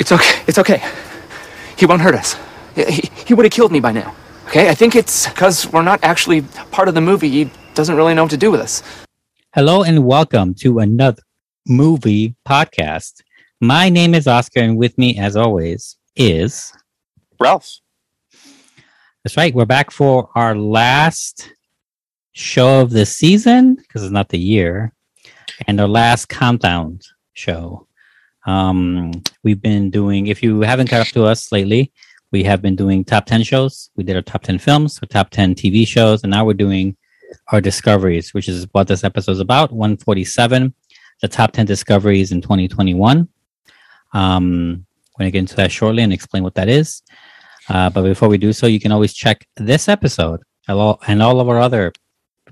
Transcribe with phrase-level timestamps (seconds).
[0.00, 0.42] It's okay.
[0.46, 0.82] It's okay.
[1.76, 2.34] He won't hurt us.
[2.74, 4.16] He, he would have killed me by now.
[4.46, 4.70] Okay?
[4.70, 7.28] I think it's because we're not actually part of the movie.
[7.28, 8.82] He doesn't really know what to do with us.
[9.52, 11.20] Hello and welcome to another
[11.66, 13.20] movie podcast.
[13.60, 16.72] My name is Oscar, and with me, as always, is
[17.38, 17.68] Ralph.
[19.22, 19.54] That's right.
[19.54, 21.52] We're back for our last
[22.32, 24.94] show of the season because it's not the year,
[25.66, 27.00] and our last countdown
[27.34, 27.86] show.
[28.46, 29.12] Um,
[29.42, 30.28] we've been doing.
[30.28, 31.92] If you haven't caught up to us lately,
[32.32, 33.90] we have been doing top ten shows.
[33.96, 36.96] We did our top ten films, our top ten TV shows, and now we're doing
[37.52, 39.72] our discoveries, which is what this episode is about.
[39.72, 40.74] One forty seven,
[41.22, 43.28] the top ten discoveries in twenty twenty one.
[44.12, 44.86] Um,
[45.18, 47.02] we're gonna get into that shortly and explain what that is.
[47.68, 51.22] Uh, but before we do so, you can always check this episode and all, and
[51.22, 51.92] all of our other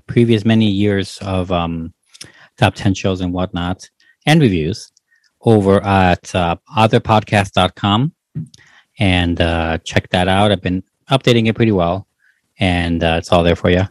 [0.07, 1.93] previous many years of um,
[2.57, 3.89] top 10 shows and whatnot
[4.25, 4.91] and reviews
[5.41, 8.13] over at uh, otherpodcast.com
[8.99, 10.51] and uh, check that out.
[10.51, 12.07] I've been updating it pretty well
[12.59, 13.83] and uh, it's all there for you.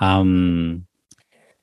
[0.00, 0.86] Um,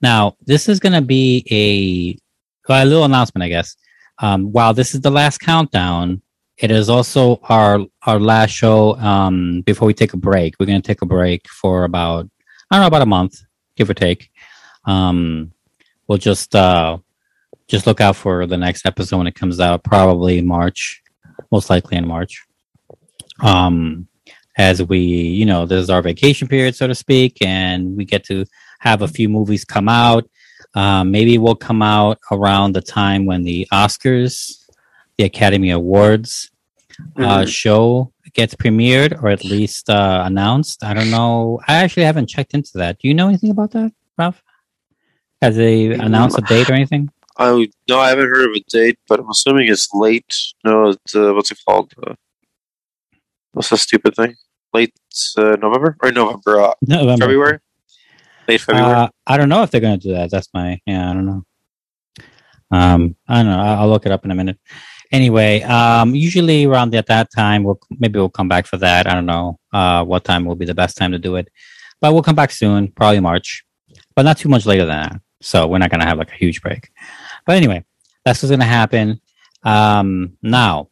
[0.01, 3.75] now, this is going to be a, well, a little announcement, I guess.
[4.19, 6.21] Um, while this is the last countdown,
[6.57, 10.55] it is also our our last show um, before we take a break.
[10.57, 12.29] We're going to take a break for about
[12.71, 13.41] I don't know about a month,
[13.75, 14.29] give or take.
[14.85, 15.51] Um,
[16.07, 16.97] we'll just uh,
[17.67, 21.01] just look out for the next episode when it comes out, probably in March,
[21.51, 22.43] most likely in March.
[23.41, 24.07] Um,
[24.57, 28.23] as we, you know, this is our vacation period, so to speak, and we get
[28.25, 28.45] to
[28.79, 30.29] have a few movies come out.
[30.75, 34.65] Um, maybe we'll come out around the time when the Oscars,
[35.17, 36.51] the Academy Awards
[37.17, 37.47] uh, Mhm.
[37.47, 40.83] show gets premiered or at least uh, announced.
[40.83, 41.59] I don't know.
[41.67, 42.99] I actually haven't checked into that.
[42.99, 44.41] Do you know anything about that, Ralph?
[45.41, 47.09] Has they announced a date or anything?
[47.37, 50.33] I no, I haven't heard of a date, but I'm assuming it's late.
[50.63, 51.93] No, it's, uh, what's it called?
[52.05, 52.15] Uh,
[53.51, 54.35] what's the stupid thing?
[54.73, 54.93] Late
[55.37, 56.61] uh, November or November?
[56.61, 57.25] Uh, November.
[57.25, 57.59] February.
[58.47, 58.93] Late February.
[58.93, 60.31] Uh, I don't know if they're going to do that.
[60.31, 61.09] That's my yeah.
[61.09, 61.43] I don't know.
[62.71, 63.59] Um, I don't know.
[63.59, 64.57] I'll, I'll look it up in a minute.
[65.11, 69.07] Anyway, um, usually around at that time, we'll maybe we'll come back for that.
[69.07, 71.49] I don't know uh, what time will be the best time to do it,
[72.01, 73.65] but we'll come back soon, probably March,
[74.15, 75.21] but not too much later than that.
[75.41, 76.89] So we're not going to have like a huge break.
[77.45, 77.85] But anyway,
[78.23, 79.21] that's what's going to happen.
[79.63, 80.89] Um, now,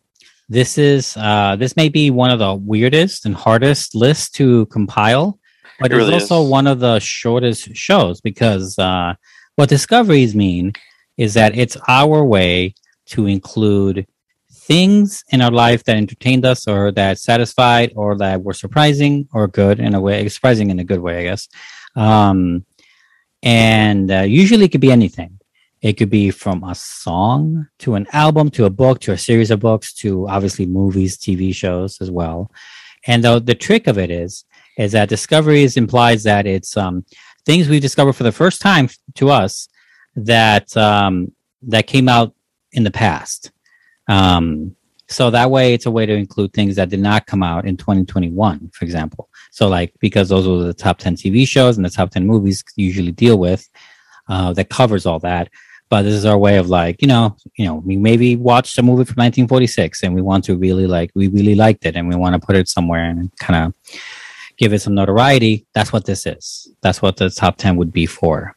[0.49, 5.39] this is uh, this may be one of the weirdest and hardest lists to compile,
[5.79, 6.49] but It it's also is.
[6.49, 9.13] one of the shortest shows because uh,
[9.55, 10.73] what discoveries mean
[11.17, 12.73] is that it's our way
[13.05, 14.05] to include
[14.51, 19.47] things in our life that entertained us or that satisfied or that were surprising or
[19.47, 21.49] good in a way surprising in a good way i guess
[21.97, 22.65] um,
[23.43, 25.37] and uh, usually it could be anything
[25.83, 29.51] it could be from a song to an album to a book to a series
[29.51, 32.49] of books to obviously movies tv shows as well
[33.05, 34.45] and the, the trick of it is
[34.77, 37.05] is that discoveries implies that it's um,
[37.45, 39.67] things we discover for the first time to us
[40.15, 42.33] that um, that came out
[42.71, 43.51] in the past.
[44.07, 44.75] Um,
[45.07, 47.77] so that way, it's a way to include things that did not come out in
[47.77, 49.29] 2021, for example.
[49.51, 52.63] So, like because those were the top 10 TV shows and the top 10 movies
[52.75, 53.67] usually deal with,
[54.27, 55.49] uh, that covers all that.
[55.93, 58.81] But this is our way of like, you know, you know, we maybe watched a
[58.81, 62.15] movie from 1946 and we want to really like, we really liked it and we
[62.15, 63.91] want to put it somewhere and kind of
[64.57, 65.67] give it some notoriety.
[65.75, 66.67] That's what this is.
[66.81, 68.55] That's what the top 10 would be for.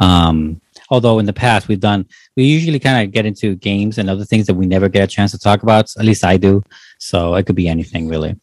[0.00, 4.10] Um, although in the past we've done we usually kind of get into games and
[4.10, 6.62] other things that we never get a chance to talk about at least i do
[6.98, 8.36] so it could be anything really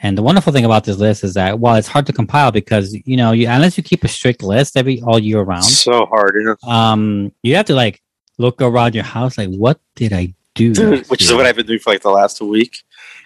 [0.00, 2.94] and the wonderful thing about this list is that while it's hard to compile because
[3.06, 6.34] you know you, unless you keep a strict list every all year round so hard,
[6.36, 6.70] you know.
[6.70, 8.02] um you have to like
[8.38, 10.72] look around your house like what did i do
[11.08, 12.76] Which is what I've been doing for like the last week.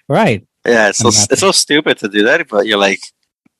[0.08, 1.28] right Yeah, it's so happy.
[1.32, 3.00] it's so stupid to do that, but you're like,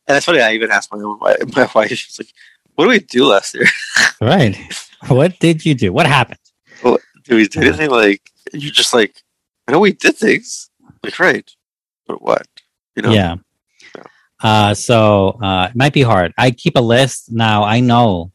[0.06, 0.40] and that's funny.
[0.40, 1.90] I even asked my my, my wife.
[1.90, 2.32] She's like,
[2.74, 3.66] "What did we do last year?
[4.20, 4.56] right
[5.08, 6.40] what did you do what happened
[6.82, 8.22] Did we do anything?" Like
[8.54, 9.22] you're just like,
[9.66, 10.70] I know we did things.
[11.04, 11.48] Like right,
[12.06, 12.46] but what?
[12.98, 13.12] You know?
[13.12, 13.36] Yeah.
[13.94, 14.02] Yeah.
[14.42, 16.34] Uh, so uh, it might be hard.
[16.36, 17.62] I keep a list now.
[17.62, 18.32] I know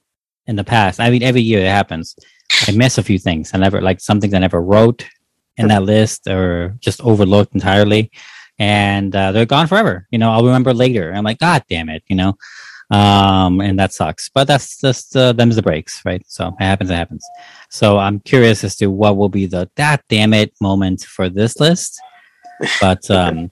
[0.47, 0.99] in the past.
[0.99, 2.15] I mean, every year it happens.
[2.67, 3.51] I miss a few things.
[3.53, 5.05] I never like some things I never wrote
[5.57, 8.09] in that list or just overlooked entirely,
[8.57, 10.07] and uh, they're gone forever.
[10.11, 11.11] You know, I'll remember later.
[11.13, 12.37] I'm like, God damn it, you know.
[12.89, 14.29] Um, and that sucks.
[14.29, 16.23] But that's just uh, them's the breaks, right?
[16.27, 16.89] So it happens.
[16.89, 17.25] It happens.
[17.69, 21.59] So I'm curious as to what will be the that damn it moment for this
[21.59, 21.99] list.
[22.79, 23.51] But um,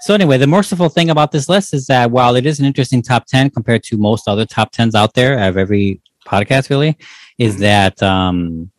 [0.00, 3.02] so anyway, the merciful thing about this list is that while it is an interesting
[3.02, 6.96] top ten compared to most other top tens out there of every podcast, really,
[7.38, 8.70] is that um,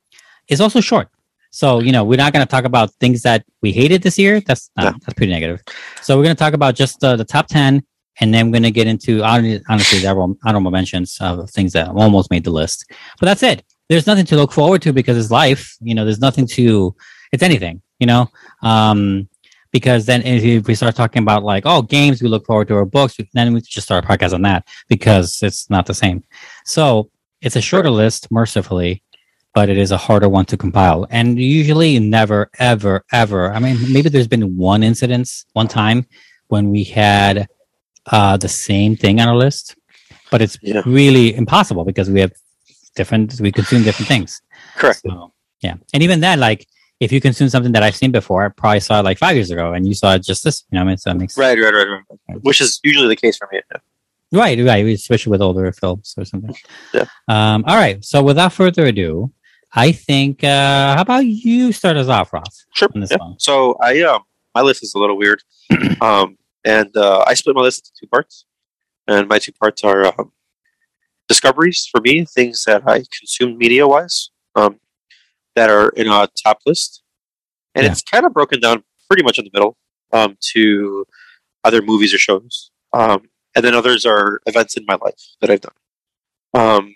[0.47, 1.09] it's also short.
[1.51, 4.39] So you know, we're not going to talk about things that we hated this year.
[4.41, 4.99] That's not, No.
[5.01, 5.61] that's pretty negative.
[6.01, 7.83] So we're going to talk about just uh, the top ten,
[8.21, 11.73] and then we're going to get into hon- honestly the honorable, honorable mentions of things
[11.73, 12.85] that almost made the list.
[13.19, 13.63] But that's it.
[13.89, 15.75] There's nothing to look forward to because it's life.
[15.81, 16.95] You know, there's nothing to.
[17.31, 17.81] It's anything.
[17.99, 18.29] You know.
[18.61, 19.27] Um,
[19.71, 22.85] because then if we start talking about like oh games we look forward to or
[22.85, 26.23] books then we just start a podcast on that because it's not the same
[26.65, 27.09] so
[27.41, 29.03] it's a shorter list mercifully
[29.53, 33.77] but it is a harder one to compile and usually never ever ever i mean
[33.91, 36.05] maybe there's been one incidence one time
[36.47, 37.47] when we had
[38.11, 39.75] uh the same thing on our list
[40.31, 40.81] but it's Yeah.
[40.85, 42.31] really impossible because we have
[42.95, 44.41] different we consume different things
[44.75, 45.01] Correct.
[45.05, 46.65] so yeah, and even then, like
[46.99, 49.51] if you consume something that I've seen before, I probably saw it like five years
[49.51, 50.65] ago, and you saw it just this.
[50.71, 52.41] You know, what I mean, so that makes Right, right, right, right.
[52.41, 53.61] Which is usually the case for me.
[53.71, 54.39] Yeah.
[54.39, 56.55] right, right, especially with older films or something.
[56.93, 57.05] Yeah.
[57.27, 57.63] Um.
[57.67, 58.03] All right.
[58.03, 59.31] So without further ado,
[59.73, 62.65] I think uh how about you start us off, Ross?
[62.73, 62.89] Sure.
[62.95, 63.17] Yeah.
[63.17, 63.39] one.
[63.39, 64.23] So I um
[64.55, 65.41] my list is a little weird,
[66.01, 68.45] um, and uh, I split my list into two parts,
[69.07, 70.31] and my two parts are um,
[71.27, 74.79] discoveries for me, things that I consumed media wise, um,
[75.59, 77.03] that are in a top list,
[77.75, 77.91] and Yeah.
[77.91, 79.75] it's kind of broken down pretty much in the middle
[80.13, 81.05] um, to
[81.65, 83.19] other movies or shows, um,
[83.55, 85.73] and then others are events in my life that I've done,
[86.53, 86.95] um,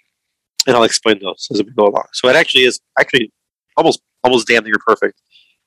[0.66, 2.06] and I'll explain those as we go along.
[2.14, 3.32] So it actually is actually
[3.76, 5.20] almost almost damn near perfect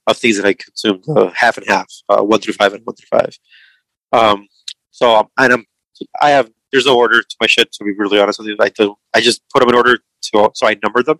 [0.06, 2.96] of things that I consumed, uh, half and half, uh, one through five and one
[2.96, 3.36] through five.
[4.12, 4.46] Um,
[4.90, 5.64] so um, and I'm,
[6.22, 7.70] I have there's no order to my shit.
[7.72, 10.50] To be really honest with you, I do I just put them in order to
[10.54, 11.18] so I number them.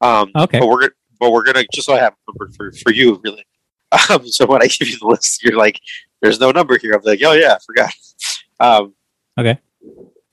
[0.00, 0.60] Um, Okay.
[0.60, 0.90] but we're
[1.20, 3.44] but we're gonna just so I have a number for for you really.
[4.10, 5.80] Um, so when I give you the list, you're like,
[6.20, 7.90] "There's no number here." I'm like, "Oh yeah, I forgot."
[8.60, 8.94] Um,
[9.38, 9.58] Okay.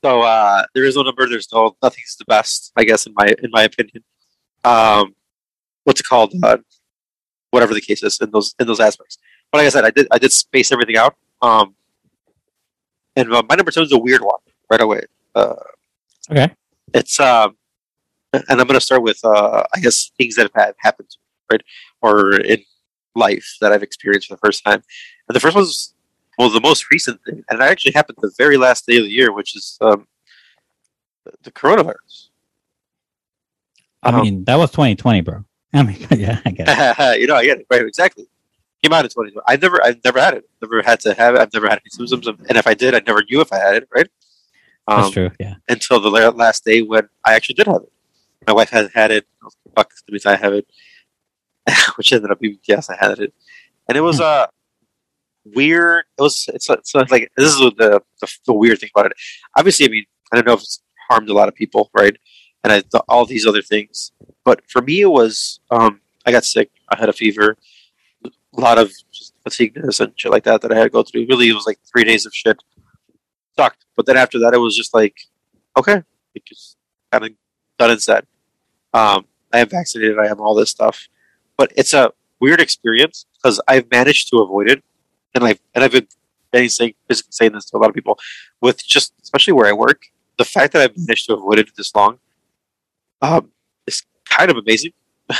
[0.04, 1.26] So uh, there is no number.
[1.28, 4.04] There's no nothing's the best, I guess, in my in my opinion.
[4.64, 5.14] Um,
[5.84, 6.34] what's it called?
[6.42, 6.58] Uh,
[7.50, 9.16] whatever the case is in those in those aspects.
[9.50, 11.14] But like I said, I did I did space everything out.
[11.40, 11.74] Um,
[13.14, 14.40] and uh, my number two is a weird one
[14.70, 15.02] right away.
[15.34, 15.54] Uh,
[16.30, 16.50] Okay.
[16.92, 17.56] it's um,
[18.48, 21.56] and I'm going to start with uh, I guess things that have happened, to me,
[21.56, 21.62] right,
[22.02, 22.62] or in
[23.14, 24.82] life that I've experienced for the first time.
[25.28, 25.94] And the first one's
[26.38, 29.10] well, the most recent thing, and it actually happened the very last day of the
[29.10, 30.06] year, which is um,
[31.42, 32.28] the- coronavirus.
[34.02, 35.44] I Um, mean, that was 2020, bro.
[35.72, 37.20] I mean, yeah, I get it.
[37.20, 37.66] you know, I get it.
[37.70, 38.26] Right, exactly.
[38.82, 39.44] Came out in 2020.
[39.48, 40.44] I've never, I've never had it.
[40.62, 41.40] Never had to have it.
[41.40, 43.58] I've never had any symptoms, of- and if I did, I never knew if I
[43.58, 43.88] had it.
[43.94, 44.08] Right.
[44.86, 45.30] That's Um, true.
[45.40, 45.54] Yeah.
[45.68, 47.92] Until the last day when I actually did have it.
[48.46, 49.26] My wife has had it.
[49.42, 50.66] I was like, Fuck, that means I have it.
[51.96, 53.32] Which ended up being yes, I had it,
[53.88, 54.46] and it was uh
[55.54, 56.04] weird.
[56.18, 56.48] It was.
[56.52, 59.12] It's, it's like this is the, the the weird thing about it.
[59.56, 62.16] Obviously, I mean, I don't know if it's harmed a lot of people, right?
[62.64, 64.12] And I, th- all these other things,
[64.44, 65.60] but for me, it was.
[65.70, 66.70] Um, I got sick.
[66.88, 67.56] I had a fever,
[68.24, 71.26] a lot of just fatigueness and shit like that that I had to go through.
[71.28, 72.62] Really, it was like three days of shit.
[73.56, 73.84] Sucked.
[73.96, 75.16] But then after that, it was just like,
[75.76, 76.02] okay,
[76.34, 76.76] it just
[77.12, 77.30] kind of
[77.78, 78.26] done and said.
[78.94, 80.18] Um, I am vaccinated.
[80.18, 81.08] I have all this stuff,
[81.56, 84.82] but it's a weird experience because I've managed to avoid it,
[85.34, 86.08] and I've and I've been
[86.68, 88.18] saying basically saying this to a lot of people
[88.60, 90.02] with just especially where I work.
[90.38, 92.18] The fact that I've managed to avoid it this long,
[93.22, 93.50] um,
[93.86, 94.92] is kind of amazing.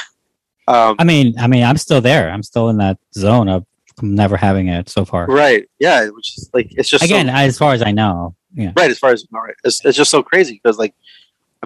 [0.69, 2.31] um, I mean, I mean, I'm still there.
[2.31, 3.67] I'm still in that zone of
[4.03, 5.27] never having it so far.
[5.27, 5.69] right?
[5.79, 8.73] Yeah, which is like it's just so- Again, as far as I know, yeah.
[8.77, 10.95] right as far as all right it's, it's just so crazy because like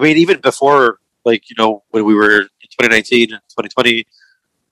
[0.01, 4.05] i mean even before like you know when we were in 2019 and 2020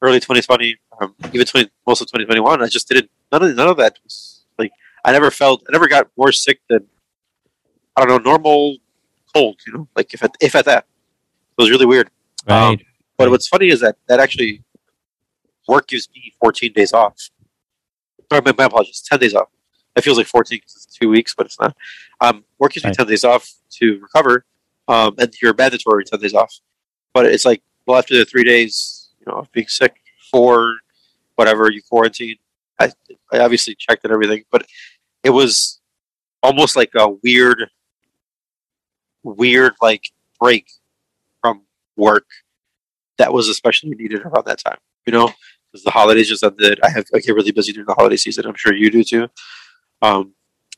[0.01, 3.77] early 2020 um, even 20, most of 2021 i just didn't none of none of
[3.77, 4.71] that was like
[5.05, 6.85] i never felt i never got more sick than
[7.95, 8.77] i don't know normal
[9.33, 10.85] cold you know like if at, if at that.
[11.57, 12.09] It was really weird.
[12.47, 12.85] Um, Right.
[13.17, 13.31] but Right.
[13.31, 14.63] what's funny is that that actually
[15.67, 17.29] work gives me 14 days off.
[18.31, 19.49] Or my, my apologies 10 days off.
[19.95, 21.75] It feels like 14 because it's two weeks but it's not.
[22.21, 24.45] Um, work gives me 10 days off to recover
[24.89, 26.53] um, and you're mandatory 10 days off.
[27.13, 29.95] But it's like well after the three days you know of being sick
[30.29, 30.75] for
[31.35, 32.35] whatever you quarantine
[32.79, 32.91] I,
[33.31, 34.65] I obviously checked and everything but
[35.23, 35.79] it was
[36.43, 37.69] almost like a weird
[39.23, 40.69] weird like break
[41.41, 41.63] from
[41.95, 42.27] work
[43.17, 44.77] that was especially needed around that time
[45.09, 45.31] you know?
[45.71, 46.79] Because the holidays just ended.
[46.83, 48.45] I have i get really busy during the holiday season.
[48.45, 49.27] I'm sure you do too.
[50.01, 50.33] Um,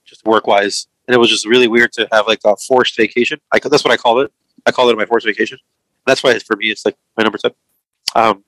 [0.06, 3.40] just work wise and it was just really weird to have like a forced vacation
[3.52, 4.32] I, that's what i call it
[4.66, 5.58] i call it my forced vacation
[6.06, 7.52] that's why for me it's like my number 10
[8.16, 8.44] um,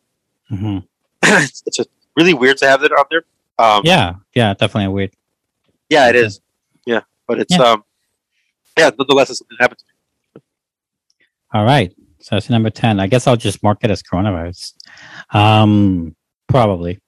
[0.49, 0.77] hmm
[1.23, 1.79] it's, it's
[2.15, 3.23] really weird to have that on there
[3.59, 4.15] um, Yeah.
[4.33, 4.53] Yeah.
[4.55, 5.11] Definitely weird.
[5.89, 6.41] yeah it is
[6.85, 7.63] yeah but it's Yeah.
[7.63, 7.83] um
[8.77, 9.85] yeah nonetheless it's something that happened to
[10.35, 10.41] me
[11.53, 11.93] All right.
[12.19, 12.99] So that's number ten.
[13.01, 14.73] I guess I'll just mark it as coronavirus.
[15.31, 16.15] Um,
[16.47, 16.99] probably.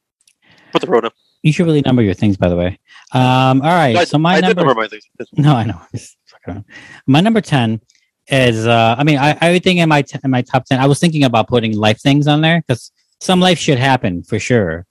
[0.74, 1.10] Put the Rona.
[1.46, 2.80] You should really number your things, by the way.
[3.14, 3.96] Um, all right.
[3.96, 4.66] I, so my I number.
[4.66, 5.00] number my.
[5.34, 5.80] No, I know.
[5.96, 6.66] Just fuck around.
[7.06, 7.82] My number ten
[8.30, 8.66] is.
[8.66, 10.80] Uh, I mean, I, everything in my t- in my top ten.
[10.80, 14.40] I was thinking about putting life things on there because some life should happen for
[14.40, 14.88] sure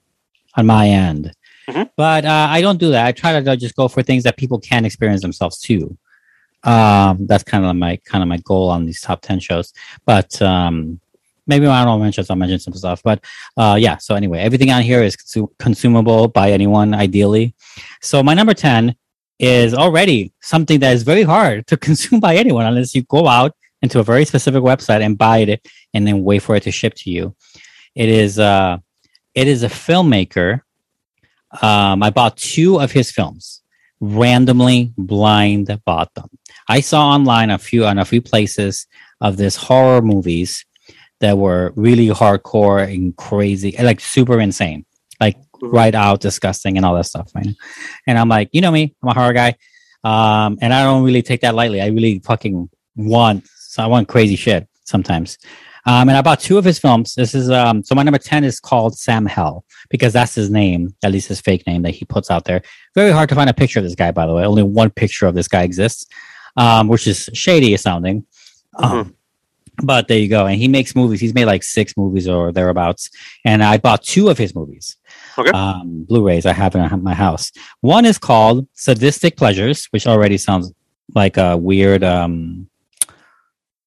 [0.55, 1.33] on my end.
[1.67, 1.89] Mhm.
[1.97, 3.05] But uh, I don't do that.
[3.05, 5.97] I try to just go for things that people can experience themselves too.
[6.63, 9.73] Um, that's kind of my kind of my goal on these top ten shows.
[10.05, 11.01] But um,
[11.47, 13.01] maybe I don't mention, I'll mention some stuff.
[13.03, 13.23] But
[13.57, 13.97] uh, yeah.
[13.97, 17.55] So anyway, everything on here is consu- consumable by anyone, ideally.
[18.01, 18.95] So my number ten
[19.39, 23.55] is already something that is very hard to consume by anyone unless you go out
[23.81, 26.93] into a very specific website and buy it and then wait for it to ship
[26.95, 27.35] to you.
[27.93, 28.77] It is uh
[29.33, 30.61] it is a filmmaker.
[31.61, 33.61] Um, I bought two of his films,
[33.99, 36.29] randomly blind bought them.
[36.67, 38.87] I saw online a few on a few places
[39.21, 40.65] of this horror movies
[41.25, 44.85] that were really hardcore and crazy, like super insane,
[45.19, 47.31] like right out disgusting and all that stuff.
[47.33, 47.47] Right?
[48.05, 49.55] And I'm like, you know me, I'm a horror guy,
[50.03, 51.81] um, and I don't really take that lightly.
[51.81, 55.39] I really fucking want, so I want crazy shit sometimes.
[55.87, 57.15] Um, and I bought two of his films.
[57.15, 60.95] This is um, so my number ten is called Sam Hell because that's his name,
[61.03, 62.61] at least his fake name that he puts out there.
[62.93, 64.45] Very hard to find a picture of this guy, by the way.
[64.45, 66.05] Only one picture of this guy exists,
[66.55, 68.27] um, which is shady sounding.
[68.77, 69.14] Um,
[69.83, 70.45] but there you go.
[70.45, 71.19] And he makes movies.
[71.21, 73.09] He's made like six movies or thereabouts.
[73.43, 74.97] And I bought two of his movies.
[75.37, 75.51] Okay.
[75.51, 77.51] Um, Blu-rays I have in my house.
[77.81, 80.71] One is called Sadistic Pleasures, which already sounds
[81.13, 82.67] like a weird um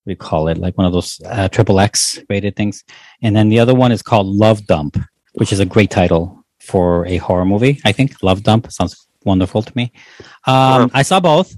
[0.06, 2.82] we call it like one of those uh, triple X rated things.
[3.20, 4.96] And then the other one is called Love Dump,
[5.34, 7.78] which is a great title for a horror movie.
[7.84, 9.92] I think Love Dump sounds wonderful to me.
[10.46, 10.88] Um, Uh-huh.
[10.94, 11.54] I saw both,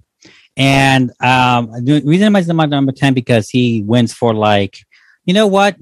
[0.61, 4.79] and um, the reason I'm my number ten because he wins for like,
[5.25, 5.77] you know what?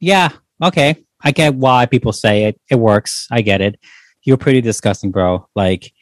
[0.00, 2.60] Yeah, okay, I get why people say it.
[2.68, 3.28] It works.
[3.30, 3.78] I get it.
[4.24, 5.48] You're pretty disgusting, bro.
[5.54, 5.92] Like,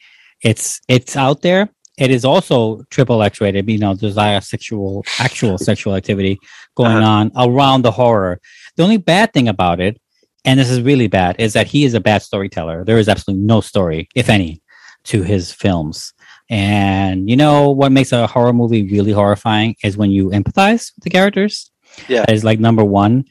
[0.41, 1.69] it's it's out there.
[1.99, 3.69] It is also triple X rated.
[3.69, 6.39] You know, there's like a sexual, actual sexual activity
[6.75, 7.07] going Uh-huh.
[7.07, 8.39] on around the horror.
[8.77, 10.01] The only bad thing about it,
[10.43, 12.83] and this is really bad, is that he is a bad storyteller.
[12.83, 14.61] There is absolutely no story, if any,
[15.05, 16.13] to his films.
[16.49, 21.03] And you know what makes a horror movie really horrifying is when you empathize with
[21.03, 21.71] the characters.
[22.07, 22.21] Yeah.
[22.21, 23.25] That is like number one.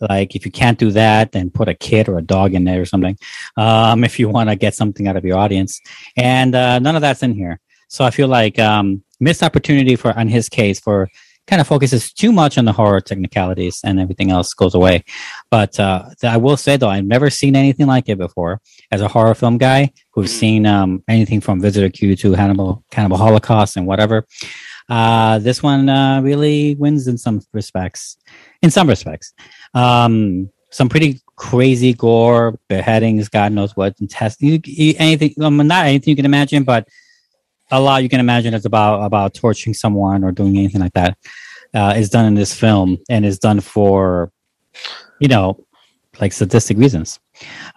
[0.00, 2.80] Like if you can't do that, then put a kid or a dog in there
[2.80, 3.16] or something.
[3.56, 5.80] Um, if you want to get something out of your audience,
[6.16, 7.60] and uh, none of that's in here.
[7.88, 11.08] So I feel like um, missed opportunity for on his case for
[11.46, 15.04] kind of focuses too much on the horror technicalities and everything else goes away.
[15.50, 18.60] But uh, I will say though, I've never seen anything like it before.
[18.90, 20.38] As a horror film guy who's Mhm.
[20.38, 24.26] seen um, anything from Visitor Q to Hannibal, Cannibal Holocaust, and whatever,
[24.88, 28.16] uh, this one uh, really wins in some respects.
[28.62, 29.32] In some respects,
[29.74, 35.34] um, some pretty crazy gore, beheadings, God knows what, and test you, you, anything.
[35.42, 36.86] Um, not anything you can imagine, but
[37.72, 41.18] a lot you can imagine is about about torturing someone or doing anything like that
[41.74, 44.30] uh, is done in this film and is done for
[45.20, 45.66] you know
[46.20, 47.18] like sadistic reasons.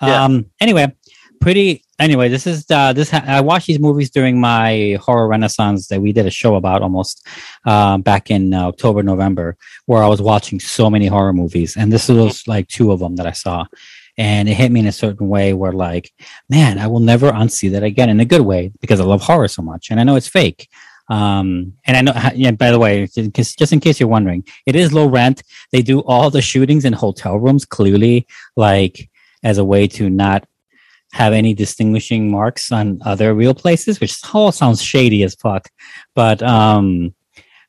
[0.01, 0.23] Yeah.
[0.23, 0.93] um anyway
[1.39, 5.87] pretty anyway this is uh this ha- i watched these movies during my horror renaissance
[5.87, 7.25] that we did a show about almost
[7.65, 11.77] uh, back in uh, october november where i was watching so many horror movies.
[11.77, 13.65] And this was like two of them that i saw
[14.17, 16.11] and it hit me in a certain way where like
[16.49, 19.47] man i will never unsee that again in a good way because i love horror
[19.47, 20.69] so much and i know it's fake.
[21.07, 24.91] Um and i know yeah by the way just in case- you're wondering it is
[24.91, 25.43] low rent.
[25.71, 29.09] They do all the shootings in hotel rooms clearly like
[29.43, 30.47] as a way to not
[31.11, 35.69] have any distinguishing marks on other real places which all sounds shady as fuck.
[36.15, 37.13] But um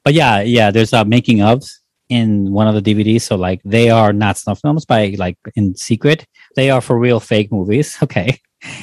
[0.03, 1.63] but yeah yeah there's a making of
[2.09, 5.75] in one of the dvds so like they are not snuff films by like in
[5.75, 6.27] secret.
[6.55, 8.41] They are for real fake movies okay?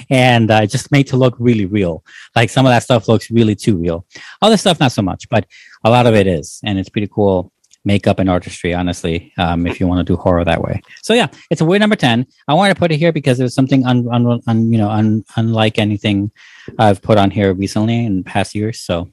[0.09, 2.05] And uh, just made to look really real.
[2.35, 4.05] Like some of that stuff looks really too real.
[4.41, 5.45] Other stuff not so much but
[5.83, 7.51] a lot of it is and it's pretty cool
[7.85, 10.81] makeup and artistry honestly um, if you want to do horror that way.
[11.01, 13.53] So yeah it's a weird number 10 i wanted to put it here because was
[13.53, 16.31] something un, un, un, you know un, unlike anything
[16.79, 19.09] i've put on here recently in past years so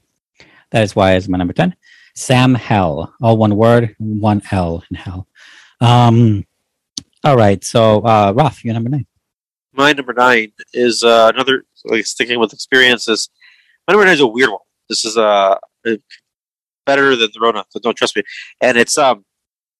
[0.71, 1.75] that is why it's my number 10
[2.15, 5.27] sam hell all one word one l in hell
[5.79, 6.45] um
[7.23, 9.05] all right so uh Ralph, you're number nine
[9.73, 13.29] My number nine is uh, another like sticking with experiences.
[13.87, 14.59] My number nine is a weird one.
[14.89, 15.55] This is uh,
[16.85, 18.23] better than the Rona, so don't trust me.
[18.59, 19.23] And it's um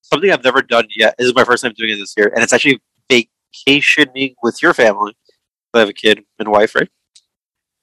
[0.01, 1.15] something I've never done yet.
[1.17, 4.73] This is my first time doing it this year, and it's actually vacationing with your
[4.73, 5.13] family.
[5.73, 6.89] I have a kid and wife, right?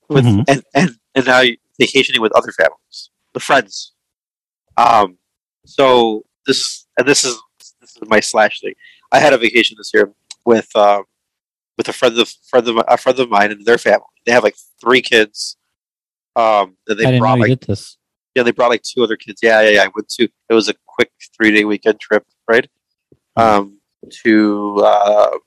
[0.09, 0.45] With Mhm.
[0.49, 1.43] and and and now
[1.79, 3.93] vacationing with other families, the friends.
[4.79, 5.19] Um,
[5.67, 7.37] so this and this is
[7.81, 8.75] this is my slash thing.
[9.13, 10.13] I had a vacation this year
[10.47, 11.05] with um,
[11.77, 14.05] with a friend of friend of a friend of mine and their family.
[14.25, 15.57] They have like three kids.
[16.37, 17.97] Um, and they brought like this.
[18.37, 19.41] yeah, they brought like two other kids.
[19.43, 19.83] Yeah, yeah, yeah.
[19.83, 22.69] I went to it was a quick three day weekend trip, right?
[23.37, 23.79] Um,
[24.23, 25.39] to uh,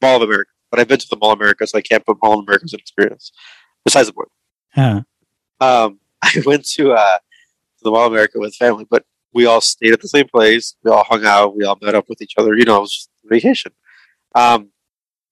[0.00, 0.50] Mall of America.
[0.70, 2.64] But I've been to the Mall of America, so I can't put Mall of America
[2.66, 3.32] as an experience.
[3.84, 4.28] Besides the point,
[4.74, 5.02] Huh.
[5.60, 7.27] um, I went to uh, to
[7.82, 10.76] the Mall America with family, but we all stayed at the same place.
[10.82, 11.56] We all hung out.
[11.56, 12.56] We all met up with each other.
[12.56, 13.72] You know, it was vacation.
[14.34, 14.70] Um,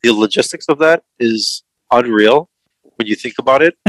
[0.03, 2.50] the logistics of that is unreal
[2.97, 3.75] when you think about it,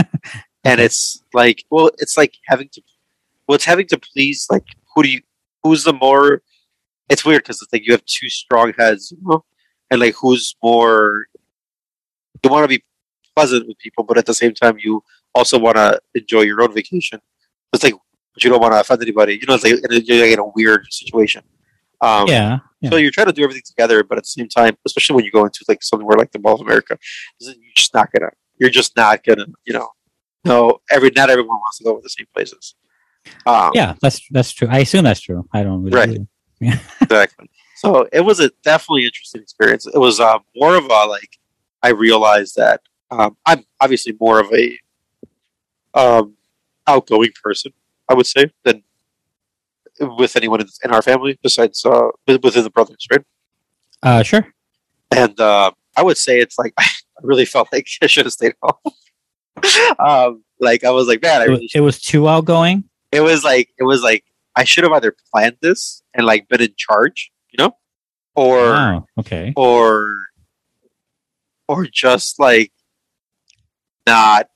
[0.64, 2.82] and it's like, well, it's like having to,
[3.48, 5.22] well, it's having to please like who do you,
[5.64, 6.42] who's the more.
[7.10, 9.46] It's weird because it's like you have two strong heads, you know,
[9.92, 11.28] and like who's more.
[12.44, 12.84] You want to be
[13.36, 15.04] pleasant with people, but at the same time, you
[15.36, 17.20] also want to enjoy your own vacation.
[17.72, 17.94] It's like,
[18.38, 19.34] but you don't want to offend anybody.
[19.34, 21.42] You know, it's like in a, you're like in a weird situation.
[22.02, 22.60] Um, yeah.
[22.82, 22.92] yeah.
[22.92, 25.32] So you're trying to do everything together, but at the same time, especially when you
[25.32, 27.00] go into like somewhere like the Mall of America,
[27.40, 28.30] you're just not gonna.
[28.60, 29.48] You're just not gonna.
[29.66, 29.90] You know,
[30.46, 30.82] no.
[30.92, 32.76] Every not everyone wants to go to the same places.
[33.48, 34.68] Um, yeah, that's that's true.
[34.70, 35.48] I assume that's true.
[35.52, 36.28] I don't really
[36.62, 36.80] Right.
[37.02, 37.50] exactly.
[37.78, 39.88] So it was a definitely interesting experience.
[39.88, 41.40] It was uh, more of a like
[41.82, 44.80] I realized that um, I'm obviously more of a
[45.96, 46.36] um,
[46.86, 47.74] outgoing person.
[48.10, 48.84] I would say than
[50.00, 53.24] with anyone in, our family besides uh, within the brothers, right?
[54.04, 54.48] Uh, sure.
[55.12, 56.86] And uh, I would say it's like I
[57.22, 58.94] really felt like I should have stayed home.
[60.00, 62.84] um, like I was like, man, I It was, really it was too outgoing.
[63.12, 64.24] it was like it was like
[64.56, 67.76] I should have either planned this and like been in charge, you know,
[68.36, 69.54] or Oh, okay.
[69.56, 70.16] or
[71.68, 72.72] or just like
[74.06, 74.48] not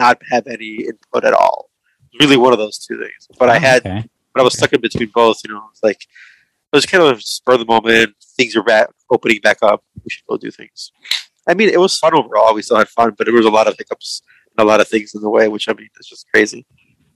[0.00, 1.70] not have any input at all.
[2.20, 3.28] Really, one of those two things.
[3.38, 4.08] But I Oh, had, okay.
[4.32, 5.40] but I was stuck in between both.
[5.44, 8.14] You know, it's like it was kind of spur of the moment.
[8.36, 9.82] Things are back opening back up.
[10.04, 10.92] We should go do things.
[11.46, 12.54] I mean, it was fun overall.
[12.54, 14.22] We still had fun, but there was a lot of hiccups
[14.56, 16.66] and a lot of things in the way, which I mean, it's just crazy.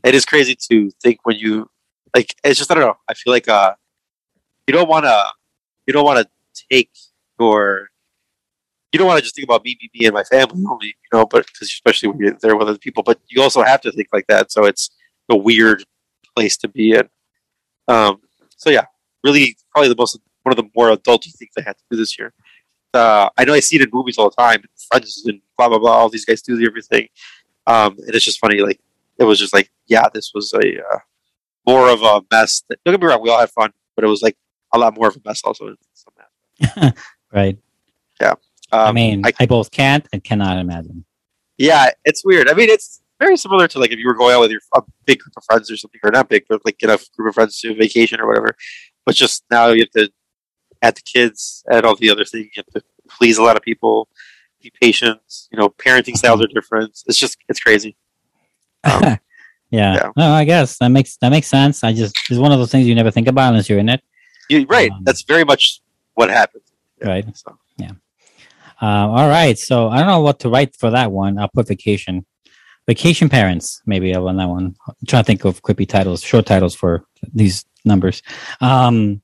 [0.04, 1.68] It is crazy to think when you
[2.14, 2.34] like.
[2.44, 2.96] It's just I don't know.
[3.08, 3.74] I feel like uh,
[4.66, 5.24] you don't want to,
[5.86, 6.90] you don't want to take
[7.40, 7.88] your,
[8.92, 10.94] you don't want to just think about me, me, me, and my family only, you
[11.12, 11.26] know.
[11.26, 14.08] But because especially when you're there with other people, but you also have to think
[14.12, 14.52] like that.
[14.52, 14.90] So it's
[15.28, 15.84] a weird
[16.36, 17.08] place to be in.
[17.88, 18.20] Um.
[18.56, 18.84] So yeah,
[19.24, 22.18] really, probably the most one of the more adulty things I had to do this
[22.18, 22.32] year.
[22.94, 25.68] Uh, I know I see it in movies all the time, and Friends and blah
[25.68, 25.92] blah blah.
[25.92, 27.08] All these guys do the everything,
[27.66, 28.60] um, and it's just funny.
[28.60, 28.80] Like
[29.18, 30.98] it was just like, yeah, this was a uh,
[31.66, 32.62] more of a mess.
[32.68, 34.36] That, Don't get me wrong, we all had fun, but it was like
[34.72, 35.68] a lot more of a mess also.
[35.68, 36.14] In some
[36.66, 37.00] aspects.
[37.32, 37.58] Right.
[38.22, 38.36] Um,
[38.72, 41.04] I mean, I- I, both can't and cannot imagine.
[41.58, 42.48] yeah, it's weird.
[42.48, 44.82] I mean, it's very similar to like if you were going out with your a
[45.06, 47.34] big group of friends or something, or not big, but like get a group of
[47.34, 48.54] friends to a vacation or whatever.
[49.04, 50.12] But just now you have to
[50.82, 52.48] add the kids, add all the other things.
[52.54, 54.08] You have to please a lot of people,
[54.62, 55.20] be patient.
[55.50, 56.98] You know, parenting styles are different.
[57.06, 57.96] It's just it's crazy.
[58.84, 59.18] Um, yeah.
[59.70, 60.10] yeah.
[60.16, 61.82] No, I guess that makes that makes sense.
[61.84, 64.02] I just it's one of those things you never think about unless you're in it.
[64.48, 64.90] You, right.
[64.90, 65.80] Um, That's very much
[66.14, 66.64] what happens.
[67.00, 67.36] Yeah, Right.
[67.36, 67.58] So.
[67.76, 67.90] Yeah.
[68.80, 69.58] Um, all right.
[69.58, 71.38] So I don't know what to write for that one.
[71.38, 72.24] I'll put vacation.
[72.88, 74.74] Vacation parents, maybe I'll run that one.
[74.88, 78.22] I'm trying to think of quippy titles, short titles for these numbers.
[78.60, 79.20] Um,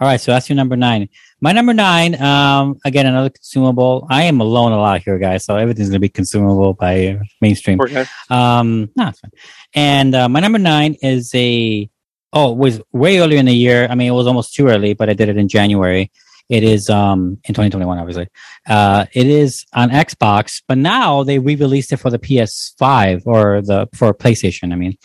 [0.00, 1.10] all right, so that's your number nine.
[1.42, 4.06] My number nine, um, again, another consumable.
[4.08, 7.78] I am alone a lot here, guys, so everything's going to be consumable by mainstream.
[7.78, 8.06] Guy.
[8.30, 9.30] Um, no, it's fine.
[9.74, 11.90] And uh, my number nine is a
[12.32, 13.88] oh, it was way earlier in the year.
[13.90, 16.10] I mean, it was almost too early, but I did it in January.
[16.50, 18.28] It is um in 2021, obviously.
[18.68, 23.88] Uh, it is on Xbox, but now they re-released it for the PS5 or the
[23.94, 24.72] for PlayStation.
[24.72, 24.98] I mean,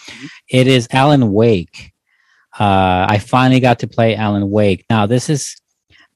[0.50, 1.94] it is Alan Wake.
[2.60, 4.86] Uh, I finally got to play Alan Wake.
[4.90, 5.56] Now, this is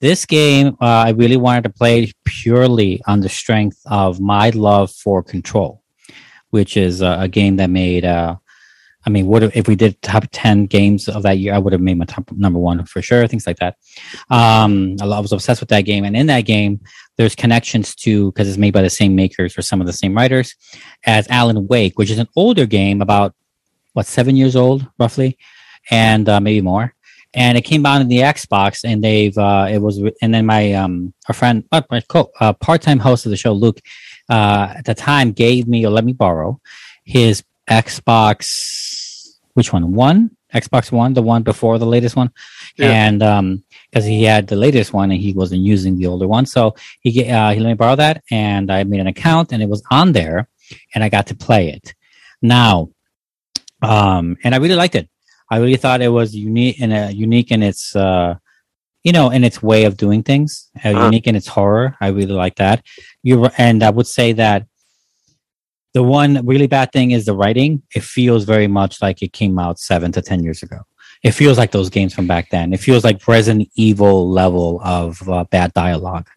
[0.01, 0.75] this game.
[0.81, 5.79] Uh, I really wanted to play purely on the strength of my love for Control
[6.51, 8.05] which is uh, a game that made.
[9.05, 11.81] I mean, would if we did top ten games of that year, I would have
[11.81, 13.25] made my top number one for sure.
[13.27, 13.77] Things like that.
[14.29, 16.81] Um, I was obsessed with that game, and in that game,
[17.17, 20.15] there's connections to because it's made by the same makers or some of the same
[20.15, 20.55] writers
[21.05, 23.33] as Alan Wake, which is an older game, about
[23.93, 25.37] what seven years old roughly,
[25.89, 26.93] and uh, maybe more.
[27.33, 30.73] And it came out in the Xbox, and they've uh, it was, and then my
[30.73, 33.79] um friend, uh, my co- uh, part time host of the show, Luke,
[34.29, 36.59] uh, at the time gave me or let me borrow
[37.05, 38.88] his Xbox.
[39.59, 39.85] Which one?
[40.09, 40.19] One
[40.61, 42.29] Xbox One, the one before the latest one,
[42.77, 42.91] Yeah.
[43.05, 43.45] and um,
[43.89, 46.61] because he had the latest one and he wasn't using the older one, so
[47.03, 49.81] he uh, he let me borrow that, and I made an account, and it was
[49.99, 50.39] on there,
[50.93, 51.85] and I got to play it.
[52.57, 52.73] Now,
[53.81, 55.07] um, and I really liked it.
[55.53, 58.35] I really thought it was unique and uh, unique in its uh,
[59.07, 61.05] you know, in its way of doing things, uh, Uh-huh.
[61.07, 61.95] unique in its horror.
[62.05, 62.77] I really like that.
[63.27, 64.59] You and I would say that
[65.93, 67.81] the one really bad thing is the writing.
[67.95, 70.81] It feels very much like it came out seven to ten years ago.
[71.23, 72.73] It feels like those games from back then.
[72.73, 76.29] It feels like Resident Evil level of uh, bad dialogue,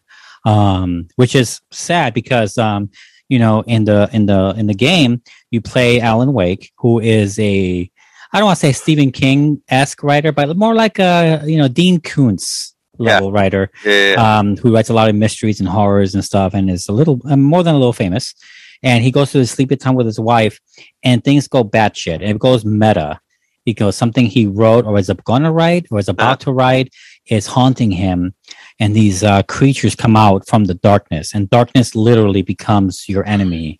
[0.45, 2.89] um, which is sad because um,
[3.29, 7.39] you know in the in the in the game you play Alan Wake, who is
[7.39, 7.89] a
[8.33, 11.67] I don't want to say Stephen King esque writer, but more like a you know
[11.67, 16.23] Dean Koontz level writer Yeah, um, who writes a lot of mysteries and horrors and
[16.25, 18.33] stuff, and is a little uh, more than a little famous.
[18.83, 20.59] And he goes to his sleepy time with his wife,
[21.01, 22.21] and things go batshit.
[22.21, 23.19] It goes meta.
[23.65, 26.93] Because something he wrote or is going to write or is about to write
[27.27, 28.35] is haunting him,
[28.77, 33.79] and these uh, creatures come out from the darkness, and darkness literally becomes your enemy,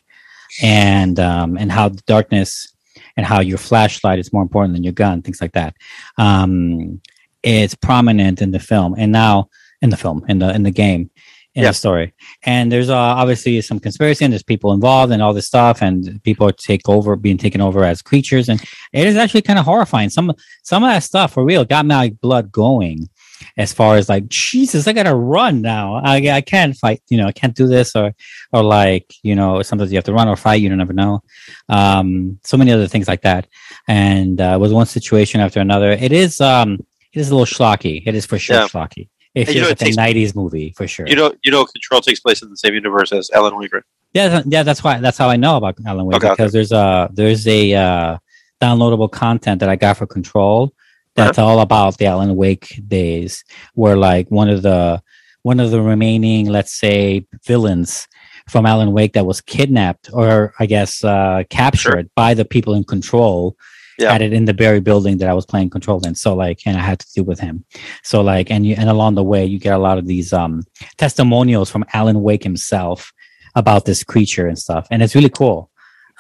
[0.62, 2.74] and um, and how the darkness
[3.18, 5.76] and how your flashlight is more important than your gun, things like that.
[6.18, 7.02] Um,
[7.44, 9.50] it's prominent in the film, and now
[9.82, 11.10] in the film, in the in the game,
[11.56, 11.70] in Yeah.
[11.70, 12.14] the story.
[12.44, 16.22] And there's uh, obviously some conspiracy, and there's people involved and all this stuff, and
[16.24, 18.60] people take over, being taken over as creatures, and
[18.92, 20.10] it is actually kind of horrifying.
[20.10, 23.10] Some some of that stuff for real got my blood going.
[23.58, 25.96] As far as like Jesus, I gotta run now.
[26.04, 27.02] I I can't fight.
[27.10, 28.14] You know, I can't do this or
[28.54, 30.62] or like you know sometimes you have to run or fight.
[30.62, 31.22] You don't ever know.
[31.70, 33.48] Um, so many other things like that.
[33.88, 36.80] And uh, with one situation after another, it is um
[37.14, 38.02] it is a little schlocky.
[38.06, 38.68] It is for sure Yeah.
[38.68, 39.10] schlocky.
[39.36, 41.08] It you feels know, like a '90s movie for sure.
[41.08, 43.72] you know, you know, Control takes place in the same universe as Alan Wake.
[44.14, 44.64] yeah, yeah.
[44.64, 45.00] That's why.
[45.00, 46.36] That's how I know about Alan Wake Okay, okay.
[46.36, 48.18] because there's a there's a uh,
[48.62, 50.72] downloadable content that I got for Control
[51.16, 51.48] that's Uh-huh.
[51.48, 53.44] all about the Alan Wake days,
[53.74, 55.02] where like one of the
[55.42, 58.08] one of the remaining, let's say, villains
[58.50, 62.84] from Alan Wake that was kidnapped or I guess uh, captured by the people in
[62.84, 63.56] Control.
[64.00, 64.12] Yeah.
[64.12, 66.76] Had it in the Bureau building that I was playing Control in, so like, and
[66.78, 67.64] I had to deal with him.
[68.04, 70.64] So like, and you and along the way, you get a lot of these um
[70.98, 73.12] testimonials from Alan Wake himself
[73.56, 75.70] about this creature and stuff, and it's really cool.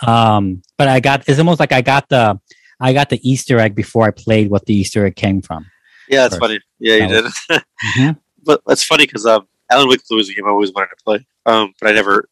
[0.05, 2.39] Um, but I got it's almost like I got the
[2.79, 5.65] I got the Easter egg before I played what the Easter egg came from.
[6.09, 6.41] Yeah, that's First.
[6.41, 6.59] funny.
[6.79, 7.25] Yeah, you did.
[7.97, 8.17] Mhm.
[8.43, 11.25] but that's funny because um, Alan Wake was a game I always wanted to play.
[11.45, 12.27] Um, but I never.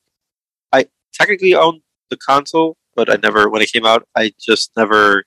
[0.71, 3.49] I technically owned the console, but I never.
[3.49, 5.23] When it came out, I just never.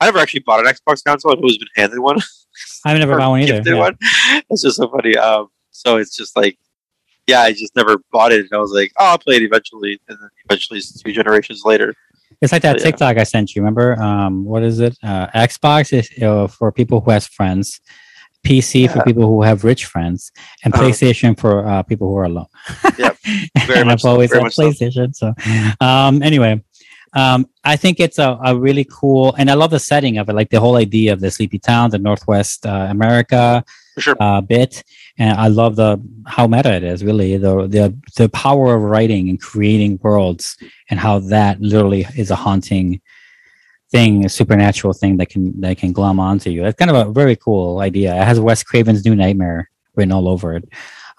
[0.00, 1.32] I never actually bought an Xbox console.
[1.32, 2.18] I've always been handed one.
[2.84, 3.62] I've never bought one either.
[3.64, 3.78] yeah.
[3.78, 3.96] one.
[4.50, 5.16] It's just so funny.
[5.16, 6.56] Um, so it's just like,
[7.26, 8.40] yeah, I just never bought it.
[8.40, 10.00] And I was like, oh, I'll play it eventually.
[10.08, 11.94] And then eventually, it's two generations later.
[12.40, 12.84] It's like that Yeah.
[12.84, 13.62] TikTok I sent you.
[13.62, 14.00] Remember?
[14.00, 14.96] Um, what is it?
[15.02, 17.80] Uh, Xbox is uh, for people who has friends.
[18.46, 20.30] PC for people who have rich friends,
[20.64, 20.84] and Uh-huh.
[20.84, 22.46] PlayStation for uh, people who are alone.
[22.96, 23.16] Yep.
[23.66, 24.62] Very and much I've always had much so.
[24.70, 25.12] PlayStation.
[25.14, 25.34] So,
[25.84, 26.62] um, anyway,
[27.12, 30.34] um, I think it's a, a really cool, and I love the setting of it,
[30.34, 33.64] like the whole idea of the sleepy town, the Northwest uh, America
[33.98, 34.16] sure.
[34.20, 34.84] uh, bit,
[35.18, 37.04] and I love the how meta it is.
[37.04, 40.56] Really, the the the power of writing and creating worlds,
[40.90, 43.00] and how that literally is a haunting
[43.90, 46.64] thing, a supernatural thing that can that can glom onto you.
[46.64, 48.14] It's kind of a very cool idea.
[48.14, 50.68] It has Wes Craven's New Nightmare written all over it,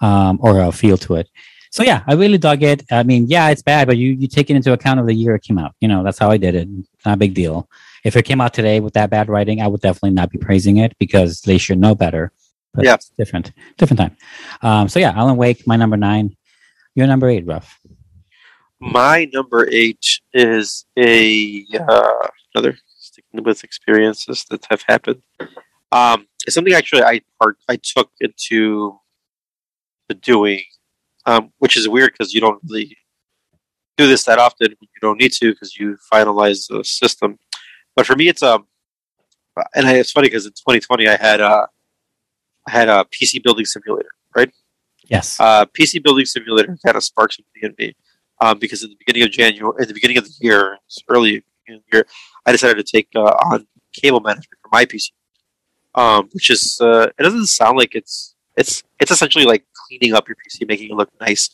[0.00, 1.28] um, or a feel to it.
[1.70, 2.84] So yeah, I really dug it.
[2.90, 5.34] I mean, yeah, it's bad, but you you take it into account of the year
[5.36, 5.74] it came out.
[5.80, 6.68] You know, that's how I did it.
[7.06, 7.68] Not a big deal.
[8.04, 10.78] If it came out today with that bad writing, I would definitely not be praising
[10.78, 12.32] it because they should know better.
[12.74, 12.94] But Yeah.
[12.94, 14.16] it's different, different time.
[14.62, 16.36] Um, so yeah, Alan Wake, my number nine.
[16.94, 17.78] Your number eight, Ralph.
[18.80, 25.22] My number eight is a uh, another sticking with experiences that have happened.
[25.92, 28.98] Um, it's something actually I part I took into
[30.08, 30.62] the doing,
[31.26, 32.96] um, which is weird because you don't really
[33.96, 34.70] do this that often.
[34.70, 37.38] You don't need to because you finalize the system.
[37.96, 38.66] But for me, it's um,
[39.74, 41.66] and I, it's funny because in 2020 I had uh,
[42.66, 44.50] I had a PC building simulator, right?
[45.10, 45.38] Yes.
[45.40, 47.94] uh, PC Building Simulator kind of sparked something in me
[48.40, 51.42] um, because at the beginning of January, at the beginning of the year, it's early
[51.66, 52.06] in the year,
[52.46, 55.10] I decided to take uh, on cable management for my PC,
[55.96, 60.28] um, which is uh, it doesn't sound like it's it's it's essentially like cleaning up
[60.28, 61.50] your PC, making it look nice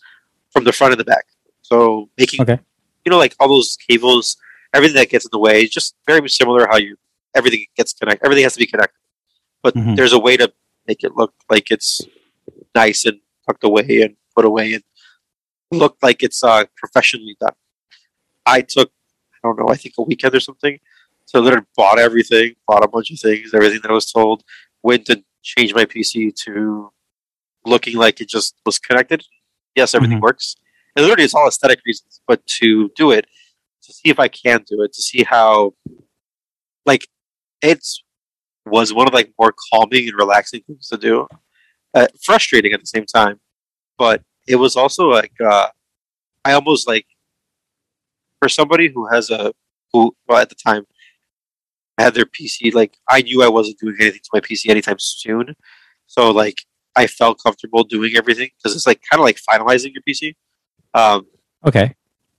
[0.52, 1.24] from the front and the back.
[1.62, 2.58] So making Okay.
[3.04, 4.36] you know like all those cables,
[4.74, 6.96] everything that gets in the way, is just very similar how you
[7.34, 8.24] everything gets connected.
[8.24, 9.00] Everything has to be connected,
[9.62, 9.96] but Mhm.
[9.96, 10.52] there's a way to
[10.86, 12.00] make it look like it's
[12.74, 14.84] nice and tucked away and put away and
[15.72, 17.54] look like it's uh, professionally done.
[18.46, 18.90] I took,
[19.34, 20.78] I don't know, I think a weekend or something.
[21.26, 24.44] So I literally bought everything, bought a bunch of things, everything that I was told,
[24.82, 26.92] went and changed my PC to
[27.66, 29.24] looking like it just was connected.
[29.74, 30.22] Yes, everything Mhm.
[30.22, 30.56] works.
[30.94, 33.26] And literally, it's all aesthetic reasons, but to do it,
[33.82, 35.74] to see if I can do it, to see how,
[36.86, 37.06] like,
[37.62, 38.02] it's
[38.66, 41.26] was one of like more calming and relaxing things to do.
[41.94, 43.40] Uh, frustrating at the same time,
[43.96, 45.68] but it was also like uh,
[46.44, 47.06] I almost like
[48.40, 49.52] for somebody who has a
[49.92, 50.86] who well at the time
[51.98, 55.54] had their PC like I knew I wasn't doing anything to my PC anytime soon,
[56.06, 56.58] so like
[56.96, 60.34] I felt comfortable doing everything because it's like kind of like finalizing your PC.
[60.94, 61.26] Um,
[61.64, 61.94] Okay.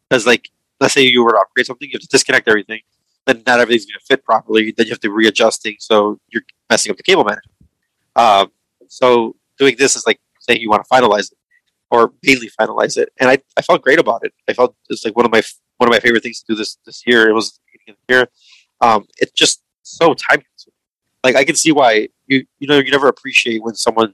[0.10, 2.82] because like let's say you were to upgrade something, you have to disconnect everything.
[3.26, 4.74] Then not everything's going to fit properly.
[4.76, 7.52] Then you have to readjust things, so you're messing up the cable management.
[8.16, 8.52] Um,
[8.88, 11.38] so doing this is like saying you want to finalize it
[11.92, 14.34] or mainly finalize it, and I, I felt great about it.
[14.48, 15.42] I felt it's like one of my
[15.78, 17.28] one of my favorite things to do this this year.
[17.30, 17.60] It was
[18.08, 18.28] here.
[18.82, 20.74] Um, it's just so time consuming.
[21.24, 24.14] Like I can see why you you know you never appreciate when someone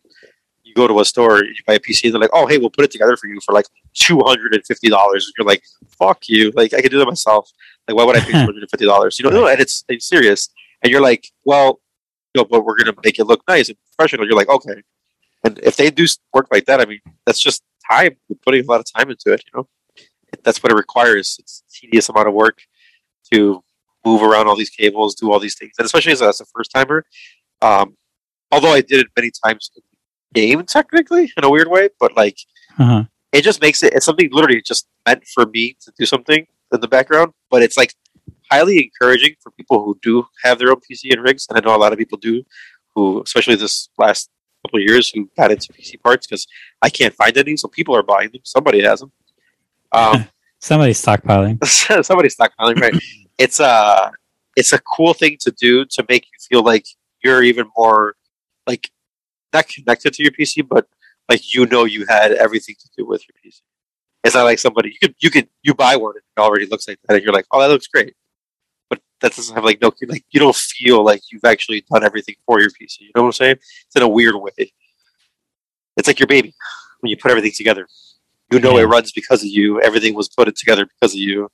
[0.74, 2.70] you go to a store you buy a PC and they're like, oh hey, we'll
[2.70, 5.32] put it together for you for like two hundred and fifty dollars.
[5.38, 6.52] You're like, fuck you.
[6.56, 7.52] Like I can do that myself.
[7.88, 9.20] Like why would I pay two hundred and fifty dollars?
[9.20, 10.50] You know, no, and it's, it's serious.
[10.82, 11.80] And you're like, well,
[12.36, 14.26] no, but we're gonna make it look nice and professional.
[14.26, 14.82] You're like, okay.
[15.44, 18.16] And if they do work like that, I mean, that's just time.
[18.30, 19.44] You're putting a lot of time into it.
[19.46, 19.68] You know,
[20.44, 21.38] that's what it requires.
[21.40, 22.60] It's a tedious amount of work
[23.34, 23.64] to
[24.06, 26.46] move around all these cables, do all these things, and especially as a, as a
[26.46, 27.06] first timer.
[27.62, 27.98] Um,
[28.52, 29.84] although I did it many times in
[30.34, 32.38] game, technically in a weird way, but like
[32.80, 33.04] Uh-huh.
[33.32, 36.42] it just makes it it's something literally just meant for me to do something
[36.74, 37.92] in the background but it's like
[38.52, 41.76] highly encouraging for people who do have their own pc and rigs and i know
[41.76, 42.36] a lot of people do
[42.96, 44.24] who especially this last
[44.62, 46.44] couple of years who got into pc parts because
[46.82, 49.12] i can't find any so people are buying them somebody has them
[49.92, 50.26] um,
[50.60, 51.56] Somebody's stockpiling.
[52.10, 52.96] somebody's stockpiling right
[53.38, 54.12] it's a
[54.56, 56.86] it's a cool thing to do to make you feel like
[57.24, 58.16] you're even more
[58.72, 58.90] like
[59.54, 60.88] not connected to your pc but
[61.30, 63.62] like you know you had everything to do with your PC.
[64.24, 66.88] It's not like somebody you could you could you buy one and it already looks
[66.88, 68.16] like that and you're like, oh that looks great.
[68.90, 72.36] But that doesn't have like no like you don't feel like you've actually done everything
[72.46, 73.02] for your PC.
[73.02, 73.56] You know what I'm saying?
[73.56, 74.72] It's in a weird way.
[75.98, 76.54] It's like your baby
[77.00, 77.88] when you put everything together.
[78.52, 79.82] You know it runs because of you.
[79.82, 81.50] Everything was put together because of you.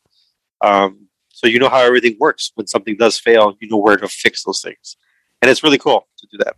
[0.62, 2.52] Um, so you know how everything works.
[2.56, 4.98] When something does fail, you know where to fix those things,
[5.42, 6.56] and it's really cool to do that.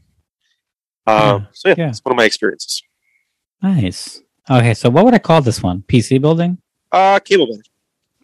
[1.07, 1.89] Um, so yeah, yeah.
[1.89, 2.83] it's one of my experiences.
[3.61, 4.21] Nice.
[4.49, 5.83] Okay, so what would I call this one?
[5.87, 6.57] PC building?
[6.91, 7.63] Uh, cable building.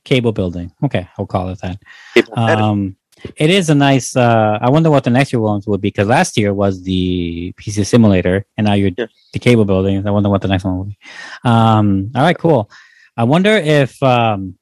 [0.03, 0.71] Cable building.
[0.83, 1.79] Okay, I'll call it that.
[2.13, 2.37] Cable.
[2.39, 2.95] Um,
[3.35, 4.15] it is a nice.
[4.15, 7.51] Uh, I wonder what the next year ones would be because last year was the
[7.53, 9.07] PC simulator, and now you're Yeah.
[9.33, 10.05] the cable building.
[10.07, 10.97] I wonder what the next one will be.
[11.43, 12.69] Um, all right, cool.
[13.15, 14.01] I wonder if.
[14.03, 14.57] Um,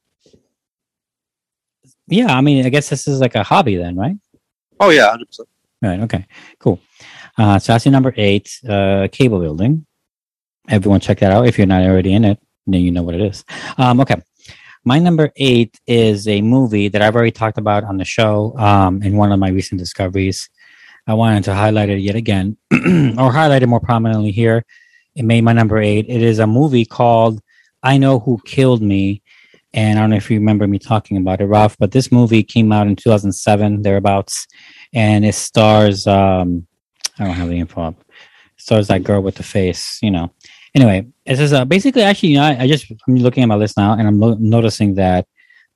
[2.08, 4.16] yeah, I mean, I guess this is like a hobby then, right?
[4.80, 5.16] oh yeah.
[5.82, 6.00] Right.
[6.00, 6.26] Okay.
[6.58, 6.80] Cool.
[7.36, 9.86] Uh, so that's your number eight, uh, cable building.
[10.68, 11.46] Everyone check that out.
[11.46, 13.44] If you're not already in it, then you know what it is.
[13.78, 14.16] Um, okay.
[14.84, 19.02] My number eight is a movie that I've already talked about on the show um,
[19.02, 20.48] in one of my recent discoveries.
[21.06, 24.64] I wanted to highlight it yet again, or highlight it more prominently here.
[25.14, 26.06] It made my number eight.
[26.08, 27.40] It is a movie called
[27.82, 29.22] I Know Who Killed Me.
[29.72, 32.42] And I don't know if you remember me talking about it, Ralph, but this movie
[32.42, 34.46] came out in 2007, thereabouts
[34.96, 36.66] and it stars um
[37.18, 38.00] I don't have the info up.
[38.00, 40.32] It stars that girl with the face, you know.
[40.74, 43.54] Anyway, it says uh, basically actually, you know, I, I just I'm looking at my
[43.54, 45.26] list now and I'm lo- noticing that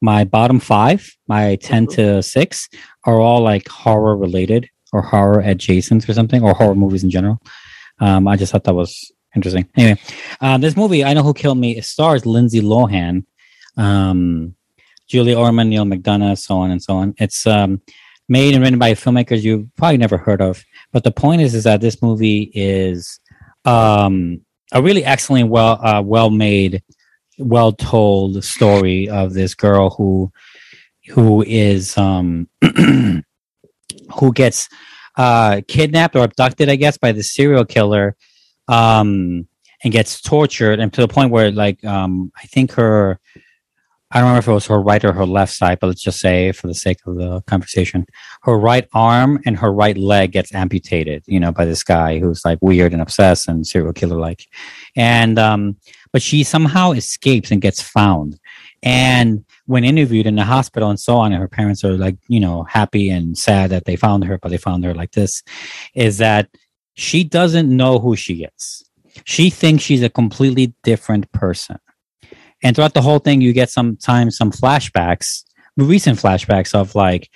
[0.00, 2.68] my bottom five, my 10 to six,
[3.04, 7.38] are all like horror related or horror adjacent or something, or horror movies in general.
[8.00, 9.68] Um, I just thought that was interesting.
[9.76, 10.00] Anyway,
[10.40, 13.24] uh, this movie, I Know Who Killed Me, it stars Lindsay Lohan,
[13.76, 14.56] um,
[15.06, 17.14] Julie Ormond, Neil McDonough, so on and so on.
[17.18, 17.80] It's um,
[18.30, 20.64] made and written by filmmakers you've probably never heard of.
[20.92, 23.18] But the point is, is that this movie is
[23.64, 24.40] um,
[24.72, 26.82] a really excellent, well, uh, well made,
[27.38, 30.32] well told story of this girl who
[31.08, 34.68] who is um, who gets
[35.16, 38.16] uh, kidnapped or abducted, I guess, by the serial killer,
[38.68, 39.48] um,
[39.82, 43.18] and gets tortured, and to the point where, like, um, I think her
[44.12, 46.18] I don't remember if it was her right or her left side, but let's just
[46.18, 48.06] say for the sake of the conversation,
[48.42, 52.44] her right arm and her right leg gets amputated, you know, by this guy who's
[52.44, 54.46] like weird and obsessed and serial killer like.
[54.96, 55.76] And um
[56.12, 58.36] but she somehow escapes and gets found.
[58.82, 62.40] And when interviewed in the hospital and so on, and her parents are like, you
[62.40, 65.44] know, happy and sad that they found her, but they found her like this,
[65.94, 66.48] is that
[66.94, 68.84] she doesn't know who she is.
[69.24, 71.78] She thinks she's a completely different person
[72.62, 75.44] and throughout the whole thing you get sometimes some flashbacks
[75.76, 77.30] recent flashbacks of like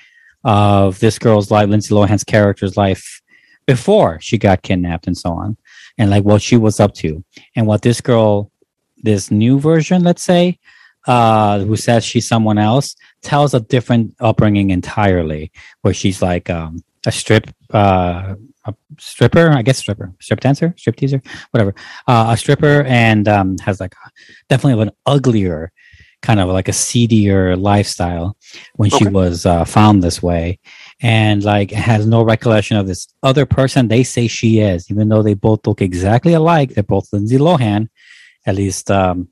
[0.44, 3.22] of this girl's life lindsay lohan's character's life
[3.66, 5.56] before she got kidnapped and so on
[5.98, 7.24] and like what she was up to.
[7.56, 8.50] And what this girl
[8.98, 10.58] this new version let's say
[11.06, 16.82] uh who says she's someone else tells a different upbringing entirely where she's like um
[17.04, 18.34] a strip uh,
[18.66, 21.74] a stripper, I guess stripper, strip dancer, strip teaser, whatever.
[22.07, 23.94] Uh, a stripper and um, has like
[24.48, 25.72] definitely an uglier
[26.22, 28.35] kind of like a seedier lifestyle
[28.77, 30.59] when she was uh, found this way.
[31.03, 34.90] And like has no recollection of this other person they say she is.
[34.90, 37.88] Even though they both look exactly alike they're both lindsay lohan
[38.46, 39.29] at least um,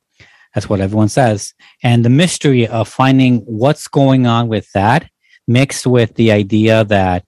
[0.54, 1.54] that's what everyone says.
[1.82, 5.08] And the mystery of finding what's going on with that
[5.48, 7.24] mixed with the idea that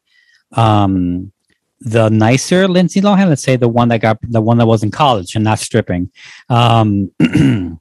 [0.52, 1.32] um,
[1.84, 4.90] the nicer lindsay lohan let's say the one that got the one that was in
[4.90, 6.10] college and not stripping
[6.48, 7.10] um,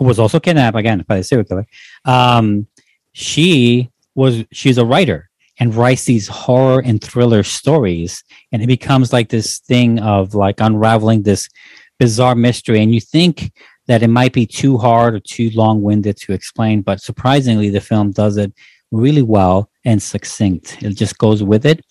[0.00, 1.66] who was also kidnapped again by the serial killer.
[2.06, 2.66] Um,
[3.12, 9.12] she was she's a writer and writes these horror and thriller stories, and it becomes
[9.12, 11.50] like this thing of like unraveling this
[11.98, 12.82] bizarre mystery.
[12.82, 13.52] And you think
[13.88, 17.80] that it might be too hard or too long winded to explain, but surprisingly, the
[17.82, 18.54] film does it
[18.90, 20.82] really well and succinct.
[20.82, 21.84] It just goes with it,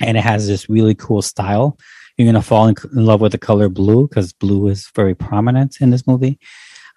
[0.00, 1.78] and it has this really cool style.
[2.16, 5.80] You're gonna fall in, in love with the color blue because blue is very prominent
[5.80, 6.38] in this movie.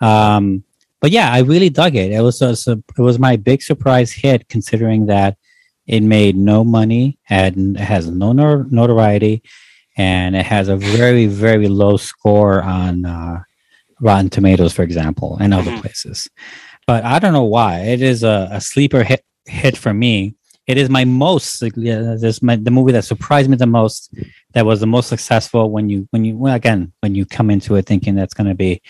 [0.01, 0.63] Um,
[0.99, 2.11] but yeah, I really dug it.
[2.11, 5.37] It was a, it was my big surprise hit, considering that
[5.87, 9.41] it made no money, had it has no notoriety,
[9.97, 13.41] and it has a very very low score on uh,
[13.99, 15.81] Rotten Tomatoes, for example, and other Mhm.
[15.81, 16.27] places.
[16.87, 20.35] But I don't know why it is a, a sleeper hit hit for me.
[20.71, 24.13] It is my most yeah, this my, the movie that surprised me the most.
[24.53, 27.75] That was the most successful when you when you well, again when you come into
[27.75, 28.81] it thinking that's going to be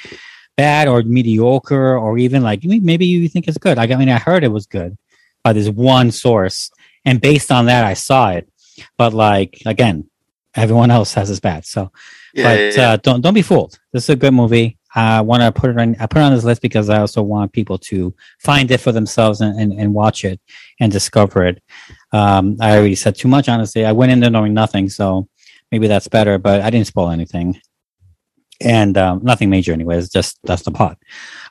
[0.56, 3.78] bad or mediocre or even like maybe you think it's good.
[3.78, 4.96] Like I mean, I heard it was good
[5.44, 6.70] by this one source,
[7.04, 8.48] and based on that, I saw it.
[8.98, 10.10] But like again,
[10.54, 11.65] everyone else has this bad.
[11.65, 11.91] So,
[12.34, 12.91] Yeah, but yeah, yeah.
[12.91, 13.80] Uh, don't don't be fooled.
[13.91, 14.78] This is a good movie.
[14.93, 15.95] I want to put it on.
[15.99, 18.91] I put it on this list because I also want people to find it for
[18.91, 20.39] themselves and, and, and watch it
[20.80, 21.63] and discover it.
[22.12, 23.47] Um, I already said too much.
[23.47, 25.27] Honestly, I went in there knowing nothing, so
[25.71, 26.38] maybe that's better.
[26.38, 27.62] But I didn't spoil anything,
[28.60, 30.10] and um, nothing major, anyways.
[30.10, 30.97] Just that's the plot.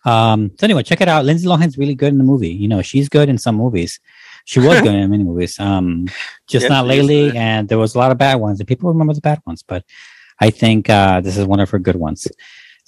[0.05, 1.25] Um, so anyway, check it out.
[1.25, 2.51] Lindsay Lohan's really good in the movie.
[2.51, 4.01] You know, she's good in some movies.
[4.45, 5.59] She was good in many movies.
[5.59, 6.09] Um,
[6.47, 9.15] just Yeah, not lately, and there was a lot of bad ones, and people remember
[9.15, 9.63] the bad ones.
[9.63, 9.85] But
[10.41, 12.29] I think uh, this is one of her good ones.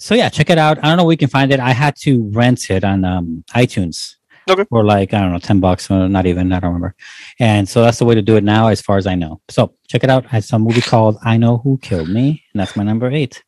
[0.03, 0.79] So yeah, check it out.
[0.79, 1.61] I don't know where you can find it.
[1.61, 4.15] I had to rent it on um, iTunes
[4.49, 4.65] Okay.
[4.69, 6.51] for like I don't know, ten bucks or not even.
[6.51, 6.93] I don't remember.
[7.39, 9.39] And so that's the way to do it now, as far as I know.
[9.49, 10.25] So check it out.
[10.33, 13.41] It's a movie called "I Know Who Killed Me," and that's my number eight.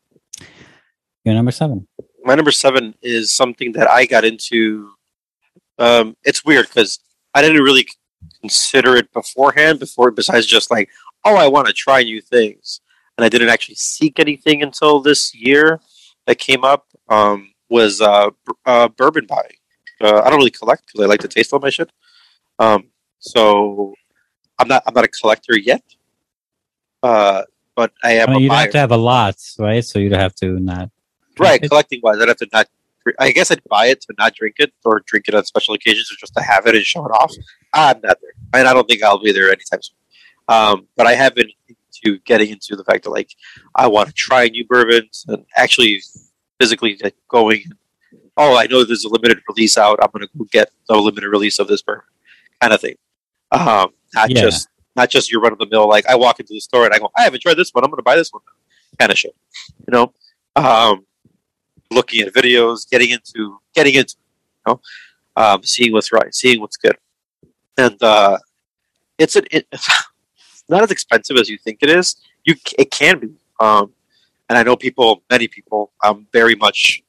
[1.26, 1.90] Your number seven.
[2.24, 4.92] my number seven is something that I got into.
[5.78, 7.00] Um, it's weird because
[7.34, 7.86] I didn't really
[8.40, 9.80] consider it beforehand.
[9.80, 10.88] Before, besides just like,
[11.26, 12.80] oh, I want to try new things,
[13.18, 15.82] and I didn't actually seek anything until this year
[16.26, 16.88] that came up.
[17.10, 19.58] Um, was uh, b- uh, bourbon buying.
[20.02, 21.92] Uh, I don't really collect because I like to taste all my shit.
[22.60, 23.94] Um, so
[24.60, 25.82] I'm not I'm not a collector yet.
[27.04, 27.44] Uh,
[27.76, 28.62] but I am I mean, a you'd buyer.
[28.62, 29.84] have to have a lot, right?
[29.84, 30.90] So you'd have to not.
[31.38, 32.68] Right, It- collecting wise, I'd have to not.
[33.20, 36.10] I guess I'd buy it to not drink it, or drink it on special occasions,
[36.12, 37.32] or just to have it and show it off.
[37.74, 39.96] I'm not there, and I don't think I'll be there anytime soon.
[40.48, 41.50] Um, but I have been
[42.06, 43.32] into getting into the fact that like
[43.76, 46.02] I want to try new bourbons and actually
[46.60, 47.64] physically like, going.
[48.38, 49.98] Oh, I know there's a limited release out.
[50.02, 52.04] I'm going to go get the limited release of this bourbon,
[52.60, 52.96] kind of thing.
[53.52, 54.42] Um, not Yeah.
[54.42, 55.88] just not just your run of the mill.
[55.88, 57.84] Like I walk into the store and I go, I haven't tried this one.
[57.86, 58.42] I'm going to buy this one,
[59.00, 59.36] kind of shit.
[59.88, 60.14] You know.
[60.58, 61.06] Um,
[61.92, 64.16] looking at videos, getting into getting into,
[64.68, 64.82] you know,
[65.36, 66.98] um, seeing what's right, seeing what's good,
[67.78, 68.38] and uh,
[69.18, 69.68] it's an it,
[70.70, 72.16] not as expensive as you think it is.
[72.44, 73.94] You it can be, um,
[74.50, 77.04] and I know people, many people, um, very much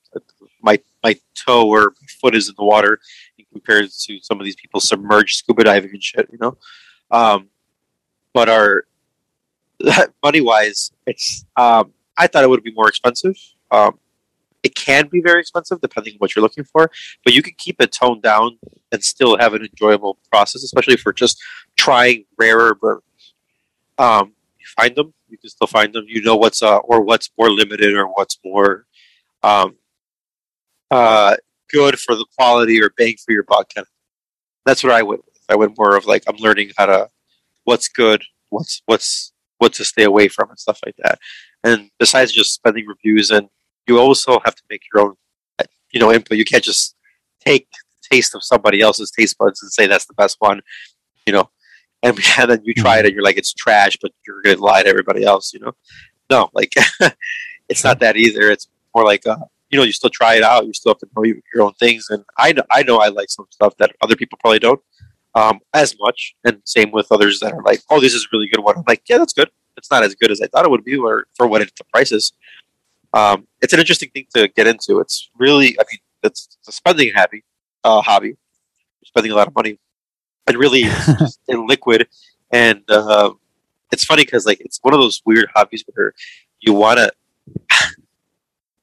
[0.62, 2.99] my my toe or my foot is in the water
[3.38, 6.57] in comparison to some of these people submerged scuba diving and shit, you know.
[7.11, 7.49] Um,
[8.33, 8.85] but our
[10.23, 13.37] money wise, it's um, I thought it would be more expensive.
[13.71, 13.99] Um,
[14.62, 16.90] it can be very expensive depending on what you're looking for,
[17.25, 18.59] but you can keep it toned down
[18.90, 21.40] and still have an enjoyable process, especially for just
[21.77, 22.77] trying rarer.
[23.98, 26.04] Um, you find them, you can still find them.
[26.09, 28.87] You know what's uh, or what's more limited or what's more
[29.42, 29.77] um,
[30.90, 31.37] uh,
[31.71, 33.73] good for the quality or bang for your buck.
[33.75, 33.90] Kind of.
[34.64, 35.35] That's what I went with.
[35.48, 37.08] I went more of like I'm learning how to
[37.64, 41.18] what's good, what's what's what to stay away from, and stuff like that.
[41.64, 43.48] And besides just spending reviews and
[43.87, 45.14] you also have to make your own,
[45.92, 46.38] you know, input.
[46.38, 46.94] You can't just
[47.44, 50.60] take the taste of somebody else's taste buds and say that's the best one,
[51.27, 51.50] you know,
[52.07, 54.83] and, and then you try it and you're like it's trash, but you're gonna lie
[54.83, 55.73] to everybody else, you know.
[56.31, 56.73] No, like
[57.69, 58.50] it's not that either.
[58.50, 59.37] It's more like uh,
[59.71, 60.67] you know, you still try it out.
[60.67, 63.31] You still have to know your own things, and I know I know I like
[63.31, 64.81] some stuff that other people probably don't.
[65.35, 66.35] um, as much.
[66.44, 68.85] And same with others that are like, "Oh, this is a really good one." I'm
[68.88, 69.50] like, "Yeah, that's good.
[69.77, 71.85] It's not as good as I thought it would be, or for what it, the
[71.85, 72.33] price is."
[73.15, 75.00] Um, it's an interesting thing to get into.
[75.00, 77.44] It's really, I mean, it's a spending hobby.
[77.85, 78.37] Uh, hobby, You're
[79.07, 79.79] spending a lot of money,
[80.47, 80.83] and really,
[81.19, 82.09] just in liquid.
[82.53, 83.33] And uh,
[83.92, 86.15] it's funny because like it's one of those weird hobbies where
[86.61, 87.13] you want to,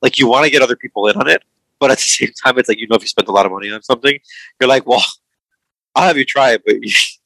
[0.02, 1.44] like, you want to get other people in on it,
[1.80, 3.52] but at the same time, it's like you know, if you spend a lot of
[3.52, 4.18] money on something,
[4.60, 5.04] you're like, well,
[5.96, 6.76] I'll have you try it, but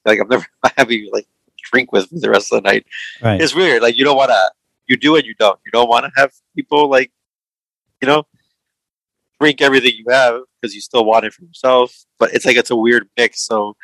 [0.06, 1.28] like I'm never I'll have you like
[1.72, 2.86] drink with me the rest of the night.
[3.22, 3.40] Right.
[3.40, 3.82] It's weird.
[3.82, 4.52] Like you don't want to.
[4.88, 5.60] You do and you don't.
[5.66, 7.12] You don't want to have people like,
[8.02, 8.26] you know,
[9.40, 12.06] drink everything you have because you still want it for yourself.
[12.20, 13.42] But it's like it's a weird mix.
[13.42, 13.76] So,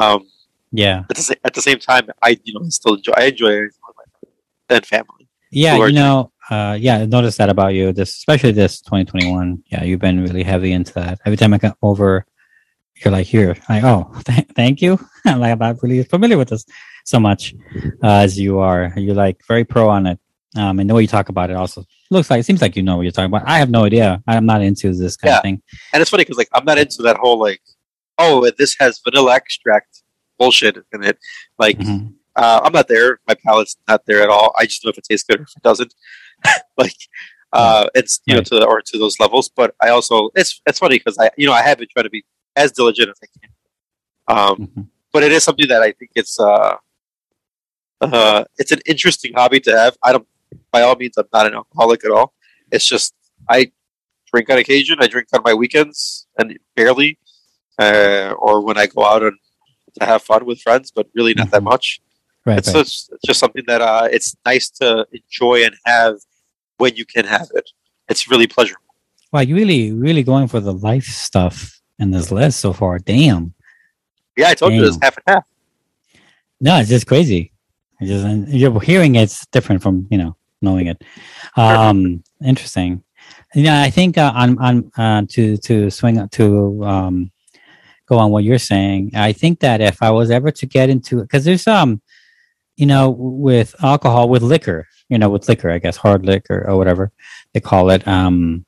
[0.00, 0.20] um,
[0.72, 1.04] Yeah.
[1.10, 3.12] at the at the same time, I you know still enjoy.
[3.16, 4.36] I enjoy everything with my friends
[4.70, 5.28] and family.
[5.52, 7.92] Yeah, you know, uh, yeah, I noticed that about you.
[7.92, 9.62] This, especially this 2021.
[9.72, 11.18] Yeah, you've been really heavy into that.
[11.26, 12.24] Every time I come over,
[13.02, 14.98] you're like, here, like, oh, th- thank you.
[15.26, 16.64] I'm like, I'm not really familiar with this
[17.04, 17.54] so much
[18.02, 18.92] uh, as you are.
[18.96, 20.18] You're like very pro on it.
[20.56, 22.82] Um, and the way you talk about it also looks like, it seems like you
[22.84, 23.48] know what you're talking about.
[23.48, 24.22] I have no idea.
[24.28, 25.36] I'm not into this kind Yeah.
[25.38, 25.62] of thing.
[25.92, 27.60] And it's funny because like I'm not into that whole like,
[28.22, 30.02] oh, this has vanilla extract
[30.38, 31.18] bullshit in it.
[31.58, 32.14] Like Mhm.
[32.36, 33.20] uh, I'm not there.
[33.28, 34.48] My palate's not there at all.
[34.58, 35.92] I just don't know if it tastes good or if it doesn't.
[36.82, 37.00] like
[37.60, 39.46] uh, it's you know to the, or to those levels.
[39.60, 42.10] But I also it's it's funny because I you know I have been trying to
[42.18, 42.24] be
[42.56, 43.50] as diligent as I can.
[44.36, 44.86] Um, Mhm.
[45.12, 46.76] but it is something that I think it's uh,
[48.00, 49.96] uh, it's an interesting hobby to have.
[50.02, 50.26] I don't
[50.72, 52.32] by all means I'm not an alcoholic at all.
[52.72, 53.14] It's just
[53.48, 53.72] I
[54.32, 54.98] drink on occasion.
[55.00, 57.18] I drink on my weekends and barely,
[57.80, 59.36] uh, or when I go out and
[59.98, 61.70] to have fun with friends, but really not that Mhm.
[61.72, 62.00] much.
[62.46, 62.76] Right, It's right.
[62.84, 66.14] just it's just something that uh, it's nice to enjoy and have
[66.78, 67.66] when you can have it.
[68.08, 68.84] It's really pleasurable.
[69.32, 72.98] Wow, you really, really going for the life stuff in this list so far.
[72.98, 73.54] Damn.
[74.36, 75.02] Yeah, I told you it's Damn.
[75.02, 75.44] half and half.
[76.60, 77.52] No, it's just crazy.
[78.00, 81.02] It's just you're hearing it's different from you know knowing it.
[81.56, 83.02] Um, interesting.
[83.54, 87.30] Yeah, I think uh, on on uh, to to swing to um,
[88.10, 89.12] go on what you're saying.
[89.14, 92.02] I think that if I was ever to get into it, because there's um,
[92.76, 96.76] you know, with alcohol with liquor, you know, with liquor, I guess hard liquor or
[96.76, 97.12] whatever
[97.54, 98.06] they call it.
[98.08, 98.64] Um,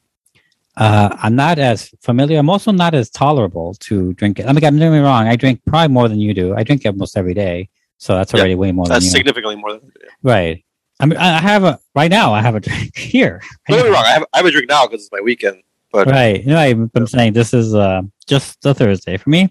[0.77, 2.39] uh, I'm not as familiar.
[2.39, 4.47] I'm also not as tolerable to drink it.
[4.47, 5.27] I mean, I'm doing me wrong.
[5.29, 6.55] I drink probably more than you do.
[6.55, 7.69] I drink almost every day,
[7.99, 9.11] so that's Yeah, already way more That's than you.
[9.11, 9.93] significantly more than.
[10.23, 10.65] Right.
[11.01, 12.33] I mean, I I have a right now.
[12.33, 13.43] I have a drink here.
[13.69, 14.05] Don't get me wrong.
[14.07, 15.63] I have, I have a drink now because it's my weekend.
[15.91, 16.43] But, right.
[16.43, 19.51] You know, I'm saying this is uh, just the Thursday for me,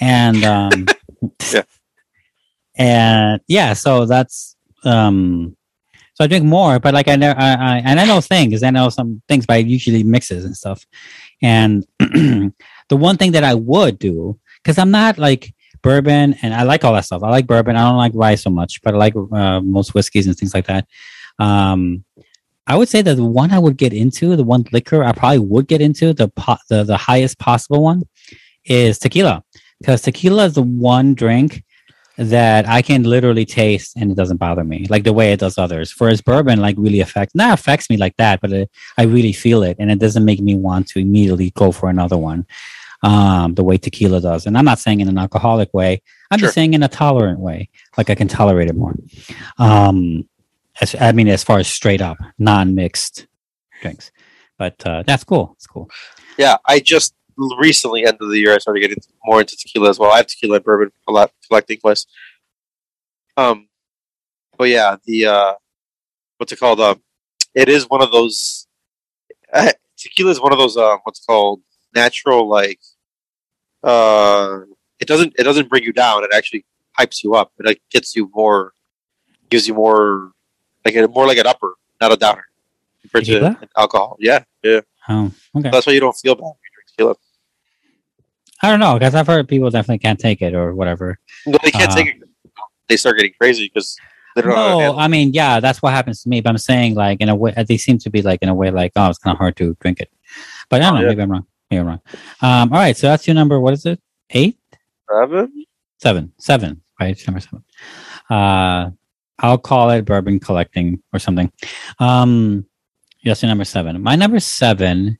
[0.00, 0.86] and um,
[1.52, 1.62] Yeah.
[2.76, 5.56] and yeah, so that's um,
[6.14, 8.62] so I drink more, but like I know, I, I and I know things.
[8.62, 10.84] I know some things, but I usually mixes and stuff.
[11.42, 12.52] And the
[12.90, 16.92] one thing that I would do because I'm not like bourbon, and I like all
[16.94, 17.22] that stuff.
[17.22, 17.76] I like bourbon.
[17.76, 20.66] I don't like rye so much, but I like uh, most whiskeys and things like
[20.66, 20.86] that.
[21.38, 22.04] Um,
[22.68, 25.38] I would say that the one I would get into, the one liquor I probably
[25.40, 28.02] would get into, the po- the, the highest possible one,
[28.66, 29.42] is tequila,
[29.80, 31.64] because tequila is the one drink
[32.18, 35.56] that I can literally taste and it doesn't bother me like the way it does
[35.56, 35.94] others.
[35.96, 39.62] Whereas bourbon like really affects, not affects me like that, but it, I really feel
[39.62, 42.44] it and it doesn't make me want to immediately go for another one.
[43.04, 46.02] Um, the way tequila does, and I'm not saying in an alcoholic way.
[46.32, 46.48] I'm Sure.
[46.48, 48.96] just saying in a tolerant way, like I can tolerate it more.
[49.58, 50.27] Um,
[50.80, 53.26] as, I mean, as far as straight up non-mixed
[53.82, 54.10] drinks,
[54.58, 55.52] but uh, that's cool.
[55.56, 55.90] It's cool.
[56.36, 57.14] yeah, I just
[57.58, 60.12] recently, end of the year, I started getting more into tequila as well.
[60.12, 62.06] I have tequila and bourbon a lot collecting wise.
[63.36, 63.68] Um,
[64.56, 65.54] but yeah, the uh,
[66.38, 66.80] what's it called?
[66.80, 67.02] Um,
[67.54, 68.66] it is one of those.
[69.52, 70.76] Uh, tequila is one of those.
[70.76, 71.60] Um, what's called
[71.94, 72.80] natural like.
[73.82, 74.60] Uh,
[74.98, 75.34] it doesn't.
[75.38, 76.24] It doesn't bring you down.
[76.24, 76.64] It actually
[76.98, 77.52] hypes you up.
[77.58, 78.72] It like gets you more,
[79.50, 80.32] gives you more,
[80.84, 82.44] like a, more like an upper, not a downer,
[83.02, 84.16] compared to alcohol.
[84.20, 84.80] Yeah, yeah.
[85.08, 85.70] Oh, okay.
[85.70, 87.14] That's why you don't feel bad when you drink tequila.
[88.62, 91.18] I don't know because I've heard people definitely can't take it or whatever.
[91.46, 92.22] No, they can't Uh, take it.
[92.88, 93.96] They start getting crazy because
[94.34, 94.56] they don't know.
[94.56, 94.98] how to No.
[94.98, 96.40] I mean, yeah, that's what happens to me.
[96.40, 98.70] But I'm saying, like, in a way, they seem to be like in a way,
[98.70, 100.10] like, oh, it's kind of hard to drink it.
[100.68, 101.02] But I don't Oh, know.
[101.02, 101.08] yeah.
[101.10, 101.46] Maybe I'm wrong.
[101.70, 102.00] Maybe I'm wrong.
[102.40, 103.60] Um, all right, so that's your number.
[103.60, 104.00] What is it?
[104.30, 104.58] Eight,
[105.10, 105.64] Seven?
[105.98, 106.82] seven, seven.
[107.00, 107.64] Right, number seven.
[108.28, 108.90] Uh,
[109.38, 111.52] I'll call it bourbon collecting or something.
[111.98, 112.66] Um,
[113.20, 114.02] yes, your number seven.
[114.02, 115.18] My number seven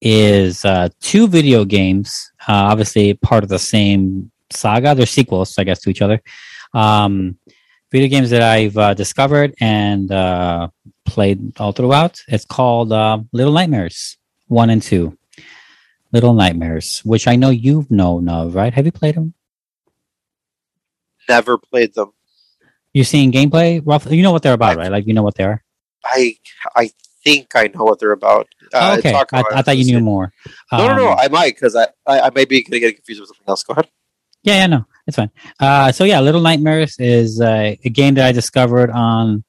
[0.00, 2.32] is uh, two video games.
[2.48, 4.94] Uh, obviously, part of the same saga.
[4.94, 6.20] They're sequels, I guess, to each other.
[6.74, 7.38] Um,
[7.90, 10.68] video games that I've uh, discovered and uh,
[11.04, 12.22] played all throughout.
[12.28, 14.16] It's called uh, Little Nightmares
[14.48, 15.16] one and two.
[16.12, 18.72] Little Nightmares, which I know you've known of, right?
[18.74, 19.34] Have you played them?
[21.28, 22.12] never played them.
[22.94, 23.82] You seen gameplay?
[23.84, 24.90] Roughly, you know what they're about, right?
[24.92, 25.62] Like you know what they are.
[26.04, 26.36] I
[26.76, 26.90] I
[27.24, 28.48] think I know what they're about.
[28.74, 29.58] Oh, Uh, okay, talk I, about it.
[29.58, 30.32] I thought you knew more.
[30.70, 31.08] No, no, no.
[31.12, 33.62] Um, I might because I, I I may be gonna get confused with something else.
[33.62, 33.88] Go ahead.
[34.42, 35.30] Yeah, yeah, no, it's fine.
[35.60, 39.44] Uh, so yeah, Little Nightmares is uh, a game that I discovered on,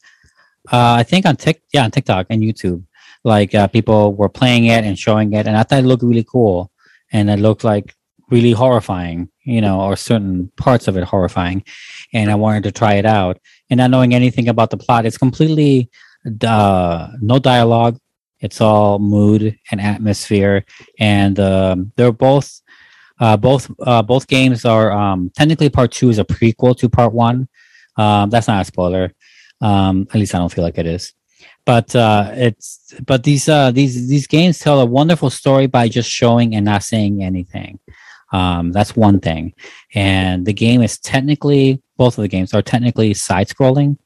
[0.71, 2.83] uh, I think on Tik, yeah, on TikTok and YouTube.
[3.23, 6.25] Like uh, people were playing it and showing it, and I thought it looked really
[6.25, 6.71] cool,
[7.11, 7.95] and it looked like
[8.33, 11.63] really horrifying, you know, or certain parts of it horrifying,
[12.13, 13.35] and I wanted to try it out.
[13.69, 15.89] And not knowing anything about the plot, it's completely
[16.45, 17.97] uh, no dialogue.
[18.39, 20.65] It's all mood and atmosphere,
[20.99, 22.61] and um, they're both
[23.19, 27.13] uh, both uh, both games are um, technically part two is a prequel to part
[27.13, 27.47] one.
[27.95, 29.13] Um, that's not a spoiler.
[29.61, 31.13] Um, at least I don't feel like it is.
[31.65, 36.09] But uh, it's but these uh, these these games tell a wonderful story by just
[36.09, 37.79] showing and not saying anything.
[38.33, 39.53] Um, that's one thing.
[39.95, 43.97] And the game is technically both of the games are technically side scrolling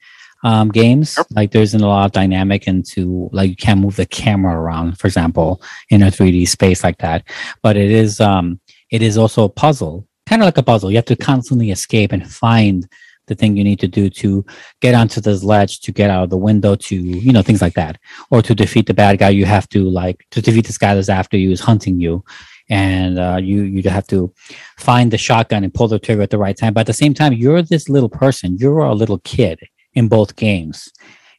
[0.44, 1.16] um, games.
[1.18, 1.28] Yep.
[1.32, 5.08] Like there's a lot of dynamic into like you can't move the camera around, for
[5.08, 7.24] example, in a 3D space like that.
[7.64, 8.60] But it is um
[8.92, 10.92] it is also a puzzle, kind of like a puzzle.
[10.92, 12.88] You have to constantly escape and find
[13.28, 14.46] the thing you need to do to
[14.80, 17.74] get onto this ledge, to get out of the window, to you know things like
[17.74, 17.98] that,
[18.32, 19.30] or to defeat the bad guy.
[19.30, 22.24] You have to like to defeat this guy that's after you is hunting you,
[22.70, 24.34] and uh, you you have to
[24.78, 26.74] find the shotgun and pull the trigger at the right time.
[26.74, 28.58] But at the same time, you're this little person.
[28.58, 29.60] You're a little kid
[29.94, 30.90] in both games.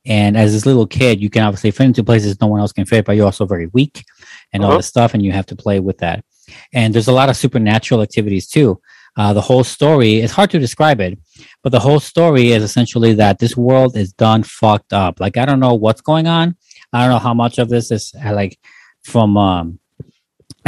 [0.06, 2.86] And as this little kid, you can obviously fit into places no one else can
[2.86, 4.04] fit, but you're also very weak
[4.52, 4.78] and all Uh-huh.
[4.78, 6.24] this stuff, and you have to play with that.
[6.72, 8.80] And there's a lot of supernatural activities too.
[9.18, 11.18] Uh, the whole story, it's hard to describe it,
[11.62, 15.20] but the whole story is essentially that this world is done fucked up.
[15.20, 16.56] Like, I don't know what's going on.
[16.92, 18.58] I don't know how much of this is like
[19.02, 19.78] from, um,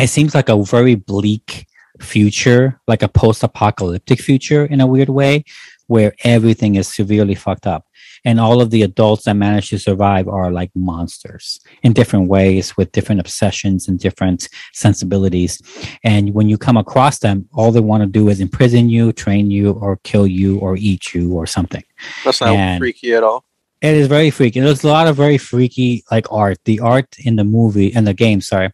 [0.02, 1.66] it seems like a very bleak
[2.00, 5.44] future, like a post apocalyptic future in a weird way,
[5.86, 7.86] where everything is severely fucked up.
[8.24, 12.76] And all of the adults that manage to survive are like monsters in different ways
[12.76, 15.60] with different obsessions and different sensibilities.
[16.04, 19.50] And when you come across them, all they want to do is imprison you, train
[19.50, 21.82] you, or kill you, or eat you, or something.
[22.24, 23.44] That's not And- freaky at all.
[23.80, 24.60] It is very freaky.
[24.60, 26.58] There's a lot of very freaky like art.
[26.66, 28.70] The art in the movie and the game, sorry.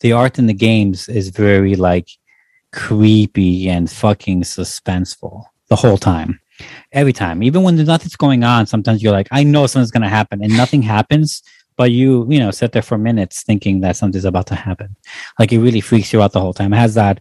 [0.00, 2.08] The art in the games is very like
[2.72, 6.40] creepy and fucking suspenseful the whole time.
[6.92, 7.42] Every time.
[7.42, 10.56] Even when there's nothing's going on, sometimes you're like, I know something's gonna happen and
[10.56, 11.42] nothing happens,
[11.76, 14.96] but you, you know, sit there for minutes thinking that something's about to happen.
[15.38, 16.72] Like it really freaks you out the whole time.
[16.72, 17.20] It has that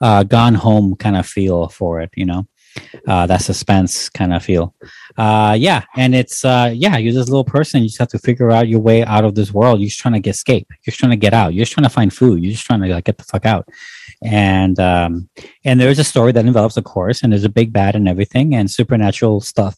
[0.00, 2.46] uh gone home kind of feel for it, you know.
[3.06, 4.74] Uh that suspense kind of feel.
[5.16, 8.50] Uh yeah and it's uh yeah you're this little person you just have to figure
[8.50, 9.80] out your way out of this world.
[9.80, 10.66] You're just trying to get escape.
[10.70, 11.54] You're just trying to get out.
[11.54, 12.42] You're just trying to find food.
[12.42, 13.68] You're just trying to like get the fuck out.
[14.22, 15.28] And um
[15.64, 18.54] and there's a story that envelops a course and there's a big bad and everything
[18.54, 19.76] and supernatural stuff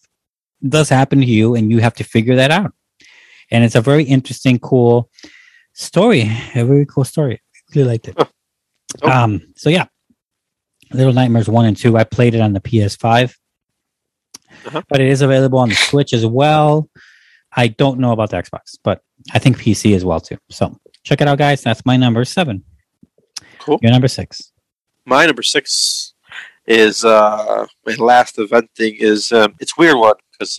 [0.69, 2.73] does happen to you and you have to figure that out.
[3.51, 5.11] And it's a very interesting cool
[5.75, 6.23] story.
[6.55, 7.41] A very cool story.
[7.55, 8.17] I really liked it.
[9.03, 9.11] Oh.
[9.11, 9.87] um so yeah
[10.95, 13.35] little nightmares 1 and 2 i played it on the ps5
[14.67, 14.83] Uh-huh.
[14.89, 16.89] but it is available on the Switch as well.
[17.57, 20.39] I don't know about the Xbox, but I think PC as well too.
[20.51, 21.63] So check it out, guys.
[21.63, 22.65] That's my number seven.
[23.59, 23.79] Cool.
[23.83, 24.53] Your number six.
[25.05, 26.15] My number six
[26.67, 30.59] is uh my last event thing is um it's a weird one because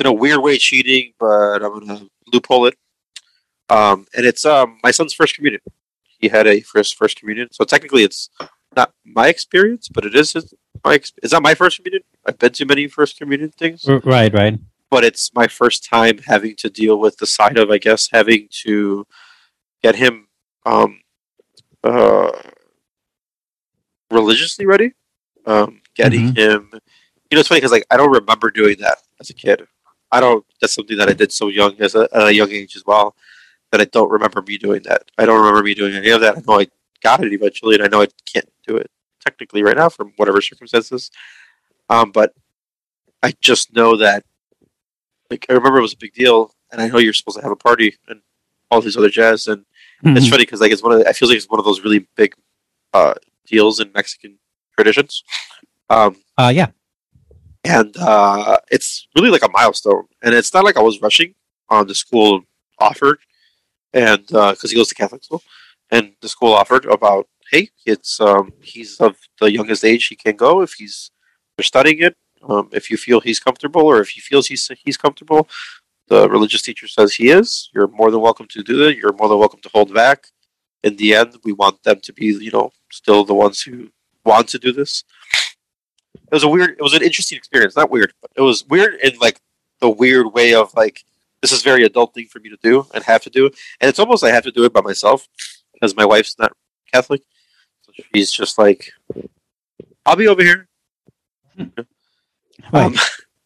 [0.00, 2.74] in a weird way cheating, but I'm gonna loophole it.
[3.68, 5.60] Um and it's um my son's first communion.
[6.18, 8.30] He had a first first communion, so technically it's
[8.76, 10.34] not my experience, but it is
[10.84, 12.02] my is that my first communion?
[12.26, 13.86] I've been to many first communion things.
[13.86, 14.58] Right, right.
[14.90, 18.48] but it's my first time having to deal with the side of, I guess, having
[18.64, 19.06] to
[19.82, 20.28] get him
[20.66, 21.00] um,
[21.82, 22.32] uh,
[24.10, 24.92] religiously ready.
[25.46, 29.30] Um, getting him, you know, it's funny because like I don't remember doing that as
[29.30, 29.66] a kid.
[30.12, 30.44] I don't.
[30.60, 33.16] That's something that I did so young as a, a young age as well
[33.72, 35.10] that I don't remember me doing that.
[35.16, 36.38] I don't remember me doing any of that.
[36.38, 36.66] I know I
[37.02, 38.90] got it eventually, and I know I can't it
[39.24, 41.10] technically right now from whatever circumstances.
[41.88, 42.32] Um, but
[43.22, 44.24] I just know that
[45.30, 47.52] like I remember it was a big deal, and I know you're supposed to have
[47.52, 48.20] a party and
[48.70, 49.64] all these other jazz, and
[50.04, 50.30] it's Mhm.
[50.30, 52.06] funny because like it's one of the, I feel like it's one of those really
[52.16, 52.34] big
[52.92, 53.14] uh,
[53.46, 54.38] deals in Mexican
[54.76, 55.22] traditions,
[55.90, 56.68] um, Uh, yeah.
[57.64, 61.34] and uh, it's really like a milestone, and it's not like I was rushing
[61.68, 62.42] on the school
[62.78, 63.18] offered,
[63.92, 65.42] and because he goes to Catholic school,
[65.90, 70.36] and the school offered about hey, it's um, he's of the youngest age he can
[70.36, 71.10] go if he's
[71.60, 72.16] studying it.
[72.48, 75.48] Um, if you feel he's comfortable, or if he feels he's he's comfortable,
[76.08, 77.70] the religious teacher says he is.
[77.74, 78.96] You're more than welcome to do that.
[78.96, 80.28] You're more than welcome to hold back.
[80.82, 83.90] In the end, we want them to be, you know, still the ones who
[84.24, 85.04] want to do this.
[86.14, 86.70] it was a weird.
[86.70, 87.76] It was an interesting experience.
[87.76, 89.40] Not weird, but it was weird in like
[89.80, 91.04] the weird way of like
[91.42, 93.46] this is very adult thing for me to do and have to do,
[93.80, 95.28] and it's almost I have to do it by myself
[95.74, 96.52] because my wife's not
[96.92, 97.22] Catholic,
[98.14, 98.92] she's just like,
[100.06, 100.68] I'll be over here.
[101.56, 102.84] Right.
[102.84, 102.94] Um,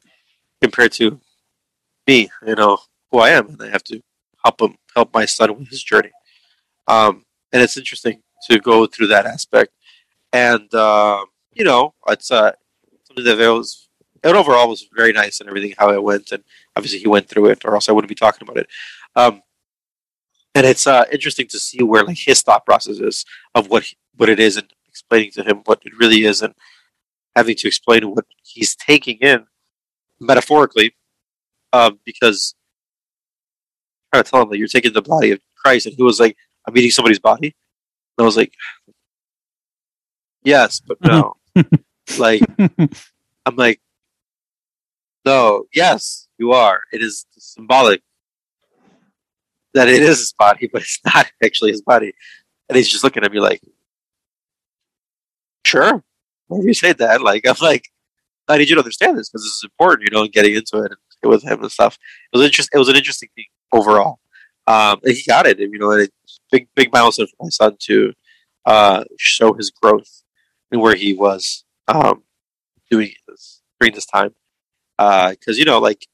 [0.62, 1.20] compared to
[2.07, 2.78] me, you know
[3.11, 4.00] who I am, and I have to
[4.44, 6.11] help him help my son with his journey.
[6.86, 9.72] Um, and it's interesting to go through that aspect,
[10.32, 12.52] and um, you know, it's uh,
[13.05, 13.88] something that was
[14.22, 16.42] it overall was very nice and everything how it went, and
[16.76, 18.68] obviously he went through it, or else I wouldn't be talking about it.
[19.16, 19.42] Um,
[20.55, 23.24] and it's uh, interesting to see where like his thought process is
[23.55, 26.55] of what he- what it is, and explaining to him what it really is, and
[27.36, 29.44] having to explain what he's taking in
[30.20, 30.94] metaphorically,
[31.72, 32.55] um, because
[34.12, 36.20] I'm trying to tell him that you're taking the body of Christ, and he was
[36.20, 36.36] like,
[36.66, 37.48] "I'm eating somebody's body,"
[38.16, 38.52] and I was like,
[40.44, 41.36] "Yes, but no."
[42.18, 42.42] like,
[43.46, 43.80] I'm like,
[45.24, 46.82] "No, yes, you are.
[46.92, 48.02] It is symbolic
[49.75, 52.12] that it is his body, but it's not actually his body."
[52.68, 53.61] And he's just looking at me like,
[55.66, 56.03] "Sure,
[56.49, 57.89] whatever you say, that, Like, I'm like,
[58.49, 60.79] I need you to understand this because this is important, you know, and getting into
[60.83, 61.99] it with him and stuff.
[62.33, 62.70] It was interest.
[62.75, 64.18] It was an interesting thing overall.
[64.66, 66.09] Um, and he got it, and, you know, and
[66.51, 68.12] big, big milestone for my son to
[68.66, 70.22] uh, show his growth
[70.70, 72.22] and where he was um,
[72.91, 74.35] doing this during this time.
[74.97, 76.07] Because you know, like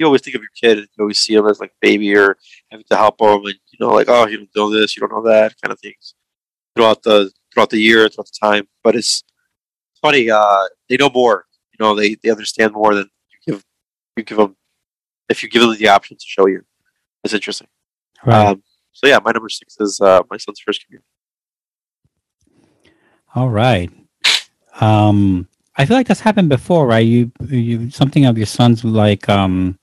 [0.00, 2.36] you always think of your kid, and you always see him as like baby or
[2.70, 5.12] having to help him, and you know, like oh, you don't know this, you don't
[5.12, 6.14] know that, kind of things
[6.74, 8.66] throughout the throughout the year, throughout the time.
[8.82, 9.22] But it's
[10.00, 10.30] funny.
[10.30, 11.44] Uh, they know more.
[11.72, 13.64] You know, they they understand more than you give
[14.16, 14.56] you give them
[15.28, 16.62] if you give them the option to show you.
[17.22, 17.68] It's interesting.
[18.24, 18.46] right.
[18.46, 21.04] Um, so yeah, my number six is uh, my son's first communion.
[23.34, 23.90] All right.
[24.80, 25.46] Um,
[25.76, 27.06] I feel like that's happened before, right?
[27.06, 29.78] You, you something of your son's like um,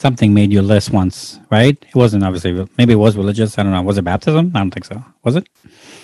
[0.00, 1.76] something made you less once, right?
[1.88, 2.52] It wasn't obviously.
[2.78, 3.58] Maybe it was religious.
[3.58, 3.82] I don't know.
[3.82, 4.50] Was it baptism?
[4.54, 5.04] I don't think so.
[5.24, 5.48] Was it?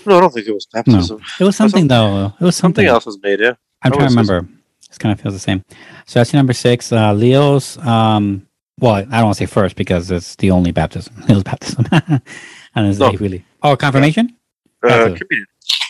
[0.05, 1.19] No, I don't think it was baptism.
[1.19, 1.25] No.
[1.41, 2.33] It was something though.
[2.41, 2.85] It was something.
[2.85, 3.41] Something else was made.
[3.41, 3.55] Yeah.
[3.83, 4.49] I'm trying to remember.
[4.91, 5.65] It kind of feels the same.
[6.07, 6.93] So that's number six.
[6.93, 7.77] Uh, Leo's.
[7.79, 8.47] Um,
[8.79, 11.15] well, I don't want to say first because it's the only baptism.
[11.29, 13.09] Leo's baptism, and it's No.
[13.09, 13.45] like really.
[13.63, 14.37] Oh, confirmation,
[14.83, 15.47] Uh, communion.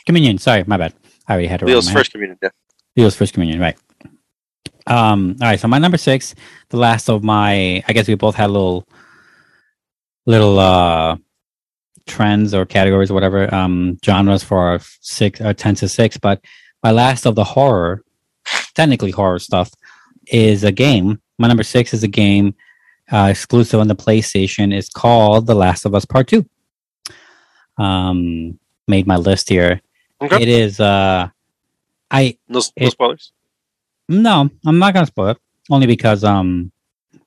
[0.06, 0.38] communion.
[0.38, 0.94] Sorry, my bad.
[1.28, 1.66] I already had it.
[1.66, 2.38] Leo's first communion.
[2.42, 2.50] Yeah.
[2.96, 3.76] Leo's first communion, right?
[4.86, 5.36] Um.
[5.40, 5.60] All right.
[5.60, 6.34] So my number six,
[6.70, 7.82] the last of my.
[7.88, 8.86] I guess we both had little,
[10.26, 11.16] little uh,
[12.06, 16.16] trends or categories or whatever um genres for our six our ten to six.
[16.16, 16.40] But
[16.82, 18.04] my last of the horror,
[18.74, 19.72] technically horror stuff,
[20.26, 21.20] is a game.
[21.38, 22.54] My number six is a game
[23.12, 24.72] uh, exclusive on the PlayStation.
[24.72, 26.46] It's called The Last of Us Part Two.
[27.78, 28.58] Um,
[28.88, 29.80] made my list here.
[30.20, 30.42] Okay.
[30.42, 30.80] It is.
[30.80, 31.28] Uh,
[32.10, 33.32] I No, no spoilers.
[34.08, 35.38] No, I'm not gonna spoil it.
[35.70, 36.70] Only because um,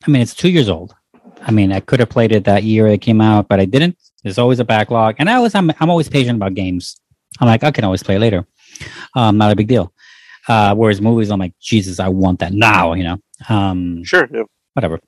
[0.06, 0.96] I mean it's two years old.
[1.42, 3.98] I mean I could have played it that year it came out, but I didn't.
[4.24, 7.00] There's always a backlog, and I always I'm I'm always patient about games.
[7.40, 8.46] I'm like I can always play later.
[9.16, 9.94] Um, not a big deal.
[10.48, 12.94] Uh, whereas movies, I'm like Jesus, I want that now.
[12.94, 13.18] You know.
[13.50, 14.28] Um, Sure.
[14.34, 14.44] Yeah.
[14.74, 15.00] whatever.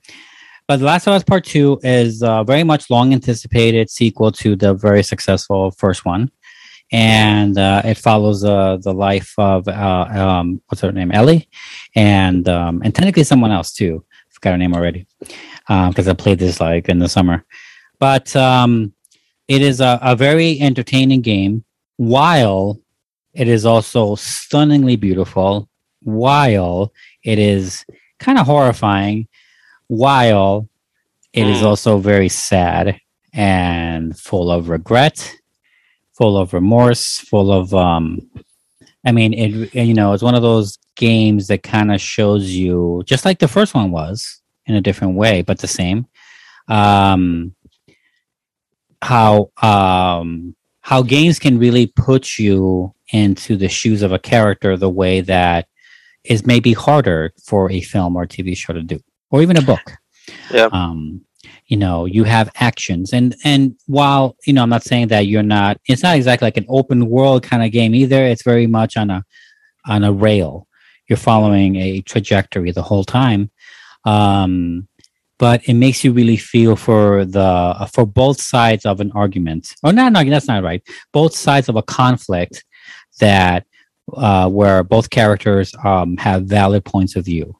[0.68, 4.56] But The Last of Us Part Two is uh, very much long anticipated sequel to
[4.56, 6.32] the very successful first one,
[6.92, 11.48] and uh, it follows uh, the life of uh, um, what's her name, Ellie,
[11.96, 14.04] and um, and technically someone else too.
[14.30, 15.08] Forgot her name already
[15.68, 17.46] because I played this like in the summer.
[18.00, 18.94] But um,
[19.48, 21.64] it is a, a very entertaining game,
[21.98, 22.80] while
[23.34, 25.70] it is also stunningly beautiful,
[26.02, 26.92] while
[27.24, 27.86] it is
[28.20, 29.28] kind of horrifying
[29.88, 30.70] while
[31.34, 31.66] it is Mm.
[31.66, 33.00] also very sad
[33.34, 35.36] and full of regret
[36.22, 38.20] full of remorse full of um
[39.06, 43.02] i mean it you know it's one of those games that kind of shows you
[43.06, 46.06] just like the first one was in a different way but the same
[46.68, 47.56] um
[49.02, 54.90] how um how games can really put you into the shoes of a character the
[54.90, 55.68] way that
[56.24, 59.00] is maybe harder for a film or TV show to do,
[59.30, 59.94] or even a book.
[60.54, 60.70] Yeah.
[60.72, 61.26] Um,
[61.72, 65.42] you know, you have actions, and and while you know, I'm not saying that you're
[65.42, 65.78] not.
[65.88, 68.26] It's not exactly like an open world kind of game either.
[68.26, 69.24] It's very much on a
[69.86, 70.68] on a rail.
[71.08, 73.52] You're following a trajectory the whole time.
[74.04, 74.90] Um,
[75.40, 79.94] but it makes you really feel for the for both sides of an argument, or
[79.94, 80.42] not an argument.
[80.42, 80.84] That's not right.
[81.14, 82.66] Both sides of a conflict
[83.22, 83.66] that
[84.14, 87.56] uh, where both characters um, have valid points of view.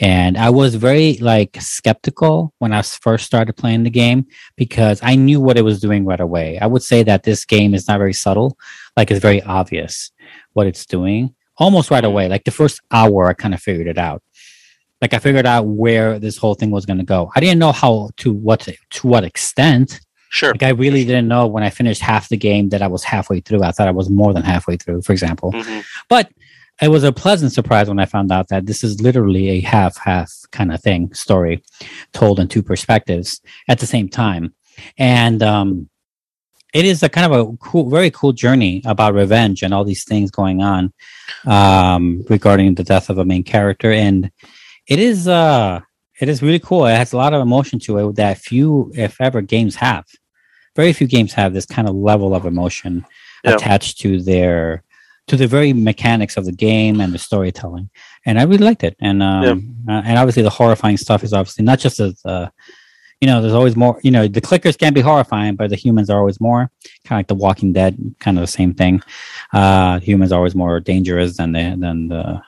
[0.00, 4.26] And I was very like skeptical when I first started playing the game
[4.56, 6.58] because I knew what it was doing right away.
[6.58, 8.58] I would say that this game is not very subtle,
[8.96, 10.10] like it's very obvious
[10.52, 12.28] what it's doing almost right away.
[12.28, 14.22] Like the first hour, I kind of figured it out.
[15.00, 17.30] Like I figured out where this whole thing was going to go.
[17.34, 20.00] I didn't know how to what to, to what extent.
[20.30, 20.52] Sure.
[20.52, 23.40] Like I really didn't know when I finished half the game that I was halfway
[23.40, 23.62] through.
[23.62, 25.52] I thought I was more than halfway through, for example.
[25.52, 25.84] Mhm.
[26.08, 26.30] But
[26.80, 29.96] it was a pleasant surprise when I found out that this is literally a half
[29.96, 31.62] half kind of thing story
[32.12, 34.54] told in two perspectives at the same time.
[34.98, 35.88] And um,
[36.74, 40.04] it is a kind of a cool, very cool journey about revenge and all these
[40.04, 40.92] things going on
[41.46, 43.90] um, regarding the death of a main character.
[43.92, 44.30] And
[44.86, 45.80] it is uh,
[46.20, 46.86] it is really cool.
[46.86, 50.04] It has a lot of emotion to it that few, if ever, games have.
[50.74, 53.06] Very few games have this kind of level of emotion
[53.44, 53.54] Yeah.
[53.54, 54.82] attached to their
[55.28, 57.90] to the very mechanics of the game and the storytelling.
[58.24, 58.96] And I really liked it.
[59.00, 62.48] And um, uh, and obviously the horrifying stuff is obviously not just as uh,
[63.20, 63.98] you know, there's always more.
[64.02, 66.70] You know, the clickers can be horrifying, but the humans are always more
[67.04, 69.02] kind of like The Walking Dead, kind of the same thing.
[69.52, 72.42] Uh, humans are always more dangerous than the than the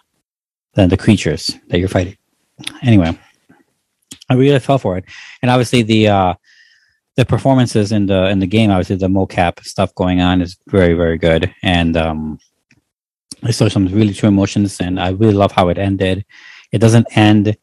[0.75, 2.17] than the creatures that you're fighting.
[2.83, 3.19] Anyway,
[4.29, 5.05] I really fell for it,
[5.41, 6.35] and obviously the uh,
[7.17, 10.93] the performances in the in the game, obviously the mocap stuff going on is very
[10.93, 12.39] very good, and um,
[13.43, 16.25] I saw some really true emotions, and I really love how it ended.
[16.73, 17.57] It doesn't end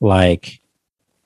[0.00, 0.60] like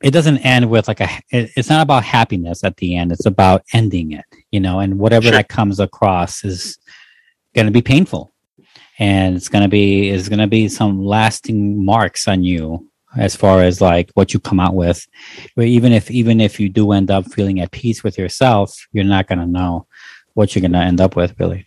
[0.02, 3.24] it doesn't end with like a it- it's not about happiness at the end it's
[3.24, 5.32] about ending it you know and whatever Sure.
[5.32, 6.76] that comes across is
[7.54, 8.34] going to be painful
[8.98, 13.36] and it's going to be is going to be some lasting marks on you as
[13.36, 15.06] far as like what you come out with
[15.54, 19.04] but even if even if you do end up feeling at peace with yourself you're
[19.04, 19.86] not going to know
[20.34, 21.64] what you're going to end up with really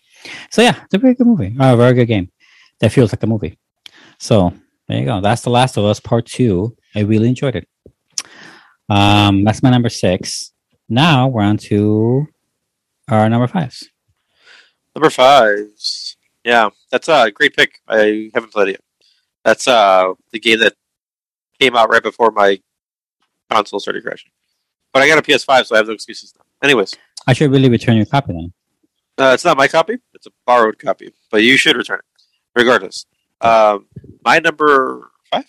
[0.49, 2.30] so yeah it's a very good movie uh, a very good game
[2.80, 3.57] that feels like a movie
[4.19, 4.53] so
[4.88, 7.67] there you go that's the last of us part two i really enjoyed it
[8.89, 10.53] um, that's my number six.
[10.89, 12.28] Now we're on to
[13.09, 13.89] our number fives.
[14.95, 15.67] Number five.
[16.43, 17.82] Yeah, that's a great pick.
[17.88, 18.82] I haven't played it yet.
[19.43, 20.73] That's uh the game that
[21.59, 22.59] came out right before my
[23.49, 24.32] console started crashing.
[24.93, 26.45] But I got a PS5, so I have no excuses now.
[26.63, 26.93] Anyways,
[27.28, 28.53] I should really return your copy then.
[29.17, 31.13] uh, it's not my copy; it's a borrowed copy.
[31.32, 32.24] But you should return it,
[32.55, 33.05] regardless.
[33.39, 33.88] Um,
[34.26, 35.45] my number five.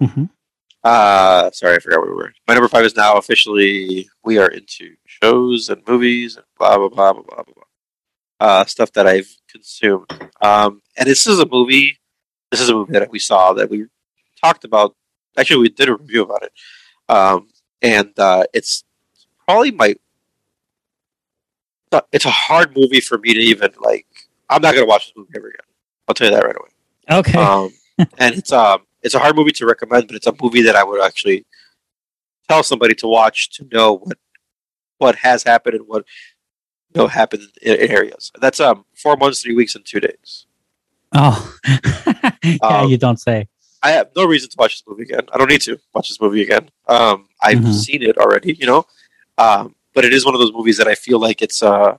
[0.00, 0.30] Mhm.
[0.82, 2.32] Uh, sorry, I forgot where we were.
[2.46, 6.88] My number five is now officially we are into shows and movies and blah blah
[6.88, 7.54] blah blah blah blah.
[7.54, 7.62] blah.
[8.40, 10.10] Uh, stuff that I've consumed.
[10.42, 11.98] Um, and this is a movie.
[12.50, 13.86] This is a movie that we saw that we
[14.42, 14.94] talked about.
[15.38, 16.52] Actually, we did a review about it.
[17.08, 17.48] Um,
[17.82, 18.84] and uh, it's
[19.46, 19.94] probably my.
[22.12, 24.06] It's a hard movie for me to even like.
[24.50, 25.66] I'm not gonna watch this movie ever again.
[26.08, 27.38] I'll tell you that right away Okay.
[27.38, 27.70] um,
[28.18, 30.84] and it's um it's a hard movie to recommend, but it's a movie that I
[30.84, 31.44] would actually
[32.48, 34.18] tell somebody to watch to know what
[34.98, 36.04] what has happened and what
[36.94, 38.30] you know happened in, in areas.
[38.40, 40.46] That's um four months, three weeks, and two days.
[41.12, 41.56] oh,
[42.44, 43.48] yeah, um, you don't say.
[43.82, 45.26] I have no reason to watch this movie again.
[45.32, 46.70] I don't need to watch this movie again.
[46.88, 47.72] Um, I've Mhm.
[47.74, 48.86] seen it already, you know.
[49.36, 51.98] Um, but it is one of those movies that I feel like it's a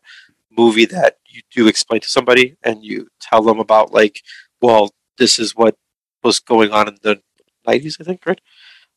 [0.51, 4.21] movie that you do explain to somebody and you tell them about, like,
[4.61, 5.75] well, this is what
[6.23, 7.21] was going on in the
[7.67, 8.41] '90s, I think, right?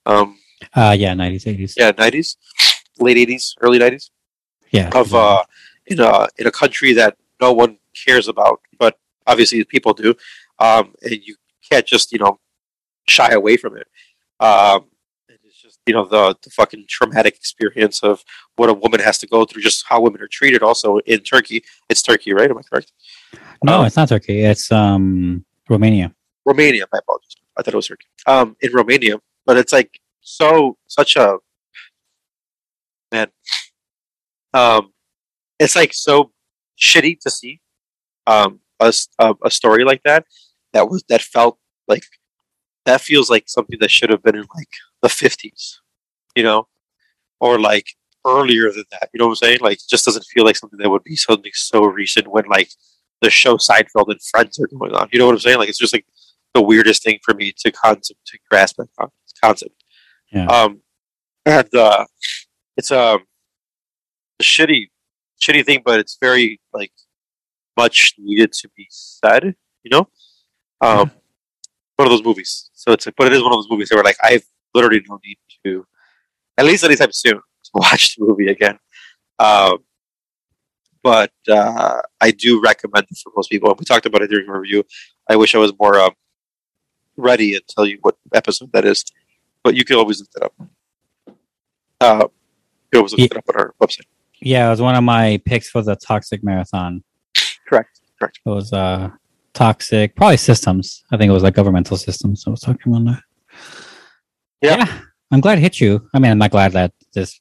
[0.07, 0.38] Um,
[0.74, 1.74] Uh, yeah, nineties, eighties.
[1.76, 2.36] yeah, '90s,
[2.99, 4.11] late '80s, early '90s
[4.72, 4.90] Yeah.
[4.94, 5.42] of uh,
[5.86, 10.14] in a in a country that no one cares about, but obviously people do,
[10.59, 11.36] um, and you
[11.70, 12.38] can't just you know
[13.07, 13.86] shy away from it.
[14.40, 14.97] Um, and it's just
[15.89, 18.22] you know the the fucking traumatic experience of
[18.57, 20.62] what a woman has to go through, just how women are treated.
[20.62, 22.51] Also in Turkey, it's Turkey, right?
[22.51, 22.93] Am I correct?
[23.64, 24.43] no, um, it's not Turkey.
[24.43, 26.14] It's um Romania.
[26.45, 26.86] Romania.
[26.93, 27.36] My apologies.
[27.57, 28.07] I thought it was Turkey.
[28.26, 29.16] Um, in Romania,
[29.47, 31.39] but it's like so such a
[33.11, 33.28] man.
[34.55, 34.93] Um,
[35.59, 36.30] it's like so
[36.78, 37.61] shitty to see.
[38.26, 38.93] Um, a,
[39.45, 40.24] a story like that
[40.72, 41.59] that was that felt
[41.89, 42.05] like
[42.84, 44.68] that feels like something that should have been in like
[45.03, 45.80] the fifties,
[46.34, 46.66] you know,
[47.40, 47.86] or like
[48.26, 49.11] earlier than that.
[49.12, 49.59] You know what I'm saying?
[49.61, 52.70] Like, it just doesn't feel like something that would be something so recent when like
[53.20, 55.09] the show Seinfeld and Friends are going on.
[55.12, 55.59] You know what I'm saying?
[55.59, 56.07] Like, it's just like
[56.55, 59.11] the weirdest thing for me to concept to grasp that con-
[59.42, 59.84] concept.
[60.32, 60.46] Yeah.
[60.46, 60.82] Um,
[61.46, 62.05] and uh,
[62.76, 63.22] it's um,
[64.40, 64.88] a shitty,
[65.42, 66.92] shitty thing, but it's very like
[67.76, 69.55] much needed to be said.
[69.82, 70.09] You know,
[70.80, 71.11] um,
[71.96, 72.70] one of those movies.
[72.74, 74.44] So it's like, but it is one of those movies where like I've
[74.79, 75.87] literally no need to,
[76.57, 78.79] at least anytime soon, to watch the movie again.
[79.39, 79.79] Um,
[81.03, 83.70] but uh, I do recommend it for most people.
[83.70, 84.85] And we talked about it during the review.
[85.29, 86.12] I wish I was more um,
[87.16, 89.05] ready and tell you what episode that is,
[89.62, 90.55] but you can always look that up.
[92.01, 93.26] Uh, you can always look Yeah.
[93.31, 94.07] it up on our website.
[94.41, 97.03] Yeah, it was one of my picks for the Toxic Marathon.
[97.68, 98.01] Correct.
[98.18, 98.41] Correct.
[98.45, 99.11] It was uh
[99.55, 101.05] toxic, probably systems.
[101.12, 102.45] I think it was like governmental systems.
[102.47, 103.22] I was talking about that.
[104.62, 105.00] Yeah.
[105.30, 106.09] I'm glad it hit you.
[106.14, 107.40] I mean, I'm not glad that this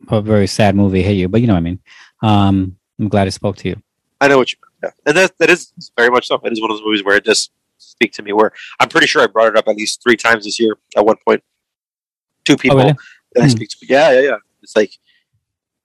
[0.00, 1.78] very sad movie hit you, but you know what I mean.
[2.22, 3.82] Um, I'm glad it spoke to you.
[4.20, 4.68] I know what you mean.
[4.84, 4.90] Yeah.
[5.06, 6.36] And that that is very much so.
[6.44, 8.32] It is one of those movies where it does speak to me.
[8.32, 10.76] Where I'm pretty sure I brought it up at least three times this year.
[10.96, 11.42] At one point,
[12.44, 12.94] two people really?
[13.32, 13.50] that I Hmm.
[13.50, 13.76] speak to.
[13.88, 14.36] Yeah, yeah, yeah.
[14.62, 14.92] It's like,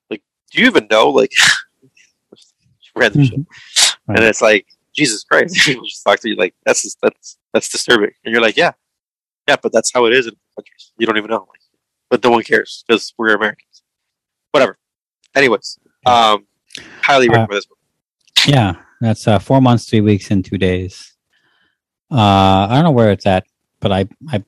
[0.09, 0.21] like,
[0.51, 1.09] do you even know?
[1.09, 1.31] Like,
[2.95, 3.39] random shit.
[3.39, 3.45] Mhm.
[4.09, 4.65] and it's like
[4.95, 5.55] Jesus Christ.
[5.65, 8.71] People just talk to you like that's just, that's that's disturbing, and you're like, yeah,
[9.47, 10.91] yeah, but that's how it is in countries.
[10.97, 11.61] You don't even know, like,
[12.09, 13.83] but no one cares because we're Americans.
[14.51, 14.77] Whatever.
[15.35, 16.45] Anyways, um,
[17.01, 18.53] highly Uh, recommend this movie.
[18.55, 21.13] Yeah, that's uh, four months, three weeks, and two days.
[22.11, 23.45] Uh, I don't know where it's at,
[23.79, 24.43] but I I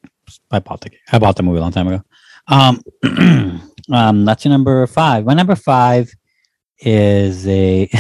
[0.52, 2.04] I bought the I bought the movie a long time ago.
[2.48, 2.82] Um,
[3.92, 5.26] um, that's your number five.
[5.26, 6.10] My number five
[6.80, 7.86] is a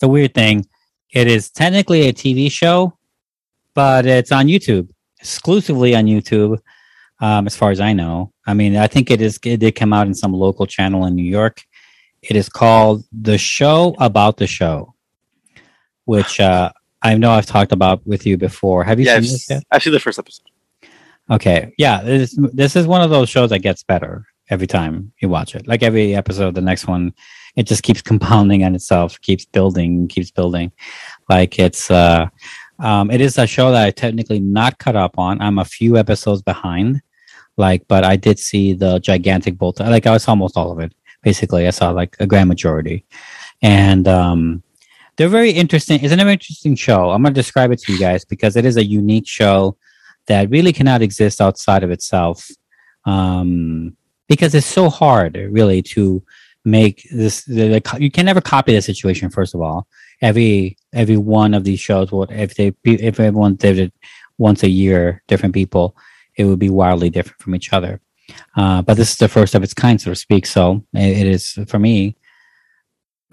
[0.00, 0.66] the weird thing.
[1.10, 2.98] It is technically a TV show,
[3.74, 4.88] but it's on YouTube,
[5.20, 6.58] exclusively on YouTube.
[7.20, 9.40] Um, as far as I know, I mean, I think it is.
[9.44, 11.64] It did come out in some local channel in New York.
[12.22, 14.94] It is called The Show About the Show,
[16.04, 16.70] which uh,
[17.02, 18.84] I know I've talked about with you before.
[18.84, 19.62] Have you Yeah, seen I've, this yet?
[19.70, 20.46] I've seen the first episode.
[21.30, 21.72] Okay.
[21.78, 22.02] Yeah.
[22.02, 25.66] This, this is one of those shows that gets better every time you watch it.
[25.66, 27.12] Like every episode, the next one,
[27.54, 30.72] it just keeps compounding on itself, keeps building, keeps building.
[31.28, 32.28] Like it's, uh,
[32.78, 35.40] um, it is a show that I technically not cut up on.
[35.40, 37.02] I'm a few episodes behind,
[37.56, 39.80] like, but I did see the gigantic bolt.
[39.80, 40.92] Like I saw almost all of it.
[41.22, 43.04] Basically, I saw like a grand majority,
[43.60, 44.62] and um,
[45.16, 45.98] they're very interesting.
[46.02, 47.10] It's an interesting show.
[47.10, 49.76] I'm going to describe it to you guys because it is a unique show
[50.26, 52.48] that really cannot exist outside of itself
[53.04, 53.96] um,
[54.28, 56.22] because it's so hard, really, to
[56.64, 57.42] make this.
[57.44, 59.28] The, the, you can never copy the situation.
[59.30, 59.88] First of all,
[60.20, 63.92] every every one of these shows would if they if everyone did it
[64.38, 65.96] once a year, different people,
[66.36, 68.00] it would be wildly different from each other.
[68.56, 70.46] Uh, but this is the first of its kind, so to speak.
[70.46, 72.16] So it, it is for me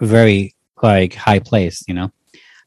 [0.00, 2.10] very like high place, you know.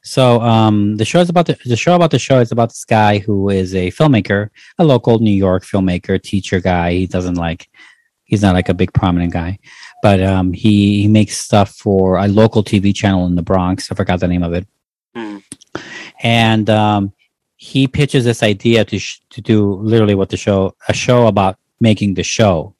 [0.01, 2.85] So um, the show is about the, the show about the show is about this
[2.85, 6.93] guy who is a filmmaker, a local New York filmmaker, teacher guy.
[6.93, 7.69] He doesn't like
[8.23, 9.59] he's not like a big prominent guy,
[10.01, 13.91] but um, he he makes stuff for a local TV channel in the Bronx.
[13.91, 14.67] I forgot the name of it,
[15.15, 15.37] Hmm.
[16.21, 17.13] and um,
[17.57, 21.57] he pitches this idea to sh- to do literally what the show a show about
[21.79, 22.75] making the show.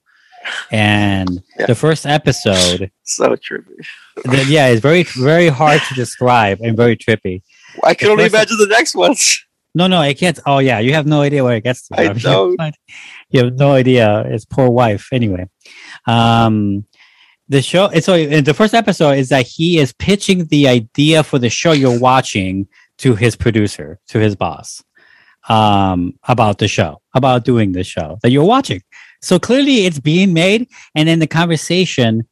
[0.71, 1.65] And Yeah.
[1.67, 3.75] the first episode, So trippy.
[4.23, 7.41] the, yeah, it's very very hard to describe and very trippy.
[7.83, 9.45] I can only imagine the next ones.
[9.75, 10.39] No, no, it gets.
[10.47, 11.99] Oh, yeah, you have no idea where it gets to.
[11.99, 12.59] I don't.
[13.29, 14.21] You have no idea.
[14.25, 15.07] It's poor wife.
[15.11, 15.45] Anyway,
[16.07, 16.85] um,
[17.49, 17.85] the show.
[17.85, 21.49] it's So in the first episode is that he is pitching the idea for the
[21.49, 22.67] show you're watching
[22.99, 24.83] to his producer, to his boss,
[25.49, 28.81] um, about the show, about doing the show that you're watching.
[29.21, 32.25] So clearly, it's being made, and in the conversation,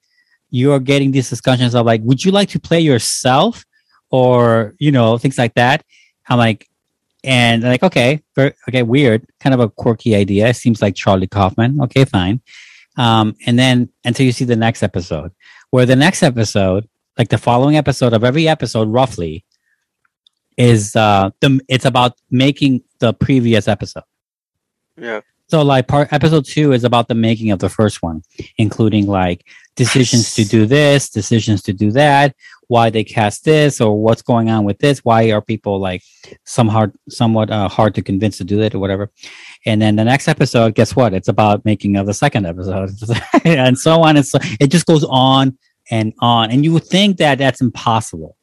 [0.49, 3.65] you're getting these discussions of like, would you like to play yourself,
[4.09, 5.84] or you know, things like that.
[6.30, 6.68] I'm like,
[7.24, 10.47] and like, okay, very, okay, weird, kind of a quirky idea.
[10.47, 11.82] It seems like Charlie Kaufman.
[11.82, 12.41] Okay, fine.
[12.97, 15.31] Um, and then until you see the next episode,
[15.69, 19.45] where the next episode, like the following episode of every episode, roughly,
[20.57, 24.03] is uh, the it's about making the previous episode.
[24.97, 25.21] Yeah.
[25.49, 28.23] So like part episode two is about the making of the first one,
[28.57, 29.45] including like
[29.75, 32.35] decisions to do this, decisions to do that,
[32.68, 36.03] why they cast this, or what's going on with this, why are people like
[36.45, 39.09] some hard, somewhat uh, hard to convince to do it or whatever.
[39.65, 41.13] And then the next episode, guess what?
[41.13, 42.91] It's about making of the second episode,
[43.43, 44.18] and so on.
[44.18, 45.57] And so it just goes on
[45.89, 46.51] and on.
[46.51, 48.36] And you would think that that's impossible.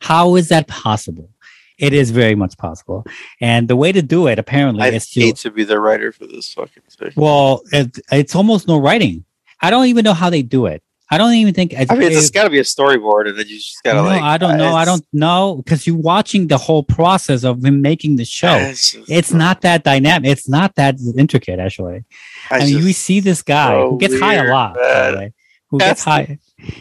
[0.00, 1.30] How is that possible?
[1.78, 3.06] It is very much possible.
[3.40, 6.12] And the way to do it apparently I is to hate to be the writer
[6.12, 7.12] for this fucking thing.
[7.16, 9.24] well, it, it's almost no writing.
[9.62, 10.82] I don't even know how they do it.
[11.12, 11.74] I don't even think.
[11.74, 14.22] I mean, it's got to be a storyboard, and then you just gotta no, like.
[14.22, 14.74] I don't know.
[14.76, 18.54] I don't know because you're watching the whole process of him making the show.
[18.54, 20.30] It's, just- It's not that dynamic.
[20.30, 22.04] It's not that intricate, actually.
[22.50, 24.74] I, mean, we see this guy so who gets high a weird, lot.
[24.74, 25.32] By the way,
[25.70, 26.38] who gets high?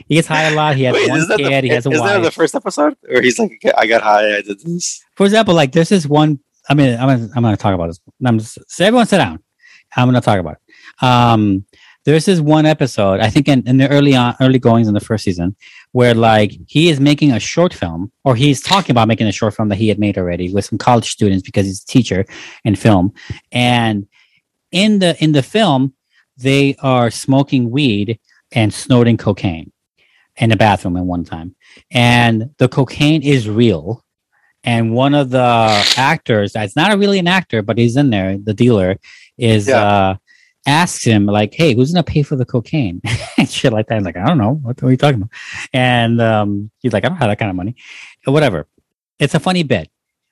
[0.08, 0.76] He gets high a lot.
[0.76, 1.38] He has Wait, one kid.
[1.40, 2.10] the, he has a is wife.
[2.10, 2.98] that the first episode?
[3.10, 5.02] Or he's like, I got high, I did this.
[5.16, 6.40] For example, like there's this one.
[6.70, 8.00] I mean, I'm gonna, I'm going to talk about this.
[8.24, 9.42] I'm just, so everyone sit down.
[9.96, 11.04] I'm going to talk about it.
[11.04, 11.66] Um,
[12.10, 15.00] there's this one episode, I think in, in the early on, early goings in the
[15.00, 15.56] first season,
[15.92, 19.56] where like he is making a short film, or he's talking about making a short
[19.56, 22.26] film that he had made already with some college students because he's a teacher
[22.64, 23.14] in film.
[23.52, 24.08] And
[24.72, 25.94] in the in the film,
[26.38, 28.20] they are smoking weed
[28.52, 29.72] and snorting cocaine
[30.38, 31.56] in the bathroom at one time,
[31.92, 34.04] and the cocaine is real
[34.64, 38.54] and one of the actors that's not really an actor, but he's in there, the
[38.54, 38.98] dealer,
[39.38, 39.84] is Yeah.
[39.84, 40.16] uh
[40.70, 43.02] asks him like, "Hey, who's gonna pay for the cocaine?"
[43.38, 43.98] and shit like that.
[43.98, 44.54] I'm like, I don't know.
[44.56, 45.32] What are you talking about?
[45.74, 47.76] And um, he's like, I don't have that kind of money.
[48.28, 48.68] Or whatever.
[49.20, 49.90] It's a funny bit,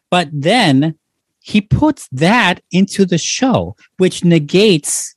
[0.09, 0.95] but then
[1.41, 5.15] he puts that into the show, which negates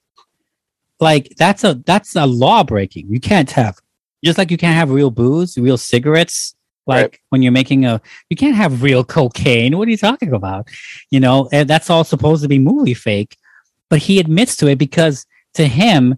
[1.00, 3.08] like that's a that's a law breaking.
[3.12, 3.78] You can't have
[4.24, 6.54] just like you can't have real booze, real cigarettes.
[6.86, 7.18] Like Right.
[7.28, 8.00] when you're making a,
[8.30, 9.76] you can't have real cocaine.
[9.78, 10.66] What are you talking about?
[11.10, 13.36] You know, and that's all supposed to be movie fake.
[13.90, 16.16] But he admits to it because to him,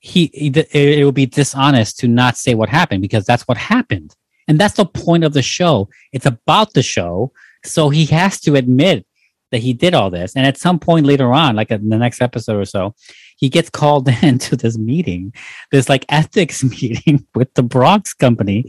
[0.00, 4.14] he, it, it would be dishonest to not say what happened because that's what happened,
[4.46, 5.88] and that's the point of the show.
[6.12, 7.32] It's about the show,
[7.64, 9.06] so he has to admit
[9.50, 10.36] that he did all this.
[10.36, 12.94] And at some point later on, like in the next episode or so,
[13.36, 15.32] he gets called into this meeting,
[15.70, 18.64] this like ethics meeting with the Bronx company.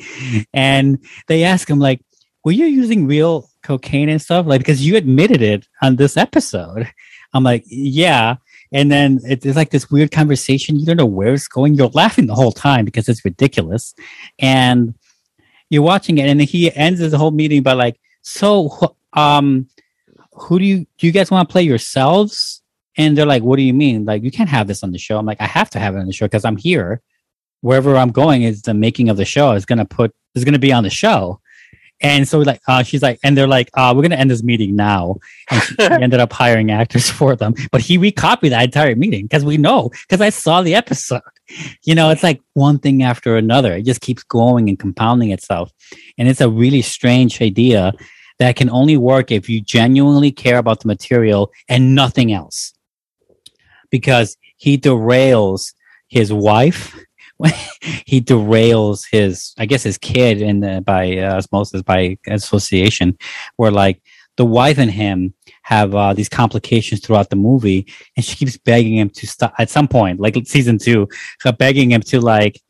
[0.53, 2.01] And they ask him, like,
[2.45, 4.45] were you using real cocaine and stuff?
[4.45, 6.89] Like, because you admitted it on this episode.
[7.33, 8.35] I'm like, yeah.
[8.71, 10.79] And then it- it's like this weird conversation.
[10.79, 11.73] You don't know where it's going.
[11.75, 13.93] You're laughing the whole time because it's ridiculous.
[14.39, 14.93] And
[15.69, 16.27] you're watching it.
[16.29, 19.67] And he ends his whole meeting by like, so, um,
[20.33, 22.61] who do you do you guys want to play yourselves?
[22.97, 24.05] And they're like, what do you mean?
[24.05, 25.17] Like, you can't have this on the show.
[25.17, 27.01] I'm like, I have to have it on the show because I'm here.
[27.61, 30.71] Wherever I'm going is the making of the show is gonna put is gonna be
[30.71, 31.41] on the show.
[32.01, 34.75] And so like uh, she's like, and they're like, uh, we're gonna end this meeting
[34.75, 35.17] now.
[35.49, 37.53] And she ended up hiring actors for them.
[37.71, 41.21] But he recopied that entire meeting because we know, because I saw the episode.
[41.83, 43.73] You know, it's like one thing after another.
[43.73, 45.71] It just keeps going and compounding itself.
[46.17, 47.93] And it's a really strange idea
[48.37, 52.73] that can only work if you genuinely care about the material and nothing else.
[53.89, 55.73] Because he derails
[56.07, 56.95] his wife,
[58.05, 63.17] he derails his, I guess, his kid, and uh, by uh, osmosis, by association,
[63.55, 64.01] where like
[64.35, 65.33] the wife and him
[65.63, 69.53] have uh, these complications throughout the movie, and she keeps begging him to stop.
[69.57, 71.07] At some point, like season two,
[71.45, 72.61] uh, begging him to like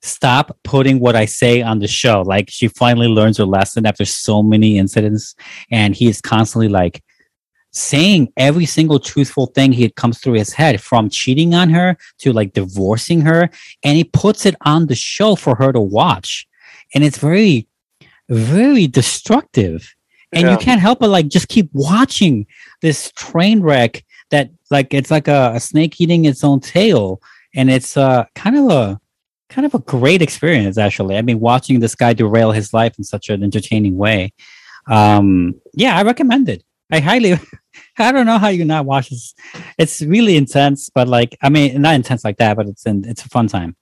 [0.00, 2.22] stop putting what I say on the show.
[2.22, 5.34] Like she finally learns her lesson after so many incidents,
[5.70, 7.02] and he is constantly like
[7.74, 12.32] saying every single truthful thing he comes through his head from cheating on her to
[12.32, 13.50] like divorcing her
[13.82, 16.46] and he puts it on the show for her to watch.
[16.94, 17.68] And it's very
[18.28, 19.94] very destructive.
[20.32, 22.46] And you can't help but like just keep watching
[22.80, 27.20] this train wreck that like it's like a, a snake eating its own tail.
[27.54, 29.00] And it's uh kind of a
[29.48, 31.16] kind of a great experience actually.
[31.16, 34.32] I mean watching this guy derail his life in such an entertaining way.
[34.86, 36.62] Um yeah i recommend it.
[36.90, 37.34] I highly
[37.98, 39.34] i don't know how you not watch this
[39.78, 43.24] it's really intense but like i mean not intense like that but it's in, it's
[43.24, 43.76] a fun time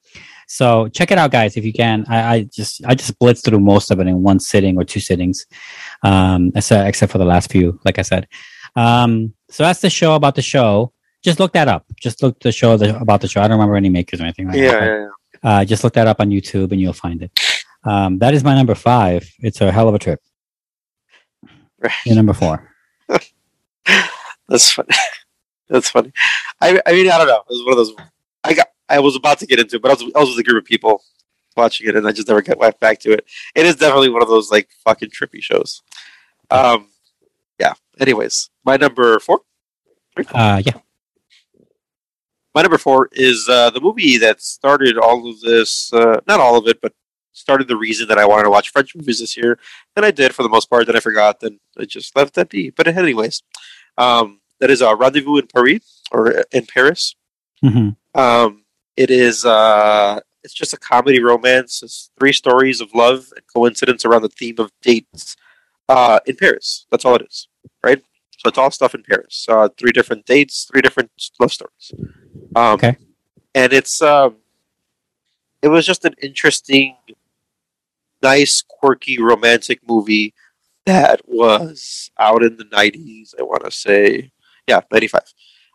[0.49, 3.61] so check it out guys if you can i, I just i just blitzed through
[3.61, 5.47] most of it in one sitting or two sittings
[6.03, 8.27] um except, except for the last few like i said
[8.77, 12.53] um so that's the show about the show just look that up just look the
[12.53, 14.87] show the, about the show i don't remember any makers or anything like Yeah, that
[14.87, 15.07] yeah,
[15.45, 15.61] yeah.
[15.61, 17.31] uh, just look that up on YouTube and you'll find it.
[17.85, 19.29] Um, that is my number five.
[19.41, 20.21] It's a hell of a trip.
[21.81, 21.93] Right.
[22.07, 22.72] Your number four.
[24.53, 24.89] That's funny.
[25.69, 26.13] That's funny.
[26.61, 27.39] I, I mean, I don't know.
[27.39, 27.95] It was one of those.
[28.45, 28.69] I got.
[28.89, 30.63] I was about to get into, it, but I was, I was with a group
[30.63, 31.03] of people
[31.57, 33.25] watching it, and I just never got back to it.
[33.55, 35.81] It is definitely one of those like fucking trippy shows.
[36.51, 36.89] Um,
[37.59, 37.73] yeah.
[37.99, 39.41] Anyways, my number four.
[40.19, 40.81] Uh, yeah.
[42.55, 45.91] My number four is uh, the movie that started all of this.
[45.95, 46.93] Uh, not all of it, but
[47.33, 49.59] started the reason that I wanted to watch French movies this year.
[49.97, 50.87] And I did for the most part.
[50.87, 51.41] Then I forgot.
[51.41, 52.69] Then I just left that be.
[52.69, 53.43] But anyways,
[53.97, 57.17] um, that is a Rendezvous in Paris or in Paris.
[57.61, 58.63] hmm Um,
[58.97, 59.45] it is.
[59.45, 61.83] Uh, it's just a comedy romance.
[61.83, 65.37] It's three stories of love and coincidence around the theme of dates
[65.89, 66.87] uh, in Paris.
[66.91, 67.49] That's all it is,
[67.85, 68.01] right?
[68.39, 69.47] So it's all stuff in Paris.
[69.49, 71.11] Uh, three different dates, three different
[71.41, 71.93] love stories.
[72.57, 72.97] Um, Okay.
[73.55, 74.37] And it's um,
[75.61, 76.97] it was just an interesting,
[78.23, 80.35] nice, quirky, romantic movie
[80.87, 83.35] that was out in the '90s.
[83.39, 84.33] I want to say,
[84.73, 85.23] yeah, '95.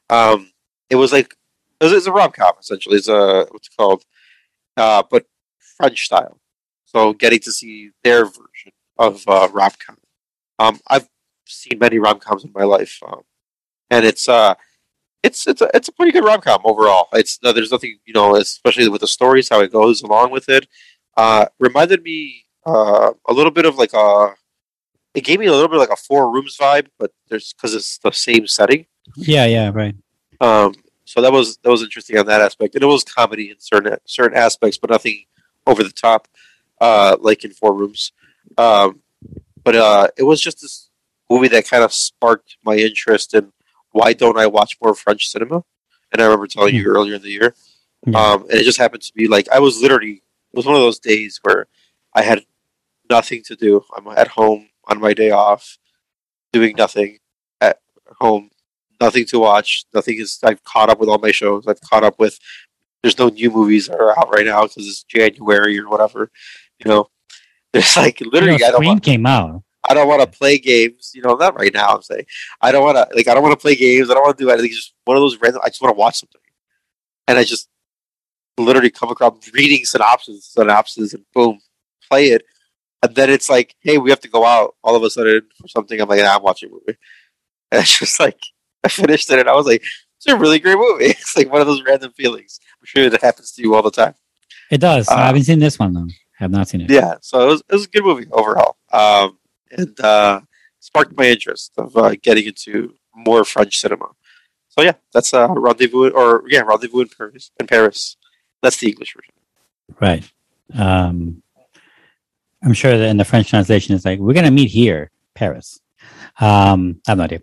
[0.10, 0.52] Um,
[0.90, 1.36] it was like
[1.80, 2.98] it was, it's a rom com essentially.
[2.98, 4.04] It's a what's it called,
[4.76, 5.26] uh, but
[5.78, 6.40] French style.
[6.86, 9.98] So getting to see their version of uh, rom com.
[10.60, 11.08] Um, I've
[11.46, 13.22] seen many rom coms in my life, um,
[13.90, 14.56] and it's uh,
[15.24, 17.08] it's it's a it's a pretty good rom com overall.
[17.14, 20.68] It's there's nothing you know, especially with the stories, how it goes along with it.
[21.16, 24.34] Uh, reminded me uh, a little bit of like a.
[25.18, 27.98] It gave me a little bit like a Four Rooms vibe, but there's because it's
[27.98, 28.86] the same setting.
[29.16, 29.96] Yeah, yeah, right.
[30.40, 33.56] Um, so that was that was interesting on that aspect, and it was comedy in
[33.60, 35.26] certain certain aspects, but nothing
[35.66, 36.28] over the top,
[36.80, 38.12] uh, like in Four Rooms.
[38.60, 39.02] Um,
[39.64, 40.92] but uh, it was just this
[41.32, 43.52] movie that kind of sparked my interest in
[43.94, 45.64] why don't I watch more French cinema?
[46.12, 47.56] And I remember telling you earlier in the year,
[48.06, 48.20] Yeah.
[48.34, 50.22] um, and it just happened to be like I was literally
[50.54, 51.66] it was one of those days where
[52.14, 52.46] I had
[53.10, 53.84] nothing to do.
[53.96, 55.78] I'm at home on my day off,
[56.54, 57.18] doing nothing
[57.62, 57.80] at
[58.20, 58.50] home,
[59.00, 59.86] nothing to watch.
[59.94, 60.40] Nothing is.
[60.44, 61.68] I've caught up with all my shows.
[61.68, 62.40] I've caught up with.
[63.04, 66.32] There's no new movies that are out right now because it's January or whatever.
[66.80, 67.10] You know,
[67.74, 68.54] there's like literally.
[68.54, 68.86] You know, I don't.
[68.86, 69.64] Want, came out.
[69.90, 71.12] I don't want to play games.
[71.14, 71.96] You know, not right now.
[71.96, 72.26] I'm saying
[72.62, 73.16] I don't want to.
[73.16, 74.10] Like I don't want to play games.
[74.10, 74.68] I don't want to do anything.
[74.68, 75.62] It's just one of those random.
[75.64, 76.42] I just want to watch something,
[77.28, 77.70] and I just
[78.58, 81.60] literally come across reading synopses, synopses, and boom,
[82.10, 82.44] play it.
[83.04, 85.68] And then it's like, hey, we have to go out all of a sudden for
[85.68, 86.00] something.
[86.00, 86.98] I'm like, nah, I'm watching a movie.
[87.70, 88.40] And it's just like,
[88.86, 89.84] I finished it and I was like,
[90.16, 91.06] it's a really great movie.
[91.10, 92.62] It's like one of those random feelings.
[92.80, 94.14] I'm sure that happens to you all the time.
[94.72, 95.10] It does.
[95.10, 96.08] I haven't seen this one though.
[96.40, 96.90] I have not seen it.
[96.90, 98.78] Yeah, so it was, it was a good movie overall.
[98.94, 99.38] Um,
[99.72, 100.40] and uh,
[100.80, 104.08] sparked my interest of uh, getting into more French cinema.
[104.70, 107.52] So yeah, that's uh, Rendezvous, or yeah, Rendezvous in Paris.
[107.60, 108.16] In Paris,
[108.62, 109.34] that's the English version.
[110.00, 110.32] Right.
[110.74, 111.42] Um,
[112.64, 115.80] I'm sure that in the French translation, it's like, we're going to meet here, Paris.
[116.40, 117.42] Um, I have no idea.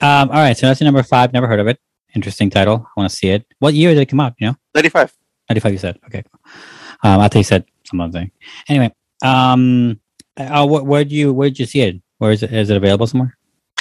[0.00, 0.56] Um, all right.
[0.56, 1.32] So that's number five.
[1.32, 1.78] Never heard of it.
[2.14, 2.86] Interesting title.
[2.86, 3.46] I want to see it.
[3.58, 4.34] What year did it come out?
[4.38, 5.12] You know, Ninety-five.
[5.50, 5.98] 95 you said.
[6.06, 6.22] Okay.
[7.02, 8.30] Um, I thought you said some other thing.
[8.68, 8.92] Anyway,
[9.22, 10.00] um,
[10.36, 12.02] uh, wh- where do you, where did you see it?
[12.18, 12.52] Where is it?
[12.52, 13.36] Is it available somewhere?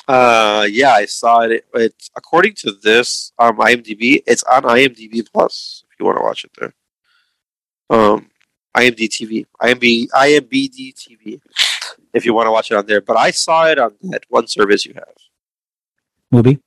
[0.07, 1.65] Uh, yeah, I saw it.
[1.73, 4.21] It's according to this um IMDb.
[4.27, 6.73] It's on IMDb Plus if you want to watch it there.
[7.89, 8.29] Um,
[8.75, 11.39] IMD TV, IMB, IMBD TV,
[12.13, 13.01] if you want to watch it on there.
[13.01, 15.15] But I saw it on that one service you have,
[16.31, 16.59] Movie?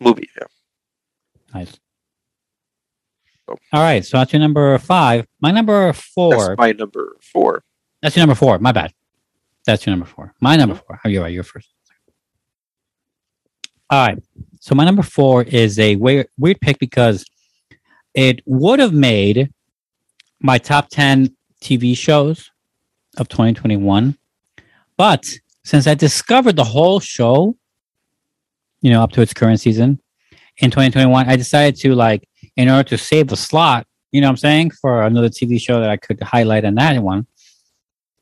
[0.00, 0.28] movie.
[0.36, 0.46] Yeah.
[1.54, 1.78] Nice.
[3.48, 4.04] All right.
[4.04, 5.26] So that's your number five.
[5.40, 6.36] My number four.
[6.36, 7.64] That's my number four.
[8.02, 8.58] That's your number four.
[8.58, 8.92] My bad.
[9.66, 10.34] That's your number four.
[10.40, 11.00] My number four.
[11.04, 11.32] Oh, you're right.
[11.32, 11.68] You're first.
[13.90, 14.22] All right.
[14.60, 17.24] So my number four is a weird, weird pick because
[18.14, 19.50] it would have made
[20.40, 22.50] my top 10 TV shows
[23.16, 24.16] of 2021.
[24.96, 25.28] But
[25.64, 27.56] since I discovered the whole show,
[28.80, 30.00] you know, up to its current season
[30.58, 34.32] in 2021, I decided to like, in order to save the slot, you know what
[34.32, 37.26] I'm saying, for another TV show that I could highlight in that one,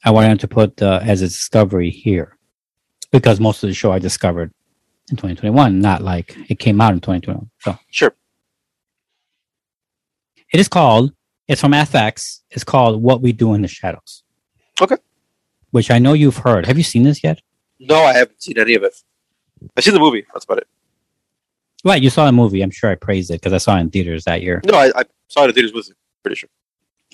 [0.05, 2.37] I wanted to put uh, as a discovery here
[3.11, 4.53] because most of the show I discovered
[5.11, 7.51] in 2021, not like it came out in 2021.
[7.61, 8.15] So Sure.
[10.53, 11.13] it is called,
[11.49, 12.41] it's from FX.
[12.51, 14.23] It's called What We Do in the Shadows.
[14.81, 14.97] Okay.
[15.71, 16.67] Which I know you've heard.
[16.67, 17.41] Have you seen this yet?
[17.79, 18.95] No, I haven't seen any of it.
[19.77, 20.27] I've seen the movie.
[20.33, 20.69] That's about it.
[21.85, 22.03] Right.
[22.03, 22.63] You saw the movie.
[22.63, 24.61] I'm sure I praised it because I saw it in theaters that year.
[24.65, 25.95] No, I, I saw it in theaters with you.
[26.23, 26.49] Pretty sure.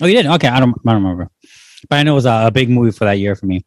[0.01, 0.25] Oh, you did?
[0.25, 0.47] Okay.
[0.47, 1.29] I don't, I don't remember.
[1.89, 3.65] But I know it was a, a big movie for that year for me.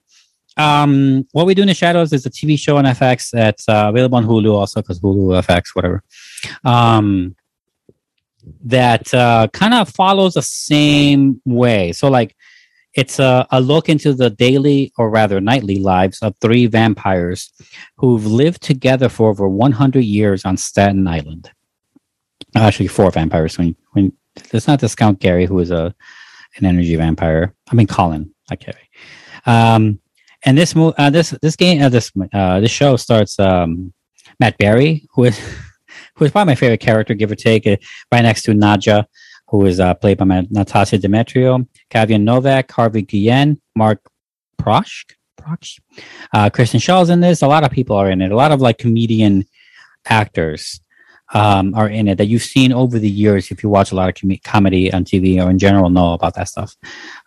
[0.57, 3.87] Um, what we do in the shadows is a TV show on FX that's uh,
[3.91, 6.03] available on Hulu also because Hulu, FX, whatever.
[6.64, 7.37] Um,
[8.65, 11.93] that uh, kind of follows the same way.
[11.93, 12.37] So, like,
[12.95, 17.53] it's a, a look into the daily or rather nightly lives of three vampires
[17.97, 21.51] who've lived together for over 100 years on Staten Island.
[22.55, 23.59] Actually, four vampires.
[23.59, 24.13] When when
[24.53, 25.95] let's not discount Gary, who is a
[26.57, 27.55] an energy vampire.
[27.71, 28.89] I mean, Colin, not Gary.
[29.45, 30.01] Um,
[30.45, 33.93] and this mo- uh, this this game, uh, this uh, this show starts um,
[34.41, 35.39] Matt Berry, who is
[36.17, 37.76] who is probably my favorite character, give or take, uh,
[38.11, 39.05] right next to Nadja,
[39.49, 44.01] who is uh, played by Natasia Demetriou, Kayvan Novak, Harvey Guillen, Mark
[44.61, 45.79] Proshk, Prosh,
[46.34, 47.43] uh, Kristen Schaal's in this.
[47.43, 48.33] A lot of people are in it.
[48.33, 49.45] A lot of like comedian
[50.07, 50.80] actors
[51.34, 54.09] um, are in it that you've seen over the years if you watch a lot
[54.09, 56.75] of com- comedy on TV or in general know about that stuff.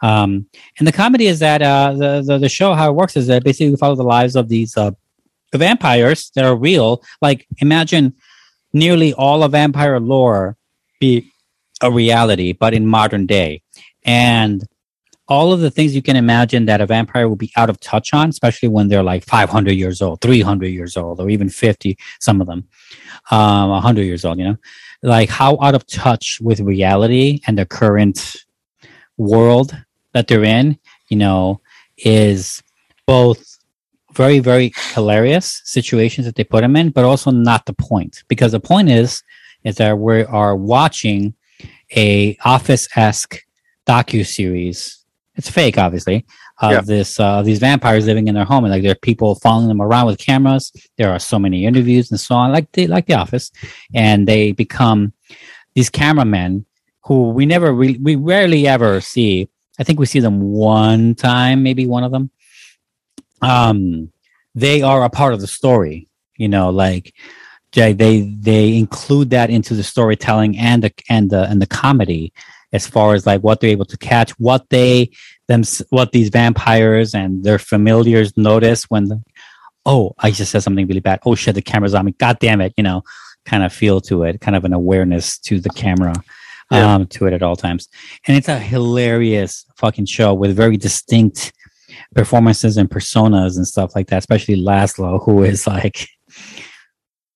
[0.02, 0.48] Um,
[0.78, 3.44] and the comedy is that uh, the, the the show how it works is that
[3.44, 4.92] basically we follow the lives of these uh,
[5.54, 7.04] vampires that are real.
[7.22, 8.16] Like imagine
[8.74, 10.58] nearly all of vampire lore
[11.00, 11.32] be
[11.82, 13.62] a reality, but in modern day,
[14.04, 14.66] and
[15.30, 18.14] all of the things you can imagine that a vampire will be out of touch
[18.14, 22.42] on, especially when they're like 500 years old, 300 years old, or even 50, some
[22.42, 22.68] of them,
[23.30, 24.58] um, 100 years old, you know,
[25.04, 28.38] like how out of touch with reality and the current
[29.18, 29.78] world
[30.14, 30.80] that they're in,
[31.10, 31.62] you know,
[31.98, 32.64] is
[33.06, 33.49] both
[34.14, 38.24] very, very hilarious situations that they put them in, but also not the point.
[38.28, 39.24] Because the point is,
[39.64, 41.34] is that we are watching
[41.96, 43.44] a office-esque
[43.88, 44.96] docu-series
[45.36, 46.26] it's fake, obviously,
[46.62, 46.82] of Yeah.
[46.82, 49.82] this uh, these vampires living in their home, and like there are people following them
[49.82, 50.70] around with cameras.
[50.98, 53.50] There are so many interviews and so on, like the like The Office,
[53.94, 55.14] and they become
[55.76, 56.66] these cameramen
[57.06, 59.48] who we never re- we rarely ever see.
[59.80, 62.32] I think we see them one time, maybe one of them.
[63.42, 64.12] Um,
[64.56, 66.08] they are a part of the story.
[66.38, 67.14] You know, like
[67.74, 72.34] they they they include that into the storytelling and the and the and the comedy
[72.72, 75.12] as far as like what they're able to catch, what they
[75.48, 79.22] them what these vampires and their familiars notice when the,
[79.86, 81.20] oh I just said something really bad.
[81.26, 82.12] Oh shit, the camera's on me.
[82.14, 83.04] God damn it, you know,
[83.46, 86.14] kind of feel to it, kind of an awareness to the camera.
[86.72, 86.94] Yeah.
[86.94, 87.90] Um, to it at all times,
[88.28, 91.52] and it's a hilarious fucking show with very distinct
[92.16, 94.18] performances and personas and stuff like that.
[94.20, 96.08] Especially Laszlo, who is like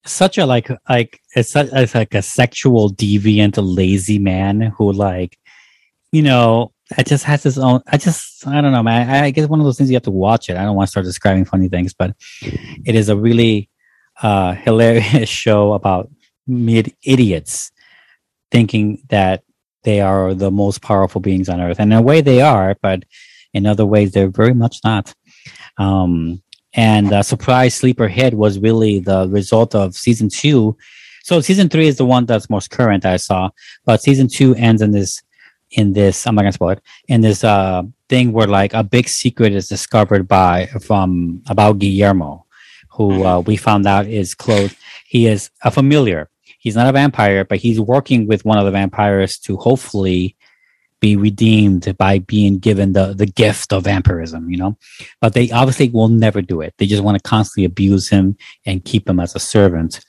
[0.05, 5.37] such a like like it's, such, it's like a sexual deviant lazy man who like
[6.11, 9.31] you know it just has his own i just i don't know man i, I
[9.31, 11.05] guess one of those things you have to watch it i don't want to start
[11.05, 13.69] describing funny things but it is a really
[14.21, 16.09] uh hilarious show about
[16.47, 17.71] mid idiots
[18.51, 19.43] thinking that
[19.83, 23.03] they are the most powerful beings on earth and in a way they are but
[23.53, 25.13] in other ways they're very much not.
[25.77, 26.41] Um
[26.73, 30.75] and uh, surprise sleeper hit was really the result of season two.
[31.23, 33.49] So season three is the one that's most current i saw.
[33.85, 35.21] But season two ends in this
[35.75, 39.09] in this i'm not gonna spoil it in this uh thing where like a big
[39.09, 42.45] secret is discovered by from about guillermo
[42.89, 44.75] who uh, we found out is close.
[45.07, 46.29] He is a familiar.
[46.59, 50.35] He's not a vampire but he's working with one of the vampires to hopefully
[51.03, 54.77] be redeemed by being given the the gift of vampirism, you know.
[55.19, 56.73] But they obviously will never do it.
[56.77, 59.99] They just want to constantly abuse him and keep him as a servant,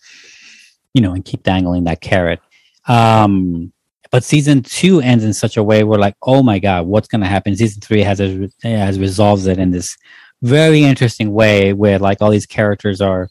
[0.94, 2.38] you know, and keep dangling that carrot.
[2.86, 3.72] Um,
[4.12, 7.22] but season two ends in such a way where like, oh my god, what's going
[7.22, 7.56] to happen?
[7.56, 8.20] Season three has
[8.62, 9.96] has resolves it in this
[10.42, 13.28] very interesting way where like all these characters are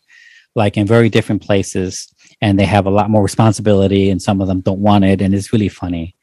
[0.54, 4.50] like in very different places and they have a lot more responsibility and some of
[4.50, 6.14] them don't want it and it's really funny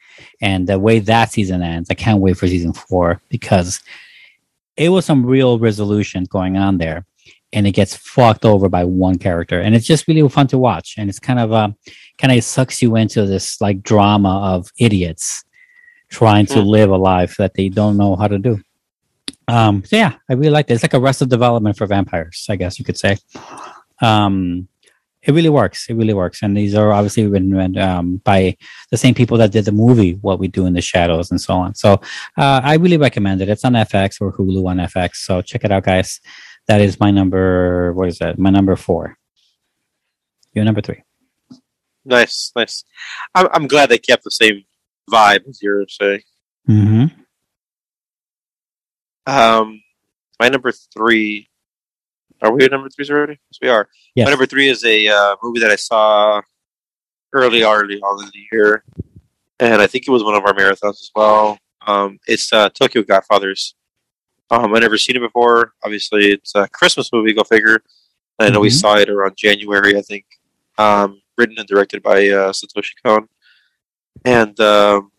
[0.41, 3.81] and the way that season ends, I can't wait for season four because
[4.77, 7.05] it was some real resolution going on there.
[7.53, 9.59] And it gets fucked over by one character.
[9.59, 10.95] And it's just really fun to watch.
[10.97, 11.69] And it's kind of uh
[12.17, 15.43] kind of sucks you into this like drama of idiots
[16.09, 16.65] trying to Mm.
[16.67, 18.61] live a life that they don't know how to do.
[19.47, 20.73] Um, so yeah, I really like it.
[20.75, 23.17] It's like arrested development for vampires, I guess you could say.
[24.01, 24.67] Um,
[25.23, 25.87] it really works.
[25.89, 26.41] It really works.
[26.41, 28.57] And these are obviously written um, by
[28.89, 31.53] the same people that did the movie, What We Do in the Shadows, and so
[31.53, 31.75] on.
[31.75, 31.93] So
[32.37, 33.49] uh, I really recommend it.
[33.49, 35.17] It's on FX or Hulu on FX.
[35.17, 36.19] So check it out, guys.
[36.67, 37.93] That is my number.
[37.93, 38.39] What is that?
[38.39, 39.17] My number four.
[40.53, 41.03] Your number three.
[42.03, 42.83] Nice, nice.
[43.35, 44.63] I'm, I'm glad they kept the same
[45.09, 46.21] vibe as you're saying.
[46.67, 47.21] Mm-hmm.
[49.27, 49.81] Um,
[50.39, 51.47] my number three.
[52.41, 53.33] Are we at number three already?
[53.51, 53.87] Yes, we are.
[54.15, 54.25] Yes.
[54.25, 56.41] My number three is a uh, movie that I saw
[57.33, 58.83] early, early on in the year,
[59.59, 61.59] and I think it was one of our marathons as well.
[61.85, 63.75] Um, it's uh, Tokyo Godfathers.
[64.49, 65.73] Um, I've never seen it before.
[65.83, 67.33] Obviously, it's a Christmas movie.
[67.33, 67.83] Go figure.
[68.39, 68.79] I know we Mhm.
[68.81, 70.25] saw it around January, I think.
[70.77, 73.27] Um, written and directed by uh, Satoshi Kon,
[74.25, 75.11] and um,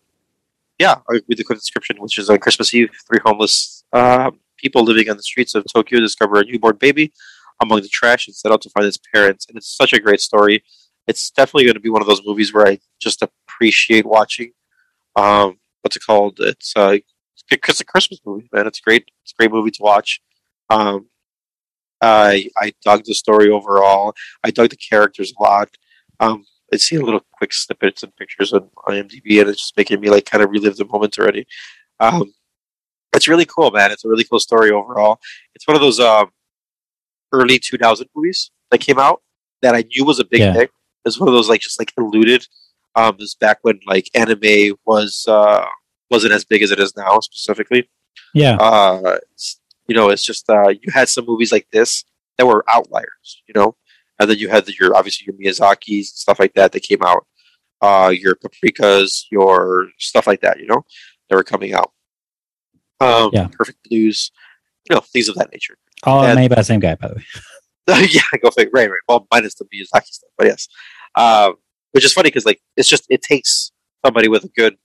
[0.77, 4.31] yeah, I'll read the quick description, which is on Christmas Eve, three homeless uh,
[4.63, 7.13] people living on the streets of Tokyo discover a newborn baby
[7.61, 9.45] among the trash and set out to find its parents.
[9.47, 10.63] And it's such a great story.
[11.07, 14.53] It's definitely going to be one of those movies where I just appreciate watching.
[15.15, 16.37] Um, what's it called?
[16.39, 16.97] It's uh,
[17.51, 18.67] it's a Christmas movie, man.
[18.67, 19.11] It's great.
[19.23, 20.21] It's a great movie to watch.
[20.69, 21.09] Um,
[22.01, 24.13] I I dug the story overall.
[24.43, 25.69] I dug the characters a lot.
[26.19, 29.99] Um, I see a little quick snippets and pictures on IMDb, and it's just making
[29.99, 31.45] me like kind of relive the moment already.
[31.99, 32.33] Um,
[33.13, 33.91] it's really cool, man.
[33.91, 35.19] It's a really cool story overall.
[35.55, 36.31] It's one of those um,
[37.31, 39.21] early 2000 movies that came out
[39.61, 40.53] that I knew was a big Yeah.
[40.53, 40.71] hit.
[41.05, 42.47] It's one of those like just like eluded.
[42.95, 45.65] Um, this back when like anime was uh,
[46.11, 47.89] wasn't as big as it is now, specifically.
[48.33, 48.55] Yeah.
[48.57, 49.17] Uh,
[49.87, 52.03] you know, it's just uh, you had some movies like this
[52.37, 53.75] that were outliers, you know,
[54.19, 57.25] and then you had the, your obviously your Miyazaki's stuff like that that came out,
[57.81, 60.85] uh, your Paprikas, your stuff like that, you know,
[61.29, 61.91] that were coming out.
[62.99, 63.47] Um, Yeah.
[63.51, 64.31] Perfect Blues,
[64.89, 65.77] you know, things of that nature.
[66.03, 67.25] All and- made by the same guy, by the way.
[67.87, 68.71] yeah, I go figure.
[68.73, 68.99] Right, right.
[69.09, 70.69] Well, minus the Miyazaki stuff, but yes.
[71.15, 71.55] Um,
[71.91, 73.71] which is funny because like it's just it takes
[74.05, 74.77] somebody with a good,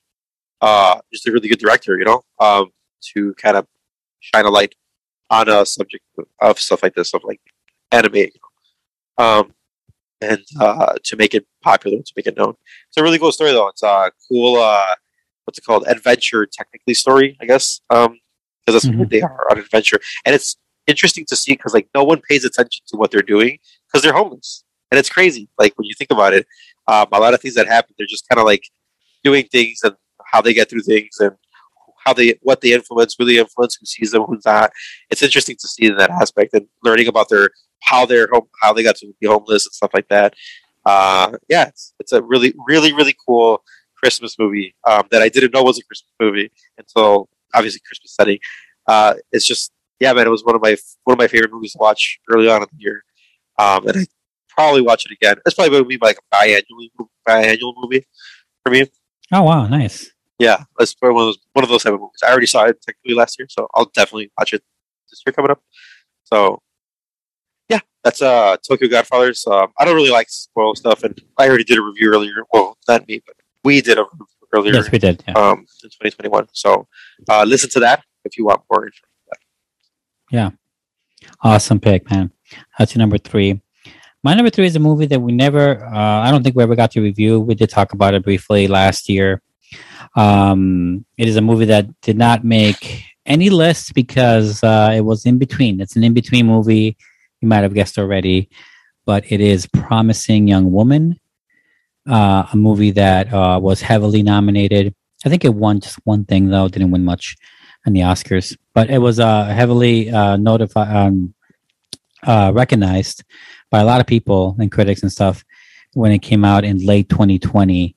[0.61, 2.71] uh, just a really good director, you know, um,
[3.15, 3.67] to kind of
[4.19, 4.75] shine a light
[5.31, 6.05] on a subject
[6.41, 7.41] of stuff like this, of like
[7.93, 8.31] anime, you
[9.19, 9.55] know, um,
[10.21, 12.55] and uh, to make it popular, to make it known.
[12.89, 13.69] It's a really cool story though.
[13.69, 14.95] It's a cool, uh,
[15.49, 15.85] what's it called?
[15.89, 18.19] Adventure, technically story, I guess, um,
[18.67, 19.11] because that's what Mhm.
[19.11, 22.85] they are, on adventure, and it's interesting to see because like no one pays attention
[22.89, 26.33] to what they're doing because they're homeless and it's crazy like when you think about
[26.33, 26.47] it
[26.87, 28.63] um, a lot of things that happen they're just kind of like
[29.23, 29.95] doing things and
[30.25, 31.33] how they get through things and
[32.05, 34.71] how they what they influence, who they influence, who sees them, who's not.
[35.11, 37.51] It's interesting to see in that aspect and learning about their
[37.83, 40.35] how they're home, how they got to be homeless and stuff like that.
[40.87, 43.63] Uh, yeah, it's, it's a really, really, really cool
[44.03, 48.39] Christmas movie um, that I didn't know was a Christmas movie until obviously Christmas setting.
[48.87, 51.73] Uh, it's just yeah, man, it was one of my one of my favorite movies
[51.73, 53.05] to watch early on in the year,
[53.59, 54.07] um, and I
[54.49, 55.37] probably watch it again.
[55.45, 58.07] It's probably going to be like a biannual biannual movie
[58.63, 58.87] for me.
[59.33, 60.11] Oh wow, nice.
[60.39, 62.21] Yeah, it's one of those one of those type of movies.
[62.25, 64.63] I already saw it technically last year, so I'll definitely watch it
[65.11, 65.61] this year coming up.
[66.25, 66.61] So
[67.69, 69.45] yeah, that's uh Tokyo Godfathers.
[69.47, 72.45] Um, I don't really like spoil stuff, and I already did a review earlier.
[72.53, 74.05] Well, not me, but we did a
[74.53, 74.75] earlier.
[74.75, 75.23] Yes, we did.
[75.27, 75.35] Yeah.
[75.35, 76.49] Um, in 2021.
[76.53, 76.87] So
[77.29, 78.91] uh, listen to that if you want more.
[80.31, 80.51] Yeah.
[81.43, 82.31] Awesome pick, man.
[82.79, 83.61] That's your number three.
[84.23, 86.75] My number three is a movie that we never, uh, I don't think we ever
[86.75, 87.41] got to review.
[87.41, 89.43] We did talk about it briefly last year.
[90.17, 95.25] Um, it is a movie that did not make any lists because uh, it was
[95.25, 95.81] in between.
[95.81, 96.97] It's an in between movie.
[97.41, 98.49] You might have guessed already,
[99.07, 101.21] but it is Promising Young Woman,
[102.09, 104.95] uh, a movie that uh, was heavily nominated.
[105.25, 107.37] I think it won just one thing, though, didn't win much
[107.87, 111.35] in the Oscars, but it was uh, heavily uh, notified, um,
[112.23, 113.25] uh, recognized
[113.71, 115.45] by a lot of people and critics and stuff
[115.95, 117.97] when it came out in late 2020,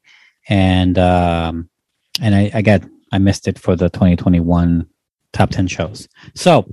[0.49, 1.69] and um,
[2.21, 2.81] and I, I got
[3.11, 4.87] I missed it for the 2021
[5.33, 6.07] top 10 shows.
[6.35, 6.69] So,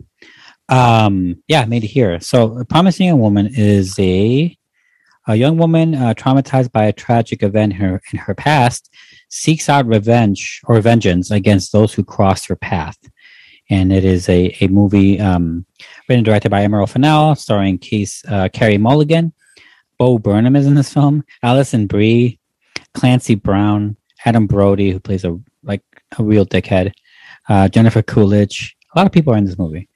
[0.69, 2.21] um, yeah, made it here.
[2.21, 4.57] So, Promising Young Woman is a
[5.29, 8.93] a young woman uh, traumatized by a tragic event in her in her past
[9.29, 12.99] seeks out revenge or vengeance against those who crossed her path.
[13.71, 15.67] And it is a, a movie um,
[16.09, 19.35] written and directed by Emerald Fennell, starring Case, uh, Carey Mulligan.
[19.99, 21.25] Bo Burnham is in this film.
[21.43, 22.39] Alison Brie,
[22.95, 25.83] Clancy Brown, Adam Brody, who plays a like
[26.19, 26.93] a real dickhead.
[27.49, 28.77] Uh, Jennifer Coolidge.
[28.95, 29.89] A lot of people are in this movie,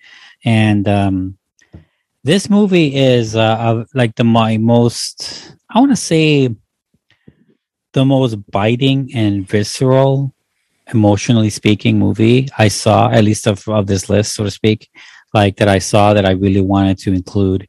[0.44, 1.38] and um,
[2.24, 5.54] this movie is uh, like the my most.
[5.68, 6.54] I want to say
[7.92, 10.34] the most biting and visceral,
[10.92, 14.90] emotionally speaking movie I saw, at least of, of this list, so to speak,
[15.34, 17.68] like that I saw that I really wanted to include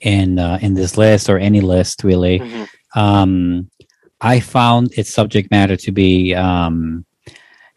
[0.00, 2.40] in uh, in this list or any list really.
[2.40, 2.98] Mm-hmm.
[2.98, 3.70] Um,
[4.20, 7.04] I found its subject matter to be, um,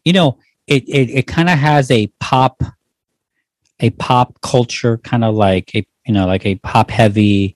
[0.05, 2.63] you know, it it, it kind of has a pop,
[3.79, 7.55] a pop culture kind of like a you know like a pop heavy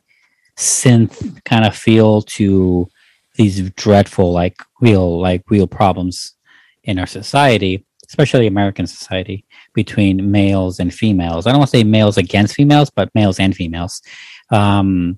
[0.58, 2.88] synth kind of feel to
[3.36, 6.36] these dreadful like real like real problems
[6.84, 9.44] in our society especially american society
[9.74, 11.48] between males and females.
[11.48, 14.04] I don't want to say males against females but males and females.
[14.52, 15.18] Um,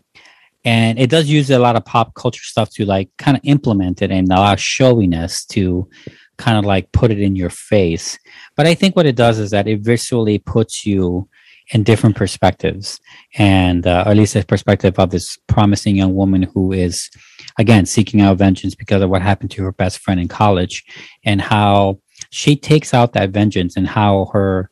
[0.63, 4.01] and it does use a lot of pop culture stuff to like kind of implement
[4.01, 5.89] it and a lot of showiness to
[6.37, 8.17] kind of like put it in your face.
[8.55, 11.27] But i think what it does is that it visually puts you
[11.69, 12.99] in different perspectives.
[13.37, 17.09] And uh, at least a perspective of this promising young woman who is
[17.57, 20.83] again seeking out vengeance because of what happened to her best friend in college
[21.23, 24.69] and how she takes out that vengeance and how her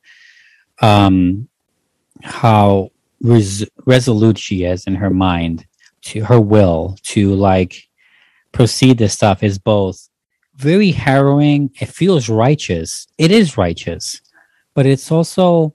[0.82, 1.48] um
[2.24, 2.90] how
[3.22, 5.66] res- resolute she is in her mind
[6.02, 7.84] to her will to like
[8.52, 10.10] proceed this stuff is both
[10.56, 11.72] very harrowing.
[11.82, 13.08] It feels righteous.
[13.18, 14.22] It is righteous
[14.74, 15.74] but it's also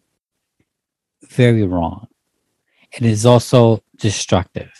[1.30, 2.08] very wrong.
[2.92, 4.72] It is also destructive.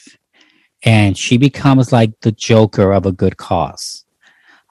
[0.84, 4.04] And she becomes like the joker of a good cause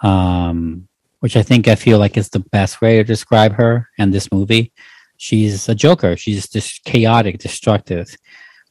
[0.02, 0.88] um,
[1.20, 4.32] which i think i feel like is the best way to describe her and this
[4.32, 4.72] movie.
[5.20, 6.16] She's a joker.
[6.16, 8.16] She's just chaotic destructive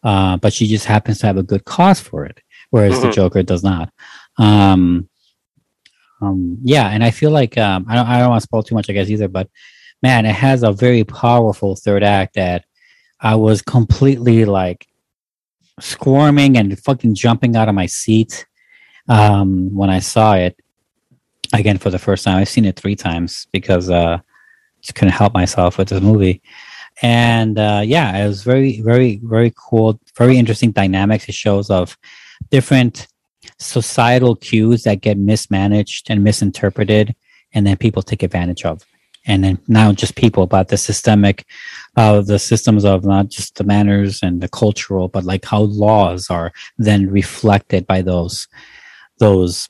[0.05, 3.09] uh, but she just happens to have a good cause for it whereas mm-hmm.
[3.09, 3.93] the joker does not.
[4.39, 5.09] Um,
[6.23, 8.75] um, yeah and i feel like um, I, don't, I don't want to spoil too
[8.75, 9.51] much i guess either but
[10.03, 12.65] man it has a very powerful third act that
[13.21, 14.87] i was completely like
[15.81, 18.47] squirming and fucking jumping out of my seat
[19.09, 20.59] um, when I saw it
[21.53, 22.39] again for the first time.
[22.39, 24.19] I've seen it three times because uh,
[24.81, 26.43] just couldn't help myself with this movie.
[27.03, 31.29] And uh, yeah, it was very, very, very cool, very interesting dynamics.
[31.29, 31.97] It shows of
[32.51, 33.07] different
[33.59, 37.15] societal cues that get mismanaged and misinterpreted,
[37.53, 38.83] and then people take advantage of
[39.27, 41.45] and then not just people, but the systemic,
[41.97, 46.31] uh, the systems of not just the manners and the cultural, but like how laws
[46.31, 48.47] are then reflected by those,
[49.19, 49.69] those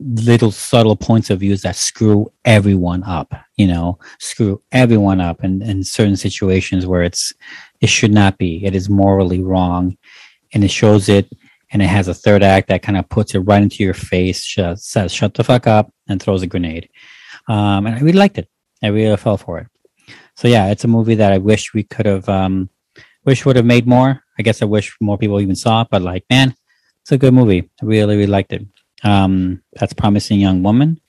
[0.00, 5.62] little subtle points of views that screw everyone up, you know, screw everyone up in,
[5.62, 7.32] in certain situations where it's,
[7.80, 8.64] it should not be.
[8.64, 9.96] It is morally wrong.
[10.52, 11.28] And it shows it
[11.72, 14.44] and it has a third act that kind of puts it right into your face,
[14.44, 16.88] sh- says, shut the fuck up and throws a grenade.
[17.48, 18.48] Um, and I really liked it
[18.84, 19.66] I really fell for it.
[20.36, 22.68] So yeah, it's a movie that I wish we could have, um,
[23.24, 24.22] wish would have made more.
[24.38, 26.54] I guess I wish more people even saw it, but like, man,
[27.02, 27.70] it's a good movie.
[27.80, 28.66] I really, really liked it.
[29.02, 31.00] Um, that's Promising Young Woman.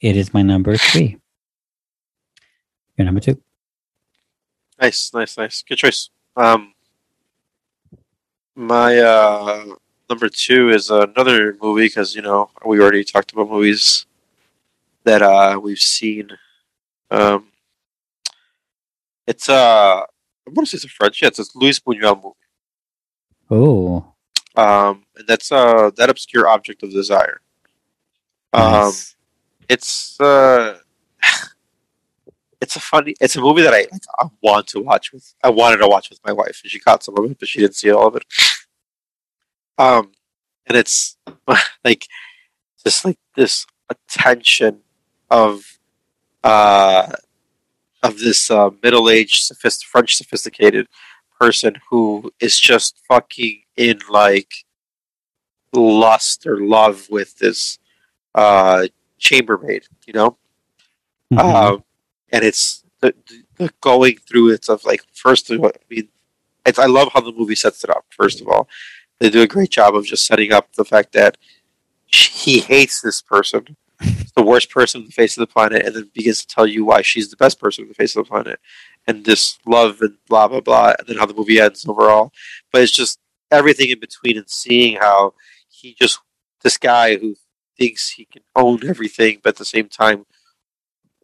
[0.00, 1.18] It is my number three.
[2.96, 3.40] Your number two.
[4.80, 5.62] Nice, nice, nice.
[5.62, 6.10] Good choice.
[6.36, 6.74] Um,
[8.54, 9.64] my uh,
[10.08, 14.06] number two is another movie because you know we already talked about movies
[15.04, 16.30] that uh, we've seen.
[17.10, 17.48] Um,
[19.26, 21.22] it's uh, I want to say it's a French.
[21.22, 22.34] Yeah, it's a Louis Buñuel movie.
[23.50, 24.12] Oh,
[24.56, 27.40] Um, and that's uh, that obscure object of desire.
[28.52, 29.16] Um, nice.
[29.68, 30.78] it's uh,
[32.60, 33.14] it's a funny.
[33.20, 33.86] It's a movie that I,
[34.18, 35.34] I want to watch with.
[35.42, 37.60] I wanted to watch with my wife, and she caught some of it, but she
[37.60, 38.24] didn't see all of it.
[39.78, 40.12] Um,
[40.66, 41.16] and it's
[41.84, 42.06] like
[42.84, 44.80] just like this attention
[45.30, 45.75] of
[46.50, 47.12] uh
[48.02, 50.86] of this uh, middle-aged sophist- French sophisticated
[51.40, 54.52] person who is just fucking in like
[55.72, 57.78] lust or love with this
[58.34, 58.86] uh
[59.18, 60.30] chambermaid, you know.
[61.32, 61.38] Mhm.
[61.40, 61.84] Um,
[62.32, 63.14] and it's the,
[63.56, 66.08] the going through it of like first of all, I mean,
[66.66, 68.04] it's, I love how the movie sets it up.
[68.10, 68.68] First of all,
[69.18, 71.36] they do a great job of just setting up the fact that
[72.06, 73.76] she, he hates this person,
[74.36, 76.84] The worst person on the face of the planet, and then begins to tell you
[76.84, 78.60] why she's the best person on the face of the planet,
[79.06, 82.32] and this love and blah blah blah, and then how the movie ends overall.
[82.70, 83.18] But it's just
[83.50, 85.32] everything in between, and seeing how
[85.70, 86.18] he just
[86.62, 87.36] this guy who
[87.78, 90.26] thinks he can own everything, but at the same time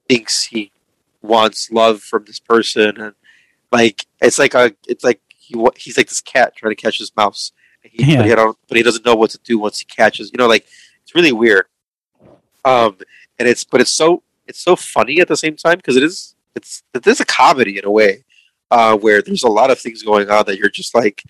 [0.09, 0.73] thinks he
[1.21, 3.15] wants love from this person, and
[3.71, 7.15] like it's like a it's like he he's like this cat trying to catch his
[7.15, 8.19] mouse, he, Yeah.
[8.19, 10.31] but he don't but he doesn't know what to do once he catches.
[10.33, 10.67] You know, like
[11.03, 11.67] it's really weird.
[12.65, 12.97] Um,
[13.39, 16.35] and it's but it's so it's so funny at the same time because it is
[16.55, 18.25] it's it is a comedy in a way,
[18.71, 21.23] uh, where there's a lot of things going on that you're just like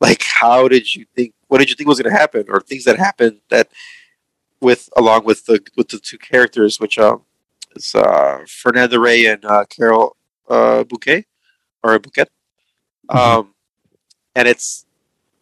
[0.00, 2.84] like how did you think what did you think was going to happen or things
[2.84, 3.68] that happened that
[4.60, 7.22] with along with the with the two characters which um
[7.74, 10.16] is uh Fernanda Rey and uh, Carol
[10.48, 11.26] uh, Bouquet
[11.82, 12.26] or Bouquet.
[13.08, 13.54] Um
[14.34, 14.86] and it's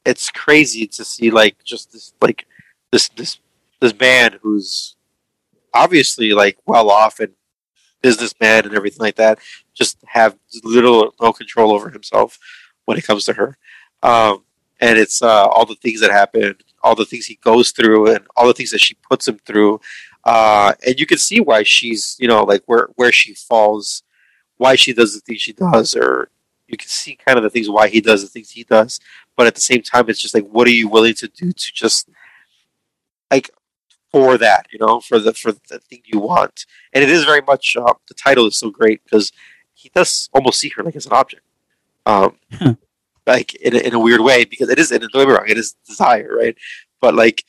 [0.04, 2.46] it's crazy to see like just this like
[2.92, 3.38] this this
[3.80, 4.93] this man who's
[5.74, 7.32] obviously like well off and
[8.02, 9.38] businessman and everything like that
[9.72, 12.38] just have little no control over himself
[12.84, 13.56] when it comes to her.
[14.02, 14.44] Um,
[14.80, 18.26] and it's uh, all the things that happen all the things he goes through and
[18.36, 19.80] all the things that she puts him through
[20.24, 24.02] uh, and you can see why she's you know like where where she falls
[24.58, 26.30] why she does the things she does or
[26.66, 28.98] you can see kind of the things why he does the things he does.
[29.36, 31.72] But at the same time it's just like what are you willing to do to
[31.72, 32.08] just
[33.30, 33.50] like
[34.14, 36.66] for that you know for the for the thing you want.
[36.92, 39.32] And it is very much uh, the title is so great because
[39.72, 41.42] he does almost see her like as an object
[42.06, 42.36] um
[43.26, 45.48] like in a, in a weird way because it is and don't get me wrong
[45.48, 46.56] it is desire right?
[47.00, 47.44] But like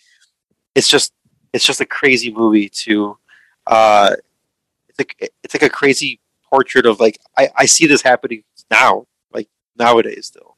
[0.74, 1.14] it's just
[1.54, 3.16] it's just a crazy movie to
[3.68, 4.16] uh
[4.90, 6.20] it's like it's like a crazy
[6.50, 10.58] portrait of like I, I see this happening now like nowadays still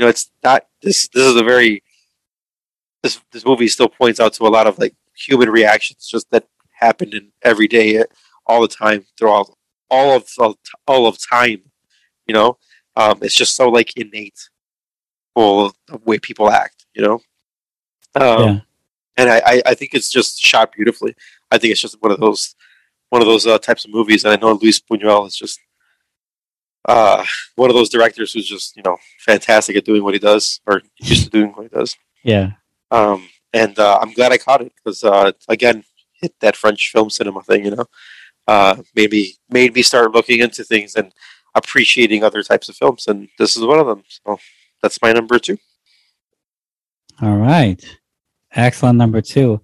[0.00, 1.84] you know it's not this this is a very
[3.04, 6.46] this this movie still points out to a lot of like human reactions just that
[6.72, 8.04] happen in every day uh,
[8.46, 9.48] all the time throughout
[9.90, 11.62] all of all of time
[12.26, 12.56] you know
[12.96, 14.48] um it's just so like innate
[15.34, 17.14] for the way people act you know
[18.14, 18.60] um Yeah.
[19.16, 21.14] and I, I i think it's just shot beautifully
[21.50, 22.54] i think it's just one of those
[23.10, 25.60] one of those uh, types of movies and i know luis buñuel is just
[26.88, 27.24] uh
[27.56, 30.82] one of those directors who's just you know fantastic at doing what he does or
[31.00, 32.52] used to doing what he does yeah.
[32.90, 35.84] um, and uh, I'm glad I caught it because uh, again,
[36.20, 37.64] hit that French film cinema thing.
[37.64, 37.86] You know,
[38.46, 41.12] uh, made me made me start looking into things and
[41.54, 44.02] appreciating other types of films, and this is one of them.
[44.08, 44.38] So
[44.82, 45.56] that's my number two.
[47.22, 47.82] All right.
[48.52, 49.60] Excellent number two.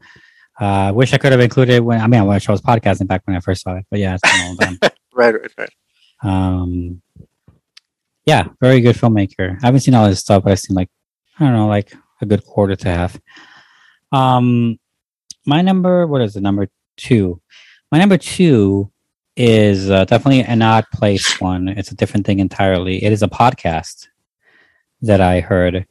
[0.59, 3.09] Uh, wish I could have included it when I mean I wish I was podcasting
[3.09, 4.79] back when I first saw it, but yeah, it's been a long.
[5.13, 5.71] Right, right, right.
[6.23, 7.03] Um,
[8.25, 9.59] yeah, very good filmmaker.
[9.61, 10.89] I haven't seen all his stuff, but I've seen like
[11.39, 11.93] I don't know, like
[12.23, 13.19] a good quarter to half.
[14.13, 14.79] Um,
[15.47, 17.41] my number, what is the number two?
[17.93, 18.91] My number two
[19.37, 21.69] is uh, definitely an odd place one.
[21.69, 23.03] It's a different thing entirely.
[23.03, 24.07] It is a podcast
[25.03, 25.87] that I heard.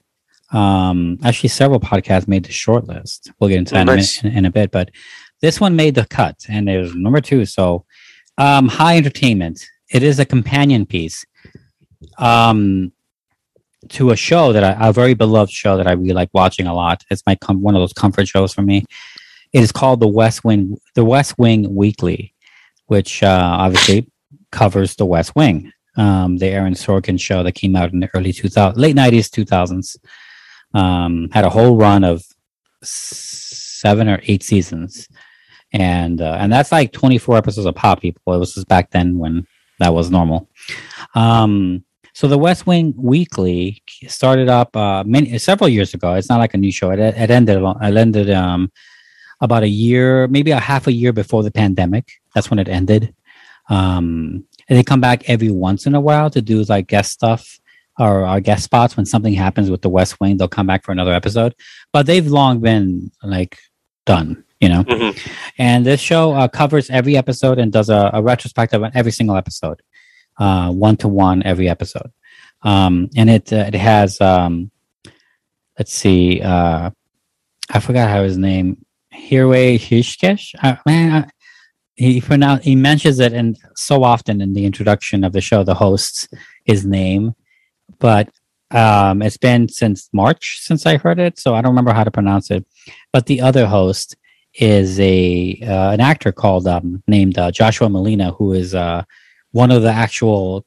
[0.52, 3.32] Um, actually, several podcasts made the short list.
[3.40, 4.24] We'll get into Oh, that in nice.
[4.24, 4.90] in, in a bit, but
[5.42, 7.46] this one made the cut, and it was number two.
[7.46, 7.86] So,
[8.38, 9.66] um, high entertainment.
[9.90, 11.26] It is a companion piece
[12.18, 12.92] um,
[13.88, 16.74] to a show that I, a very beloved show that I really like watching a
[16.74, 17.04] lot.
[17.10, 18.86] It's my com- one of those comfort shows for me.
[19.54, 22.34] It is called the West Wing, the West Wing Weekly,
[22.88, 24.10] which uh, obviously
[24.52, 28.34] covers The West Wing, um, the Aaron Sorkin show that came out in the early
[28.34, 29.98] 2000s, late 90s, 2000s.
[30.74, 32.24] Um, had a whole run of
[32.84, 35.08] seven or eight seasons,
[35.74, 38.02] and uh, and that's like 24 episodes a pop.
[38.02, 39.48] People, it was just back then when
[39.80, 40.48] that was normal.
[41.16, 41.84] Um,
[42.20, 46.16] so the West Wing Weekly started up uh, many several years ago.
[46.16, 46.92] It's not like a new show.
[46.92, 47.64] It, it ended.
[47.64, 48.74] It ended um,
[49.40, 52.12] about a year, maybe a half a year before the pandemic.
[52.36, 53.16] That's when it ended.
[53.70, 57.58] Um, and they come back every once in a while to do like guest stuff
[57.98, 60.36] or, our guest spots when something happens with the West Wing.
[60.36, 61.56] They'll come back for another episode,
[61.94, 63.58] but they've long been like
[64.06, 64.84] done, you know.
[64.84, 65.18] Mhm.
[65.58, 69.38] And this show uh, covers every episode and does a, a retrospective on every single
[69.38, 69.82] episode,
[70.40, 72.12] one to one every episode.
[72.62, 74.72] Um, and it uh, it has um,
[75.80, 76.92] let's see, uh,
[77.72, 80.54] I forgot how his name, Hirway Hishkesh.
[80.86, 81.30] Man, I,
[81.96, 85.74] he pronounce he mentions it and so often in the introduction of the show, the
[85.74, 86.28] hosts
[86.66, 87.34] his name,
[88.00, 88.30] but
[88.72, 92.12] um, it's been since March since I heard it, so I don't remember how to
[92.12, 92.66] pronounce it.
[93.12, 94.16] But the other host
[94.54, 99.04] is a uh, an actor called um, named uh, Joshua Malina, who is uh,
[99.52, 100.66] one of the actual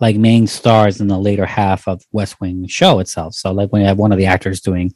[0.00, 3.34] like main stars in the later half of West Wing show itself.
[3.34, 4.92] So like when you have one of the actors doing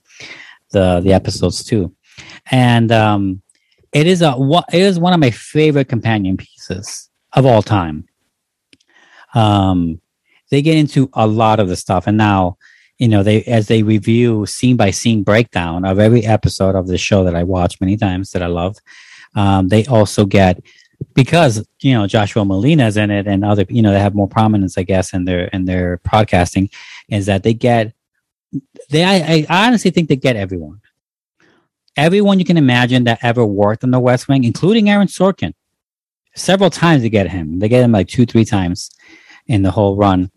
[0.72, 1.94] the the episodes too,
[2.50, 3.42] and um,
[3.92, 4.34] it is a
[4.72, 8.08] it is one of my favorite companion pieces of all time.
[9.34, 10.00] Um,
[10.50, 12.58] they get into a lot of the stuff, and now
[12.98, 16.98] you know they as they review scene by scene breakdown of every episode of the
[16.98, 18.76] show that I watch many times that I love.
[19.36, 20.60] Um, they also get
[21.14, 24.28] because you know Joshua Malina is in it, and other you know they have more
[24.28, 26.72] prominence, I guess, in their in their podcasting,
[27.08, 27.92] is that they get
[28.90, 30.80] they I, I honestly think they get everyone,
[31.96, 35.54] everyone you can imagine that ever worked on the West Wing, including Aaron Sorkin.
[36.34, 37.58] Several times they get him.
[37.58, 38.90] They get him like two, three times
[39.46, 40.30] in the whole run.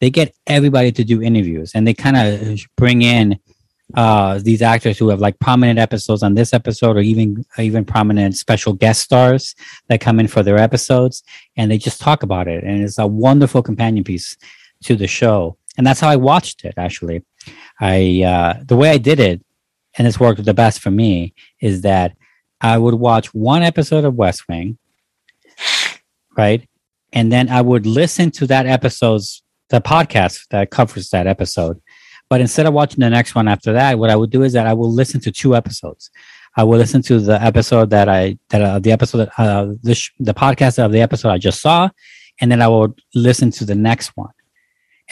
[0.00, 3.38] They get everybody to do interviews, and they kind of bring in
[3.94, 8.36] uh these actors who have like prominent episodes on this episode or even even prominent
[8.36, 9.54] special guest stars
[9.88, 11.22] that come in for their episodes
[11.56, 14.36] and they just talk about it and it's a wonderful companion piece
[14.84, 15.56] to the show.
[15.76, 17.24] And that's how i watched it actually.
[17.80, 19.42] I uh the way i did it
[19.96, 22.12] and it's worked the best for me is that
[22.60, 24.78] i would watch one episode of west wing
[26.36, 26.66] right?
[27.12, 31.80] And then i would listen to that episode's the podcast that covers that episode
[32.30, 34.66] but instead of watching the next one after that, what I would do is that
[34.66, 36.10] I will listen to two episodes.
[36.56, 39.94] I will listen to the episode that I that uh, the episode that, uh, the
[39.94, 41.90] sh- the podcast of the episode I just saw,
[42.40, 44.30] and then I will listen to the next one.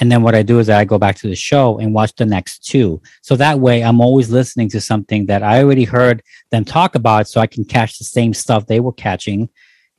[0.01, 2.25] And then what I do is I go back to the show and watch the
[2.25, 3.03] next two.
[3.23, 6.23] So that way, I'm always listening to something that I already heard
[6.53, 9.49] them talk about, so I can catch the same stuff they were catching,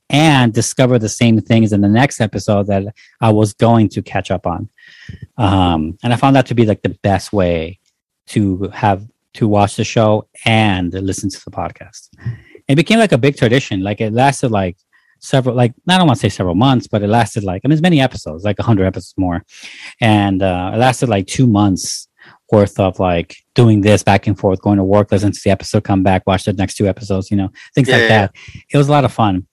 [0.10, 4.32] and discover the same things in the next episode that I was going to catch
[4.32, 4.70] up on.
[5.38, 7.80] Um, and I found that to be like the best way
[8.28, 9.06] to have
[9.36, 12.10] to watch the show and listen to the podcast.
[12.68, 13.82] It became like a big tradition.
[13.82, 14.78] Like it lasted like
[15.20, 17.74] several, like I don't want to say several months, but it lasted like I mean,
[17.74, 19.44] as many episodes, like hundred episodes more,
[20.02, 22.08] and uh, it lasted like two months
[22.52, 25.84] worth of like doing this back and forth, going to work, listen to the episode,
[25.84, 28.36] come back, watch the next two episodes, you know, things Yeah, like yeah, that.
[28.72, 29.48] It was a lot of fun.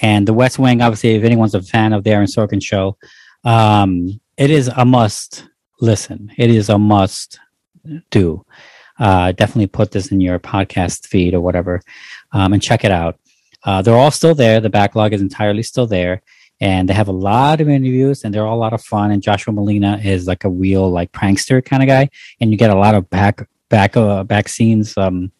[0.00, 2.96] And The West Wing, obviously, if anyone's a fan of the Aaron Sorkin show,
[3.44, 5.48] um, it is a must
[5.80, 6.32] listen.
[6.38, 7.38] It is a must
[8.10, 8.44] do.
[8.98, 11.82] Uh, definitely put this in your podcast feed or whatever
[12.32, 13.18] um, and check it out.
[13.64, 14.60] Uh, they're all still there.
[14.60, 16.22] The backlog is entirely still there.
[16.60, 19.10] And they have a lot of interviews and they're all a lot of fun.
[19.10, 22.08] And Joshua Malina is like a real like prankster kind of guy.
[22.40, 24.96] And you get a lot of back back uh, back scenes.
[24.96, 25.30] Um,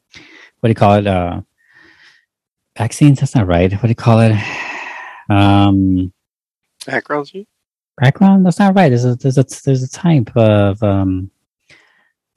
[0.60, 1.06] what do you call it?
[1.06, 1.40] Uh,
[2.76, 3.18] back scenes?
[3.18, 3.72] That's not right.
[3.72, 4.36] What do you call it?
[5.30, 6.10] Um,
[6.86, 7.46] Background scene?
[8.00, 8.44] Background?
[8.46, 8.88] That's not right.
[8.88, 11.30] There's a there's a there's a type of um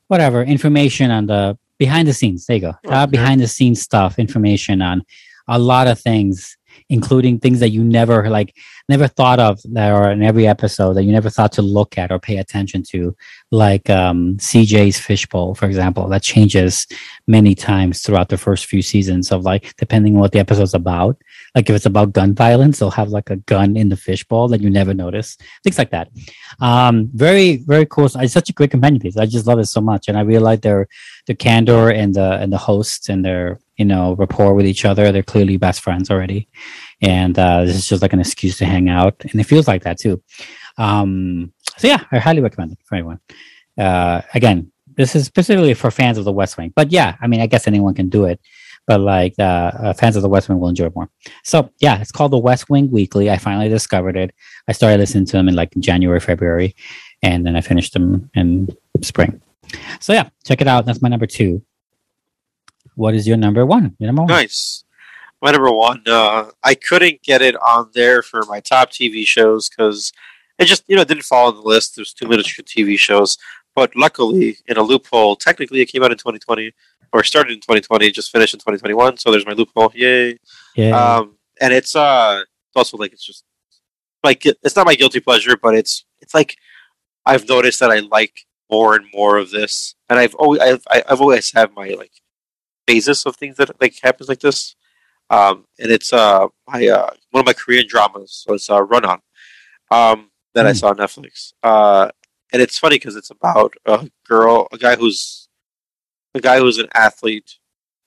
[0.07, 2.45] whatever information on the behind the scenes.
[2.45, 2.69] There you go.
[2.87, 3.11] Uh, Okay.
[3.11, 5.03] behind the scenes stuff information on
[5.47, 6.57] a lot of things
[6.91, 8.55] including things that you never like
[8.87, 12.11] never thought of that are in every episode that you never thought to look at
[12.11, 13.15] or pay attention to
[13.51, 16.85] like um cj's fishbowl for example that changes
[17.27, 21.17] many times throughout the first few seasons of like depending on what the episode's about.
[21.55, 24.61] Like if it's about gun violence they'll have like a gun in the fishbowl that
[24.61, 26.09] you never notice things like that.
[26.59, 28.05] Um very very cool.
[28.05, 29.17] It's such a great companion piece.
[29.17, 30.87] I just love it so much and i really like their
[31.27, 35.11] the candor and the and the hosts and their you know rapport with each other
[35.11, 36.41] they're clearly best friends already
[37.01, 39.83] and uh this is just like an excuse to hang out and it feels like
[39.83, 40.21] that too
[40.77, 43.19] um so yeah i highly recommend it for anyone
[43.79, 47.41] uh again this is specifically for fans of the west wing but yeah i mean
[47.41, 48.39] i guess anyone can do it
[48.87, 51.07] but like uh, uh, fans of the West Wing will enjoy it more.
[51.43, 53.29] So yeah, it's called the West Wing Weekly.
[53.29, 54.33] I finally discovered it.
[54.67, 56.75] I started listening to them in like January, February,
[57.21, 58.67] and then I finished them in
[59.01, 59.39] spring.
[59.99, 60.85] So yeah, check it out.
[60.87, 61.63] That's my number two.
[63.01, 63.95] What is your number one?
[63.97, 64.27] Your number one.
[64.27, 64.83] Nice.
[65.41, 66.03] My number one.
[66.05, 70.13] Uh, I couldn't get it on there for my top TV shows because
[70.59, 71.95] it just you know didn't fall on the list.
[71.95, 73.39] There's too many TV shows.
[73.73, 76.73] But luckily, in a loophole, technically it came out in 2020
[77.11, 79.17] or started in 2020, just finished in 2021.
[79.17, 79.91] So there's my loophole.
[79.95, 80.37] Yay!
[80.75, 80.95] Yeah.
[80.95, 82.43] Um, and it's uh
[82.75, 83.43] also like it's just
[84.23, 86.55] like it's not my guilty pleasure, but it's it's like
[87.25, 91.19] I've noticed that I like more and more of this, and I've always I've I've
[91.19, 92.11] always have my like
[92.87, 94.75] phases of things that like happens like this.
[95.29, 99.05] Um, and it's uh my uh one of my Korean dramas, so it's uh Run
[99.05, 99.21] On,
[99.91, 100.73] um that I Hmm.
[100.73, 101.53] saw on Netflix.
[101.63, 102.09] Uh,
[102.53, 105.47] and it's funny because it's about a girl, a guy who's
[106.35, 107.57] a guy who's an athlete.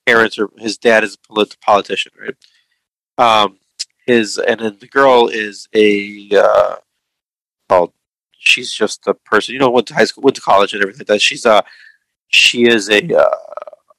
[0.05, 2.35] Parents or his dad is a polit- politician, right?
[3.17, 3.59] Um,
[4.05, 6.75] his and then the girl is a uh,
[7.69, 7.93] called.
[8.37, 10.99] She's just a person, you know, went to high school, went to college, and everything
[11.01, 11.21] like that.
[11.21, 11.63] She's a
[12.29, 13.35] she is a uh,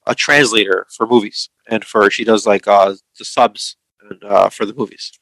[0.07, 3.77] a translator for movies, and for she does like uh, the subs
[4.09, 5.13] and uh, for the movies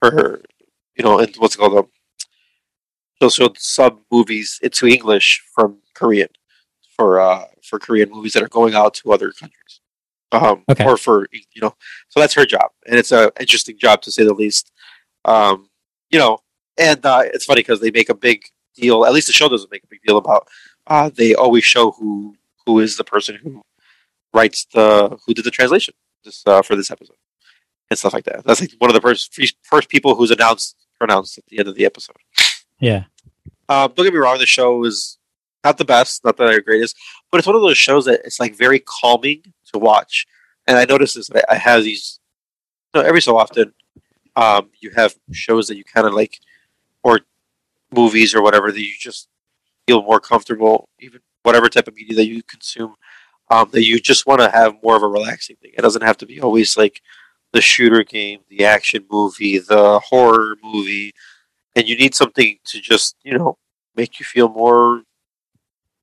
[0.00, 0.42] for her,
[0.96, 1.88] you know, and what's it called um,
[3.18, 6.28] she'll show sub movies into English from Korean
[6.96, 9.80] for uh, for Korean movies that are going out to other countries,
[10.32, 10.84] um, Okay.
[10.84, 11.74] or for you know,
[12.08, 14.72] so that's her job, and it's a interesting job to say the least.
[15.24, 15.68] Um,
[16.10, 16.38] you know,
[16.78, 18.42] and uh, it's funny because they make a big
[18.74, 19.04] deal.
[19.04, 20.48] At least the show doesn't make a big deal about.
[20.88, 22.34] Uh, they always show who
[22.66, 23.62] who is the person who
[24.34, 25.94] writes the who did the translation
[26.24, 27.16] this uh, for this episode
[27.90, 28.44] and stuff like that.
[28.44, 31.74] That's like one of the first first people who's announced pronounced at the end of
[31.74, 32.16] the episode.
[32.78, 33.04] yeah.
[33.68, 35.18] Uh, don't get me wrong, the show is
[35.64, 36.96] not the best, not the greatest,
[37.30, 39.42] but it's one of those shows that it's like very calming
[39.72, 40.26] to watch.
[40.66, 41.30] And I notice this.
[41.34, 42.20] I, I have these,
[42.94, 43.72] you know, every so often,
[44.36, 46.38] um, you have shows that you kind of like,
[47.02, 47.20] or
[47.94, 49.28] movies or whatever that you just
[49.86, 52.94] feel more comfortable, even whatever type of media that you consume,
[53.52, 55.72] um, that you just want to have more of a relaxing thing.
[55.76, 57.02] It doesn't have to be always like
[57.52, 61.12] the shooter game, the action movie, the horror movie,
[61.76, 63.58] and you need something to just you know
[63.94, 65.02] make you feel more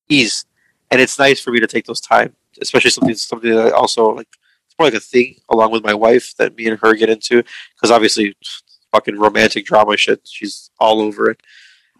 [0.09, 0.45] ease.
[0.91, 4.09] And it's nice for me to take those time, especially something something that I also
[4.09, 4.27] like.
[4.67, 7.43] It's more like a thing along with my wife that me and her get into
[7.73, 8.35] because obviously,
[8.91, 10.21] fucking romantic drama shit.
[10.23, 11.41] She's all over it.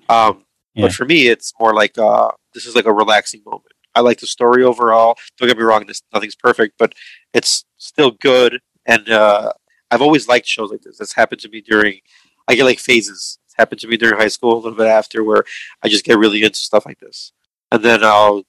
[0.10, 0.46] Um,
[0.76, 0.86] Yeah.
[0.86, 3.74] But for me, it's more like uh, this is like a relaxing moment.
[3.96, 5.18] I like the story overall.
[5.38, 6.94] Don't get me wrong; this, nothing's perfect, but
[7.34, 8.60] it's still good.
[8.86, 9.54] And uh,
[9.92, 11.00] I've always liked shows like this.
[11.00, 12.00] It's happened to me during.
[12.48, 13.40] I get like phases.
[13.46, 15.44] It's happened to me during high school, a little bit after, where
[15.84, 17.32] I just get really into stuff like this,
[17.72, 18.44] and then I'll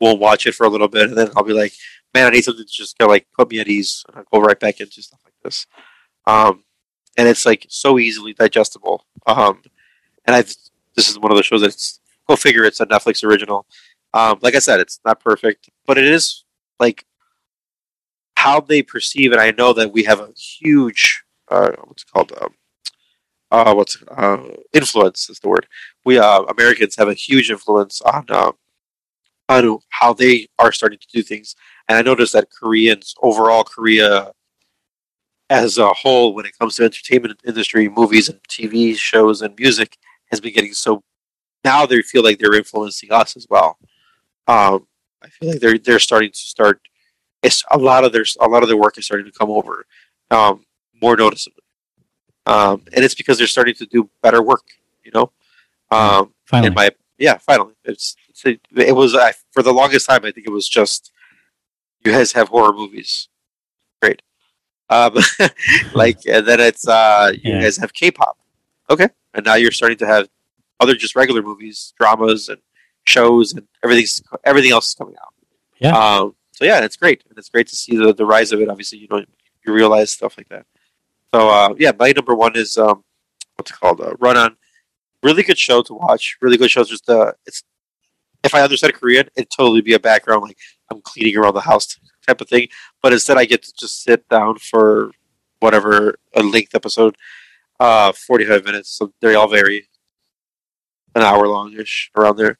[0.00, 1.72] won't watch it for a little bit, and then I'll be like,
[2.14, 4.40] "Man, I need something to just go like put me at ease," and I'll go
[4.40, 5.66] right back into stuff like this.
[6.26, 6.64] Um,
[7.16, 9.04] and it's like so easily digestible.
[9.26, 9.62] Um,
[10.26, 10.54] and I've
[10.96, 12.64] this is one of the shows that's go figure.
[12.64, 13.66] It's a Netflix original.
[14.14, 16.44] Um, like I said, it's not perfect, but it is
[16.78, 17.04] like
[18.36, 19.40] how they perceive it.
[19.40, 22.54] I know that we have a huge uh, what's called um,
[23.50, 24.38] uh, what's uh,
[24.72, 25.66] influence is the word.
[26.04, 28.52] We uh, Americans have a huge influence on uh,
[29.48, 31.56] on how they are starting to do things,
[31.88, 34.30] and I noticed that Koreans overall Korea
[35.50, 39.96] as a whole, when it comes to entertainment industry, movies and TV shows and music,
[40.30, 41.02] has been getting so.
[41.64, 43.78] Now they feel like they're influencing us as well.
[44.46, 44.86] Um,
[45.22, 46.80] I feel like they're they're starting to start.
[47.42, 49.86] It's a lot of their a lot of their work is starting to come over
[50.30, 50.64] um,
[51.00, 51.62] more noticeably,
[52.46, 54.64] um, and it's because they're starting to do better work.
[55.04, 55.32] You know,
[55.90, 56.68] um, Finally.
[56.68, 60.24] in my yeah, finally, it's, it's a, it was I, for the longest time.
[60.24, 61.12] I think it was just
[62.04, 63.28] you guys have horror movies,
[64.02, 64.20] great.
[64.90, 65.16] Um,
[65.94, 67.60] like and then it's uh, you Yeah.
[67.62, 68.36] guys have K-pop,
[68.90, 70.28] okay, and now you're starting to have
[70.80, 72.60] other just regular movies, dramas, and
[73.06, 75.34] shows, and everything's everything else is coming out.
[75.78, 75.96] Yeah.
[75.96, 78.68] Um, so yeah, it's great, and it's great to see the, the rise of it.
[78.68, 79.24] Obviously, you know,
[79.66, 80.66] you realize stuff like that.
[81.32, 83.04] So uh, yeah, my number one is um,
[83.56, 84.00] what's it called?
[84.00, 84.56] Uh, Run on.
[85.22, 86.36] Really good show to watch.
[86.40, 86.84] Really good show.
[86.84, 87.64] Just uh, it's
[88.44, 90.58] if I understood Korean, it'd totally be a background like
[90.90, 92.68] I'm cleaning around the house type of thing.
[93.02, 95.10] But instead, I get to just sit down for
[95.60, 97.16] whatever a length episode,
[97.80, 98.90] uh, 45 minutes.
[98.90, 99.88] So they all vary,
[101.14, 102.58] an hour long ish around there.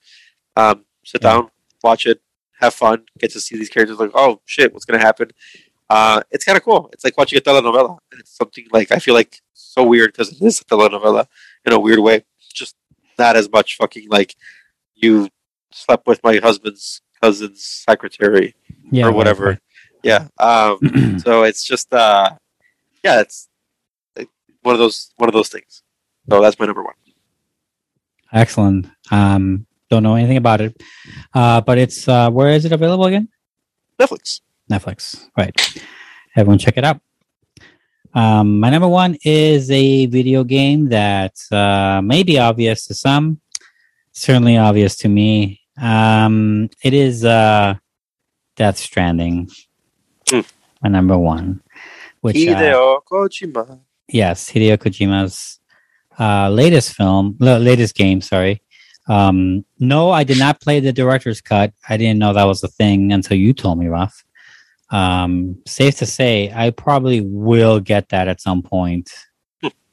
[0.56, 1.32] Um, sit Yeah.
[1.32, 1.50] down,
[1.82, 2.20] watch it,
[2.60, 3.98] have fun, get to see these characters.
[3.98, 5.30] Like, oh shit, what's gonna happen?
[5.90, 6.88] Uh, it's kind of cool.
[6.92, 7.98] It's like watching a telenovela.
[8.10, 11.26] And it's something like I feel like so weird because it is a telenovela
[11.66, 12.24] in a weird way.
[12.52, 12.74] Just
[13.18, 14.34] not as much fucking like
[14.94, 15.28] you
[15.72, 18.54] slept with my husband's cousin's secretary
[18.90, 19.44] yeah, or whatever.
[19.46, 19.58] right.
[20.02, 20.28] Yeah.
[20.38, 22.30] Um, so it's just uh,
[23.04, 23.48] yeah, it's
[24.16, 24.28] like,
[24.62, 25.82] one of those one of those things.
[26.30, 26.94] So that's my number one.
[28.32, 28.86] Excellent.
[29.10, 30.72] Um, don't know anything about it,
[31.34, 33.28] uh, but it's uh, where is it available again?
[34.00, 34.40] Netflix.
[34.70, 35.28] Netflix.
[35.38, 35.54] Right.
[36.36, 37.00] Everyone, check it out.
[38.14, 43.40] Um, my number one is a video game that uh, may be obvious to some,
[44.12, 45.60] certainly obvious to me.
[45.80, 47.74] Um, it is uh,
[48.56, 49.50] Death Stranding,
[50.30, 50.40] Hmm.
[50.82, 51.60] my number one.
[52.20, 53.80] Which uh, Kojima.
[54.08, 55.58] yes, Hideo Kojima's
[56.18, 58.20] uh, latest film, la- latest game.
[58.22, 58.62] Sorry.
[59.06, 61.72] Um, no, I did not play the director's cut.
[61.88, 64.24] I didn't know that was a thing until you told me, Ralph.
[64.90, 69.10] Um, safe to say, I probably will get that at some point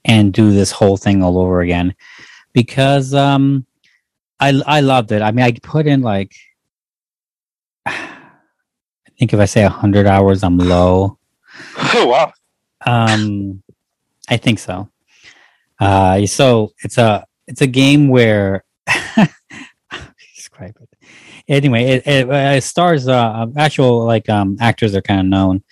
[0.05, 1.95] and do this whole thing all over again
[2.53, 3.65] because um,
[4.39, 5.21] I I loved it.
[5.21, 6.33] I mean, I put in like
[7.85, 8.17] I
[9.17, 11.17] think if I say hundred hours, I'm low.
[11.93, 12.33] Oh wow.
[12.85, 13.61] Um,
[14.29, 14.89] I think so.
[15.79, 18.63] Uh, so it's a it's a game where
[20.35, 20.89] describe it.
[21.47, 25.63] Anyway, it, it, uh, it stars uh, actual like um actors are kind of known.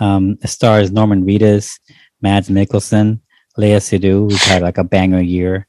[0.00, 1.80] Um, it stars Norman Reedus,
[2.22, 3.20] Mads Mikkelsen,
[3.56, 5.66] Léa Seydoux, who's had like a banger year.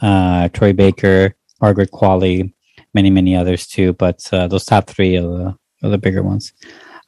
[0.00, 2.52] Uh, Troy Baker, Margaret Qualley,
[2.94, 3.92] many many others too.
[3.92, 6.52] But uh, those top three are the, are the bigger ones.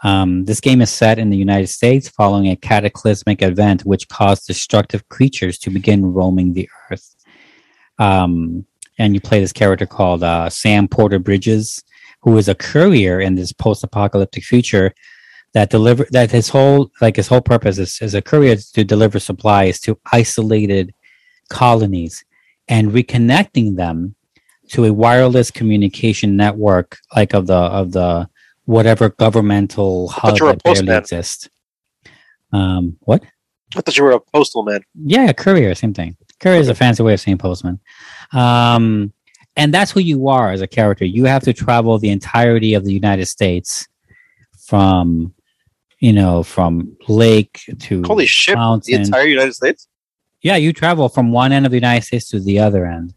[0.02, 4.46] Um, this game is set in the United States following a cataclysmic event which caused
[4.46, 7.16] destructive creatures to begin roaming the earth.
[7.98, 8.66] Um,
[8.98, 11.82] and you play this character called uh, Sam Porter Bridges,
[12.22, 14.92] who is a courier in this post-apocalyptic future
[15.52, 19.18] that deliver that his whole like his whole purpose is as a courier to deliver
[19.18, 20.92] supplies to isolated
[21.48, 22.24] colonies
[22.68, 24.14] and reconnecting them
[24.68, 28.28] to a wireless communication network like of the of the
[28.66, 31.48] whatever governmental hub you were a that barely exists.
[32.52, 33.22] Um, what?
[33.76, 34.80] I thought you were a postal man.
[34.94, 36.16] Yeah, a courier, same thing.
[36.40, 37.80] Courier is a fancy way of saying postman.
[38.32, 39.12] Um,
[39.56, 41.04] and that's who you are as a character.
[41.04, 43.88] You have to travel the entirety of the United States
[44.58, 45.32] from,
[45.98, 48.56] you know, from lake to Holy shit!
[48.56, 49.88] The entire United States.
[50.42, 53.14] yeah, you travel from one end of the United States to the other end.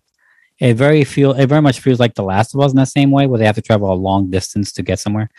[0.60, 3.12] It very feel it very much feels like The Last of Us in that same
[3.12, 5.30] way, where they have to travel a long distance to get somewhere.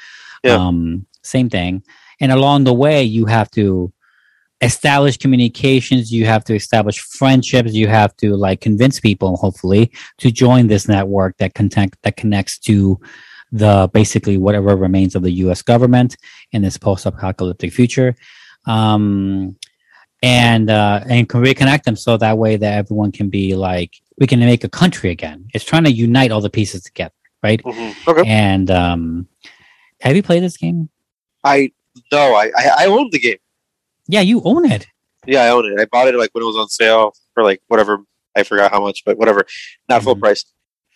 [0.45, 0.55] Yeah.
[0.55, 1.83] Um, same thing.
[2.21, 3.93] And along the way, you have to
[4.61, 6.13] establish communications.
[6.13, 7.73] You have to establish friendships.
[7.73, 12.59] You have to like convince people, hopefully, to join this network that contact that connects
[12.61, 13.01] to
[13.53, 15.63] the basically whatever remains of the U.S.
[15.63, 16.17] government
[16.53, 18.15] in this post-apocalyptic future.
[18.67, 19.57] Um,
[20.23, 24.27] and uh, and can reconnect them so that way that everyone can be like we
[24.27, 25.49] can make a country again.
[25.55, 27.63] It's trying to unite all the pieces together, right?
[27.63, 27.95] Mhm.
[28.07, 28.29] Okay.
[28.29, 29.29] And um,
[30.03, 30.91] have you played this game?
[31.43, 31.73] I
[32.13, 33.39] no, I, I I own the game.
[34.11, 34.87] Yeah, you own it.
[35.27, 35.81] Yeah, I own it.
[35.81, 37.99] I bought it like when it was on sale for like whatever.
[38.37, 39.45] I forgot how much, but whatever.
[39.89, 40.21] Not full Mhm.
[40.21, 40.45] price.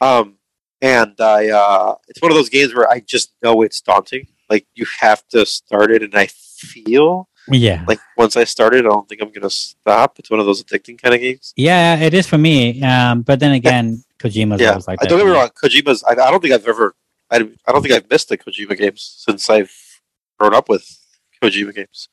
[0.01, 0.37] Um,
[0.81, 4.27] and I uh, it's one of those games where I just know it's daunting.
[4.51, 8.85] Like you have to start it, and I feel Yeah, like once I start it,
[8.87, 10.19] I don't think I'm gonna stop.
[10.19, 11.53] It's one of those addicting kind of games.
[11.57, 12.83] yeah, it is for me.
[12.83, 15.09] Um, but then again, Kojima's yeah, always like I that.
[15.11, 15.33] don't get me.
[15.33, 15.51] wrong.
[15.63, 16.03] Kojima's.
[16.05, 16.95] I, I don't think I've ever.
[17.31, 17.37] I,
[17.67, 19.73] I don't think I've missed the Kojima games since I've
[20.39, 20.87] grown up with
[21.43, 22.09] Kojima games.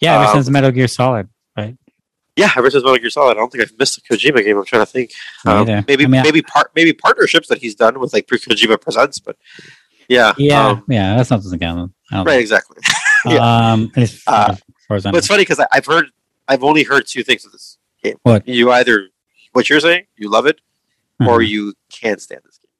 [0.00, 1.28] Yeah, ever um, since Metal Gear Solid.
[1.56, 1.76] Right?
[2.36, 4.58] Yeah, ever since Metal Gear Solid, I don't think I've missed a Kojima game.
[4.58, 5.12] I'm trying to think.
[5.46, 9.18] Um, maybe I mean, maybe part maybe partnerships that he's done with like Kojima Presents,
[9.18, 9.36] but
[10.08, 11.92] yeah, Yeah, um, yeah, that's not doesn't count.
[12.12, 12.76] I don't right, exactly.
[13.26, 13.72] yeah.
[13.72, 16.06] Um, it's, Uh, as far as I But it's funny because I've heard,
[16.46, 18.16] I've only heard two things of this game.
[18.22, 18.46] What?
[18.46, 19.08] you either
[19.52, 20.60] what you're saying, you love it,
[21.20, 21.48] or Mhm.
[21.48, 22.70] you can't stand this game.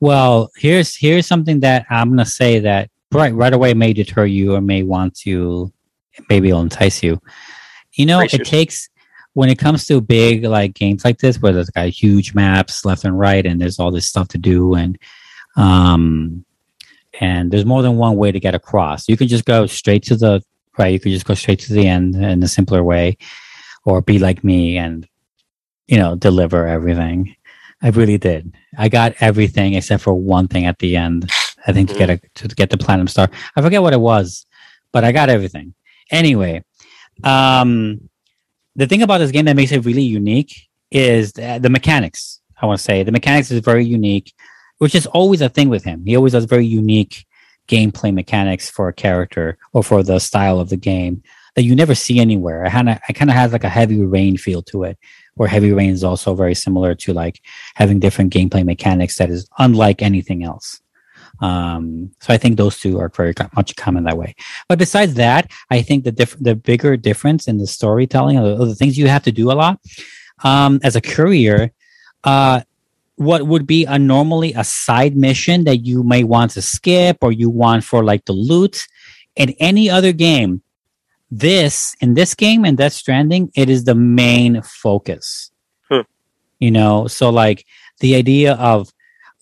[0.00, 4.54] Well, here's here's something that I'm gonna say that right right away may deter you
[4.54, 5.72] or may want to
[6.28, 7.20] maybe it'll entice you.
[7.94, 8.50] You know, Brace it yourself.
[8.50, 8.88] takes
[9.34, 13.04] when it comes to big like games like this where there's got huge maps left
[13.04, 14.98] and right and there's all this stuff to do and
[15.56, 16.44] um
[17.20, 19.08] and there's more than one way to get across.
[19.08, 20.42] You can just go straight to the
[20.78, 23.18] right, you could just go straight to the end in a simpler way,
[23.84, 25.06] or be like me and
[25.86, 27.36] you know, deliver everything.
[27.82, 28.54] I really did.
[28.78, 31.30] I got everything except for one thing at the end.
[31.66, 33.28] I think to get a to get the platinum star.
[33.56, 34.46] I forget what it was,
[34.92, 35.74] but I got everything.
[36.12, 36.62] Anyway,
[37.24, 38.08] um,
[38.76, 42.40] the thing about this game that makes it really unique is the, the mechanics.
[42.60, 44.32] I want to say the mechanics is very unique,
[44.78, 46.04] which is always a thing with him.
[46.06, 47.26] He always does very unique
[47.68, 51.22] gameplay mechanics for a character or for the style of the game
[51.54, 52.64] that you never see anywhere.
[52.64, 54.98] I kind of I kind of has like a heavy rain feel to it,
[55.34, 57.40] where heavy rain is also very similar to like
[57.74, 60.80] having different gameplay mechanics that is unlike anything else.
[61.42, 64.34] Um, so I think those two are very much common that way.
[64.68, 68.64] But besides that, I think the diff- the bigger difference in the storytelling of the,
[68.64, 69.80] the things you have to do a lot
[70.44, 71.72] um, as a courier,
[72.24, 72.62] uh,
[73.16, 77.32] what would be a normally a side mission that you may want to skip or
[77.32, 78.86] you want for like the loot
[79.36, 80.62] in any other game
[81.32, 85.50] this in this game and Death Stranding, it is the main focus.
[85.88, 86.04] Huh.
[86.60, 87.64] You know, so like
[88.00, 88.92] the idea of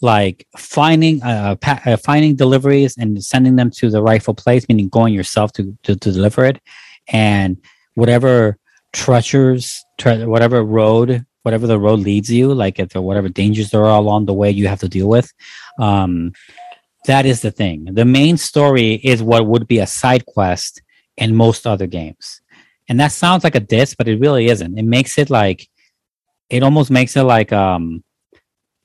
[0.01, 4.89] like finding uh, pa- uh finding deliveries and sending them to the rightful place, meaning
[4.89, 6.61] going yourself to to, to deliver it,
[7.09, 7.57] and
[7.95, 8.59] whatever
[8.93, 13.85] treacherous tre- whatever road, whatever the road leads you, like if there whatever dangers there
[13.85, 15.33] are along the way, you have to deal with.
[15.79, 16.33] Um,
[17.07, 17.87] that is the thing.
[17.93, 20.83] The main story is what would be a side quest
[21.17, 22.41] in most other games.
[22.89, 24.79] And that sounds like a diss, but it really isn't.
[24.79, 25.69] It makes it like
[26.51, 28.03] it almost makes it like um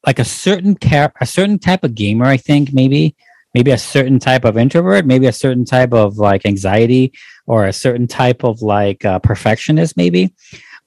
[0.05, 3.15] like a certain car- a certain type of gamer, I think, maybe.
[3.53, 7.13] Maybe a certain type of introvert, maybe a certain type of like anxiety
[7.47, 10.33] or a certain type of like uh, perfectionist, maybe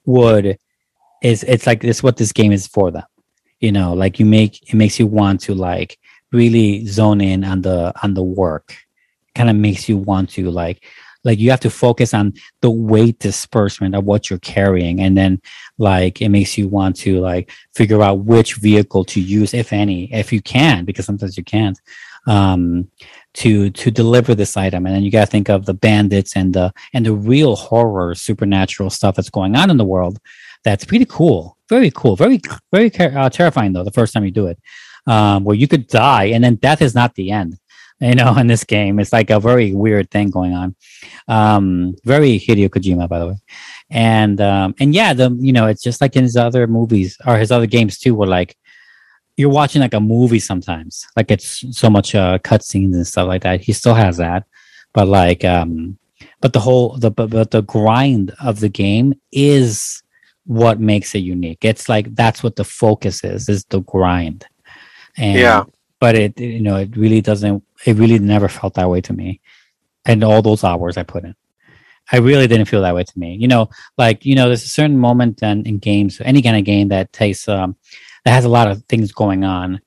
[0.05, 0.59] would
[1.21, 3.03] is it's like this what this game is for them.
[3.59, 5.97] You know, like you make it makes you want to like
[6.31, 8.75] really zone in on the on the work.
[9.35, 10.83] Kind of makes you want to like
[11.23, 15.41] like you have to focus on the weight disbursement of what you're carrying and then
[15.77, 20.11] like it makes you want to like figure out which vehicle to use if any
[20.13, 21.79] if you can because sometimes you can't
[22.27, 22.87] um
[23.33, 24.85] to to deliver this item.
[24.85, 28.15] And then you got to think of the bandits and the and the real horror
[28.15, 30.19] supernatural stuff that's going on in the world.
[30.63, 31.57] That's pretty cool.
[31.69, 32.15] Very cool.
[32.15, 32.41] Very
[32.73, 34.59] very uh, terrifying though the first time you do it
[35.07, 37.57] um where you could die and then death is not the end
[38.09, 40.75] you know in this game it's like a very weird thing going on.
[41.27, 43.35] Um very hideo kojima by the way.
[43.89, 47.37] And um and yeah the you know it's just like in his other movies or
[47.37, 48.55] his other games too where like
[49.37, 51.05] you're watching like a movie sometimes.
[51.15, 53.61] Like it's so much uh cutscenes and stuff like that.
[53.61, 54.45] He still has that.
[54.93, 55.97] But like um
[56.41, 60.01] but the whole the but, but the grind of the game is
[60.45, 61.63] what makes it unique.
[61.63, 64.45] It's like that's what the focus is is the grind.
[65.17, 65.63] And Yeah.
[65.99, 69.41] but it you know it really doesn't it really never felt that way to me.
[70.05, 71.35] And all those hours i put in.
[72.11, 73.35] I really didn't feel that way to me.
[73.39, 76.63] You know like you know there's a certain moment in, in games any kind of
[76.63, 77.75] game that takes um
[78.25, 79.79] that has a lot of things going on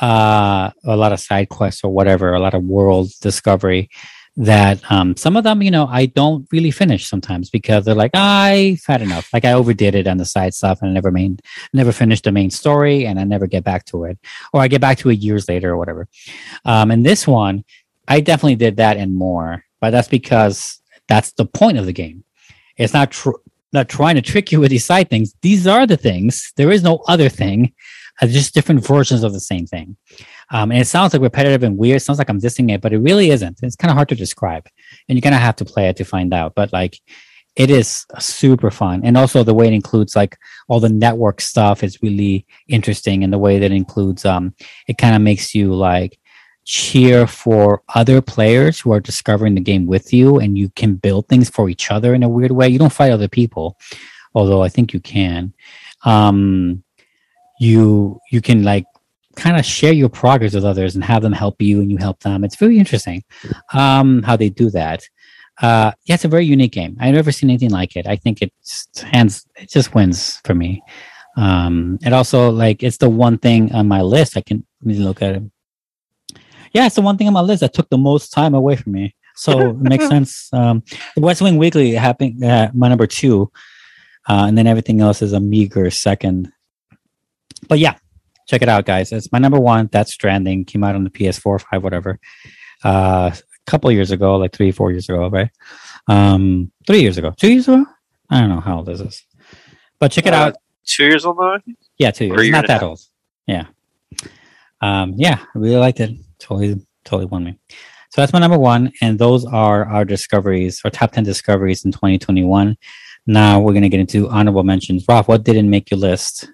[0.00, 3.88] uh a lot of side quests or whatever a lot of world discovery
[4.36, 8.10] that um some of them you know i don't really finish sometimes because they're like
[8.14, 9.32] i've had enough.
[9.32, 11.38] Like i overdid it on the side stuff and i never main
[11.72, 14.18] never finished the main story and i never get back to it.
[14.52, 16.08] Or i get back to it years later or whatever.
[16.64, 17.64] Um and this one
[18.08, 22.24] i definitely did that and more but that's because that's the point of the game.
[22.76, 23.42] It's not tr-
[23.72, 25.34] not trying to trick you with these side things.
[25.42, 26.52] These are the things.
[26.56, 27.72] There is no other thing.
[28.20, 29.96] Uh, just different versions of the same thing
[30.50, 31.96] um, and it sounds like repetitive and weird.
[31.96, 33.58] It sounds like I'm dissing it, but it really isn't.
[33.62, 34.66] It's kind of hard to describe,
[35.08, 36.54] and you're gonna have to play it to find out.
[36.54, 37.00] But like,
[37.56, 40.36] it is super fun, and also the way it includes like
[40.68, 44.54] all the network stuff is really interesting, and the way that it includes um,
[44.88, 46.18] it kind of makes you like
[46.64, 51.28] cheer for other players who are discovering the game with you, and you can build
[51.28, 52.68] things for each other in a weird way.
[52.68, 53.78] You don't fight other people,
[54.34, 55.54] although I think you can.
[56.04, 56.84] Um,
[57.58, 58.84] you you can like
[59.36, 62.20] kind of share your progress with others and have them help you and you help
[62.20, 62.42] them.
[62.42, 63.22] It's very interesting
[63.72, 65.02] um, how they do that.
[65.62, 66.96] Uh, yeah, it's a very unique game.
[67.00, 68.06] I've never seen anything like it.
[68.06, 70.82] I think it's hands, it just wins for me.
[71.36, 74.36] Um, it also like it's the one thing on my list.
[74.36, 75.42] I can look at it.
[76.72, 78.92] Yeah, it's the one thing on my list that took the most time away from
[78.92, 79.14] me.
[79.34, 80.48] So it makes sense.
[80.52, 80.82] Um,
[81.14, 83.50] the West Wing Weekly happened uh, my number two,
[84.28, 86.50] uh, and then everything else is a meager second.
[87.68, 87.96] But yeah,
[88.46, 89.12] check it out, guys.
[89.12, 89.86] It's my number one.
[89.86, 92.18] Death Stranding came out on the PS4, five, whatever.
[92.84, 95.50] Uh, a couple years ago, like three, four years ago, right?
[96.08, 97.84] Um, three years ago, two years ago.
[98.30, 99.24] I don't know how old this is,
[99.98, 100.56] but check it Uh, out.
[100.84, 101.76] Two years old think?
[101.98, 102.42] Yeah, two years.
[102.42, 103.00] Year not that old.
[103.46, 103.66] Yeah.
[104.80, 106.10] Um, yeah, I really liked it.
[106.38, 107.58] Totally, totally won me.
[108.10, 111.92] So that's my number one, and those are our discoveries, our top ten discoveries in
[111.92, 112.76] 2021.
[113.26, 115.04] Now we're gonna get into honorable mentions.
[115.08, 116.48] Rob, what didn't make your list?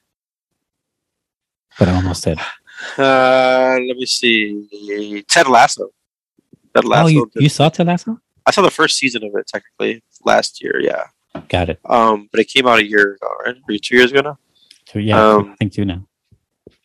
[1.78, 2.38] But I almost did.
[2.98, 5.22] Uh, let me see.
[5.28, 5.90] Ted Lasso.
[6.74, 7.04] Ted Lasso.
[7.04, 8.18] oh, you, did- you saw Ted Lasso?
[8.44, 10.80] I saw the first season of it technically last year.
[10.80, 11.04] Yeah.
[11.48, 11.80] Got it.
[11.84, 13.56] Um, but it came out a year ago, right?
[13.68, 14.38] Or two years ago now.
[14.88, 16.06] So yeah, Um, I think two now.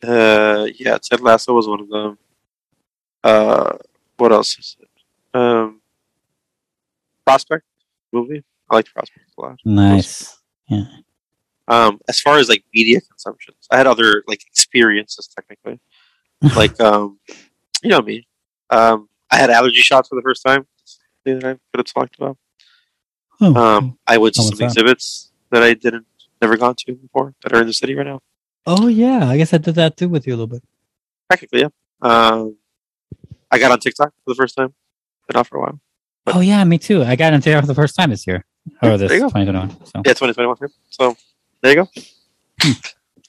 [0.04, 2.18] Uh, yeah, Ted Lasso was one of them.
[3.24, 3.78] Uh,
[4.18, 4.90] what else is it?
[5.38, 5.82] Um,
[7.26, 7.64] Prospect
[8.14, 8.44] movie.
[8.70, 9.60] I liked Prospect a lot.
[9.66, 10.38] Nice.
[10.70, 10.84] Yeah.
[11.68, 15.80] Um, as far as like media consumptions, I had other like experiences technically,
[16.56, 17.20] like um,
[17.84, 18.28] you know me,
[18.70, 20.66] Um, I had allergy shots for the first time.
[21.26, 22.38] That I could have talked about.
[23.42, 24.66] Oh, Um, I went to some what's that?
[24.66, 26.08] exhibits that I didn't
[26.42, 28.22] never gone to before that are in the city right now.
[28.66, 30.64] oh yeah, I guess I did that too with you a little bit.
[31.30, 31.68] Practically, yeah.
[32.02, 32.56] Um,
[33.52, 34.74] I got on TikTok for the first time.
[35.28, 35.80] Been off for a while.
[36.28, 37.04] Oh yeah, me too.
[37.04, 38.46] I got into it for the first time this year,
[38.82, 39.30] or this There you go.
[39.30, 39.70] 2021.
[39.86, 40.58] So Yeah, 2021.
[40.62, 40.68] yeah.
[40.90, 41.16] So
[41.68, 42.74] there you go.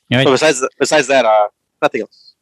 [0.09, 1.49] Yeah, So besides besides that, uh,
[1.83, 2.35] nothing else.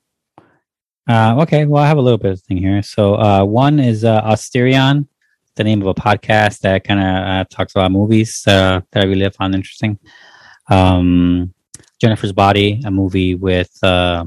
[1.09, 2.83] Uh, okay, well, I have a little bit of thing here.
[2.83, 5.09] So, uh, one is uh, Austerion,
[5.55, 9.07] the name of a podcast that kind of uh, talks about movies uh, that I
[9.07, 9.99] really found interesting.
[10.69, 11.55] Um,
[12.01, 14.27] Jennifer's Body, a movie with uh,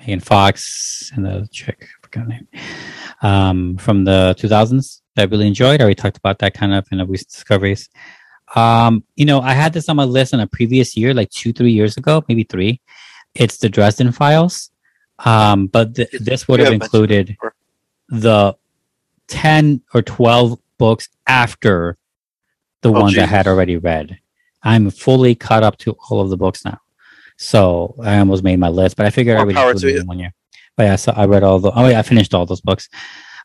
[0.00, 2.48] Megan Fox and the chick, I forgot her name,
[3.22, 5.80] um, from the 2000s that I really enjoyed.
[5.80, 7.88] I already talked about that kind of in the recent discoveries.
[8.54, 11.52] Um, you know, I had this on my list in a previous year, like two,
[11.52, 12.80] three years ago, maybe three.
[13.34, 14.70] It's the Dresden Files.
[15.24, 17.36] Um, but th- this would have have mentioned it included
[18.08, 18.56] the
[19.28, 21.98] 10 or 12 books after
[22.82, 24.18] the Oh, ones I had already read.
[24.62, 26.78] I'm fully caught up to all of the books now.
[27.36, 30.18] So I almost made my list, but I figured I would include it in one
[30.18, 30.32] year.
[30.76, 32.88] But yeah, so I read all the, oh yeah, I finished all those books.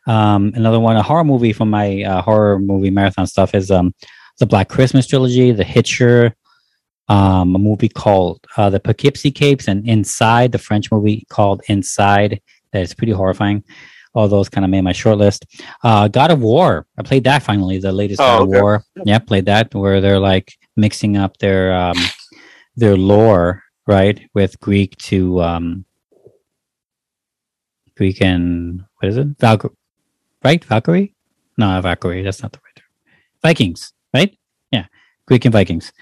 [0.06, 3.94] Um, another one, a horror movie from my uh, horror movie marathon stuff is um,
[4.38, 6.34] the Black Christmas trilogy, The Hitcher,
[7.08, 12.40] um, a movie called uh, The Poughkeepsie Tapes, and Inside, the French movie called Inside.
[12.72, 13.62] That is pretty horrifying.
[14.14, 15.44] All those kind of made my short list.
[15.82, 18.56] Uh, God of War, I played that finally, the latest Oh, God okay.
[18.56, 18.84] of War.
[19.04, 21.96] Yeah, played that where they're like mixing up their um,
[22.76, 25.84] their lore, right, with Greek to um,
[27.96, 29.26] Greek and what is it?
[29.40, 29.74] Valkyrie,
[30.44, 30.64] right?
[30.64, 31.14] Valkyrie?
[31.56, 32.22] No, Valkyrie.
[32.22, 32.84] That's not the right term.
[33.42, 34.36] Vikings, right?
[34.70, 34.86] Yeah,
[35.26, 35.92] Greek and Vikings,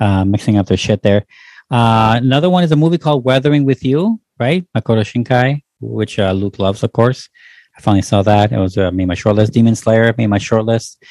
[0.00, 1.26] uh, mixing up their shit there.
[1.70, 4.66] Uh, another one is a movie called Weathering with You, right?
[4.76, 7.28] Makoto Shinkai, which uh, Luke loves, of course.
[7.76, 8.50] I finally saw that.
[8.50, 9.52] It was uh, made my short list.
[9.52, 11.02] Demon Slayer made my short list.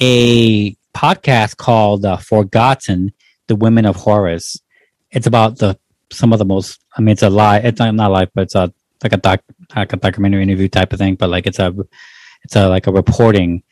[0.00, 3.12] A podcast called uh, Forgotten:
[3.48, 4.60] The Women of Juarez.
[5.10, 5.78] It's about the
[6.10, 6.80] some of the most.
[6.96, 7.58] I mean, it's a lie.
[7.58, 8.72] It's not, not live, but it's a
[9.02, 9.40] like a doc,
[9.76, 11.14] like a documentary interview type of thing.
[11.14, 11.74] But like it's a,
[12.42, 13.62] it's a like a reporting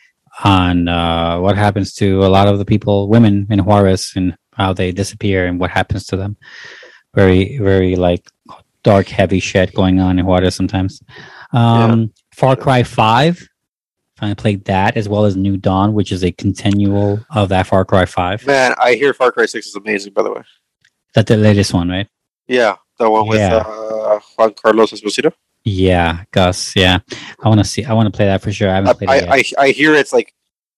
[0.44, 4.72] on uh, what happens to a lot of the people, women in Juarez, and how
[4.72, 6.36] they disappear and what happens to them.
[7.14, 8.28] Very, very like
[8.82, 11.02] dark, heavy shit going on in Juarez sometimes.
[11.52, 13.48] Um, Far Cry Five.
[14.18, 17.84] I played that as well as New Dawn, which is a continual of that Far
[17.84, 18.46] Cry Five.
[18.46, 20.12] Man, I hear Far Cry Six is amazing.
[20.14, 20.42] By the way,
[21.14, 22.08] That's the latest one, right?
[22.46, 23.56] yeah, the one with Yeah.
[23.56, 25.32] uh, Giancarlo Esposito.
[25.68, 26.76] Yeah, Gus.
[26.76, 27.00] Yeah,
[27.42, 27.84] I want to see.
[27.84, 28.70] I want to play that for sure.
[28.70, 29.58] I haven't I, played it yet.
[29.58, 30.32] I, I I hear it's like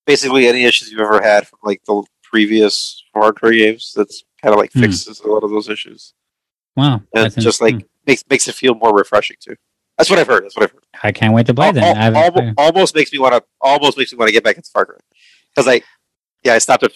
[0.06, 3.92] basically any issues you've ever had from like the previous Far Cry games.
[3.94, 4.80] That's kind of like Hmm.
[4.80, 6.14] fixes a lot of those issues.
[6.74, 9.56] wow, And just like makes makes it feel more refreshing too.
[9.98, 10.44] That's what I've heard.
[10.44, 10.84] That's what I've heard.
[11.02, 11.84] I can't wait to play them.
[11.84, 14.32] al- I haven't almo- played- almost makes me want to almost makes me want to
[14.32, 14.96] get back into Far Cry
[15.54, 15.82] because I
[16.44, 16.92] yeah I stopped at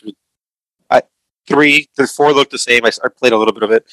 [0.89, 1.03] I
[1.47, 2.87] three the four looked the same.
[2.87, 3.85] I, I played a little bit of it.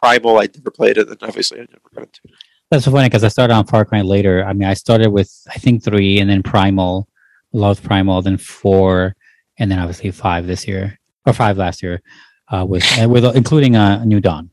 [0.00, 2.30] Primal I never played it, and obviously I never got into it.
[2.70, 4.44] That's so funny because I started on Far Cry later.
[4.44, 7.08] I mean, I started with I think three, and then Primal,
[7.52, 9.14] loved Primal, then four,
[9.58, 12.02] and then obviously five this year or five last year,
[12.48, 14.50] uh, with with including uh, New Dawn.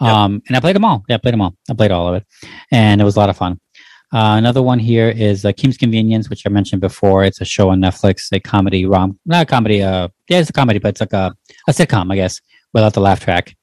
[0.00, 1.04] Um, and I played them all.
[1.08, 1.56] Yeah, I played them all.
[1.68, 2.26] I played all of it,
[2.70, 3.60] and it was a lot of fun.
[4.10, 7.24] Uh, another one here is uh, Kim's Convenience, which I mentioned before.
[7.24, 9.82] It's a show on Netflix, a comedy rom, not a comedy.
[9.82, 11.34] Uh, yeah, it's a comedy, but it's like a
[11.66, 12.40] a sitcom, I guess,
[12.72, 13.54] without the laugh track.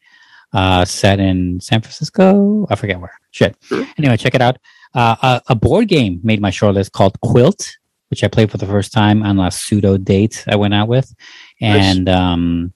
[0.55, 2.65] Uh, set in San Francisco.
[2.69, 3.11] I forget where.
[3.31, 3.57] Shit.
[3.97, 4.57] Anyway, check it out.
[4.93, 7.75] Uh, a, a board game made my shortlist called Quilt,
[8.09, 11.13] which I played for the first time on a pseudo date I went out with,
[11.59, 11.83] Nice.
[11.97, 12.73] and um,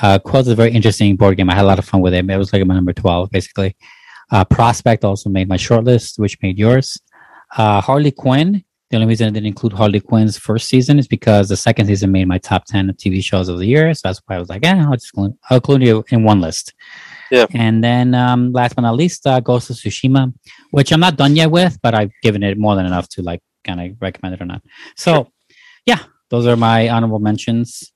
[0.00, 1.50] uh, Quilt is a very interesting board game.
[1.50, 2.24] I had a lot of fun with it.
[2.30, 3.76] It was like my number twelve, basically.
[4.30, 6.98] Uh, Prospect also made my shortlist, which made yours.
[7.56, 8.64] Uh, Harley Quinn.
[8.90, 12.12] The only reason I didn't include Harley Quinn's first season is because the second season
[12.12, 13.92] made my top ten of TV shows of the year.
[13.94, 16.40] So that's why I was like, eh, I'll just include, I'll include you in one
[16.40, 16.72] list.
[17.32, 17.46] Yeah.
[17.52, 20.32] And then um, last but not least, uh, Ghost of Tsushima,
[20.70, 23.42] which I'm not done yet with, but I've given it more than enough to like
[23.64, 24.62] kind of recommend it or not.
[24.96, 25.26] So, Sure.
[25.86, 25.98] yeah,
[26.30, 27.92] those are my honorable mentions,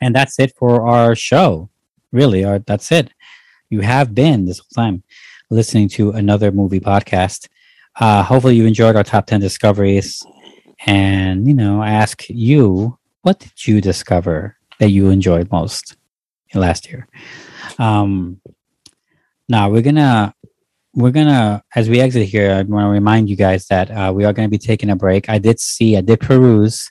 [0.00, 1.68] and that's it for our show.
[2.12, 3.10] Really, our, that's it.
[3.68, 5.02] You have been this whole time
[5.50, 7.48] listening to another movie podcast.
[7.98, 10.22] Uh, hopefully, you enjoyed our top ten discoveries,
[10.86, 15.96] and you know, I ask you, what did you discover that you enjoyed most
[16.54, 17.06] last year?
[17.78, 18.40] Um,
[19.48, 20.34] now we're gonna
[20.94, 22.50] we're gonna as we exit here.
[22.50, 24.96] I want to remind you guys that uh, we are going to be taking a
[24.96, 25.28] break.
[25.28, 26.90] I did see, I did peruse,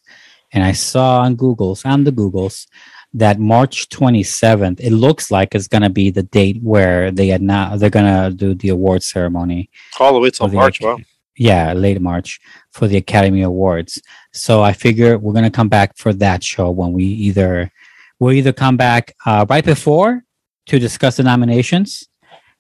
[0.52, 2.68] and I saw on Google's on the Google's
[3.14, 4.80] that March 27th.
[4.80, 7.80] It looks like it's going to be the date where they had not.
[7.80, 9.70] They're going to do the award ceremony
[10.00, 10.82] All the way till March.
[10.82, 10.98] Wow.
[11.36, 12.40] yeah, late March
[12.72, 14.02] for the Academy Awards.
[14.34, 17.72] So I figure we're gonna come back for that show when we either
[18.20, 20.24] we'll either come back uh, right before
[20.68, 22.08] to discuss the nominations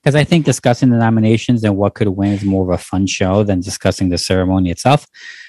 [0.01, 3.05] because I think discussing the nominations and what could win is more of a fun
[3.05, 5.05] show than discussing the ceremony itself.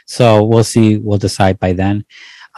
[0.07, 0.99] So we'll see.
[0.99, 2.05] We'll decide by then.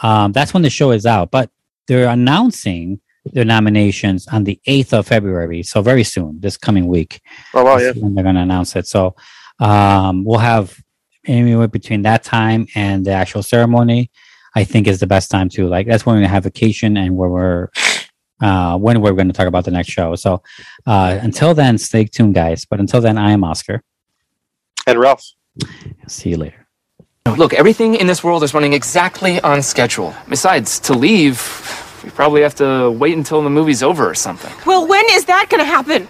[0.03, 1.49] Um, that's when the show is out, but
[1.87, 2.99] they're announcing
[3.33, 5.63] their nominations on the 8th of February.
[5.63, 7.21] So very soon, this coming week.
[7.53, 7.91] Oh wow, yeah.
[7.91, 8.87] When they're going to announce it.
[8.87, 9.15] So
[9.59, 10.79] um, we'll have
[11.25, 14.11] anywhere between that time and the actual ceremony.
[14.57, 15.85] I think is the best time to like.
[15.85, 17.69] That's when we have vacation and where we're
[18.41, 20.15] uh, when we're going to talk about the next show.
[20.15, 20.41] So
[20.85, 22.65] uh, until then, stay tuned, guys.
[22.65, 23.83] But until then, I am Oscar.
[24.87, 25.23] And Ralph.
[26.07, 26.64] See you later.
[27.33, 30.13] Look, everything in this world is running exactly on schedule.
[30.29, 31.41] Besides, to leave,
[32.03, 34.53] we probably have to wait until the movie's over or something.
[34.65, 36.07] Well, when is that gonna happen?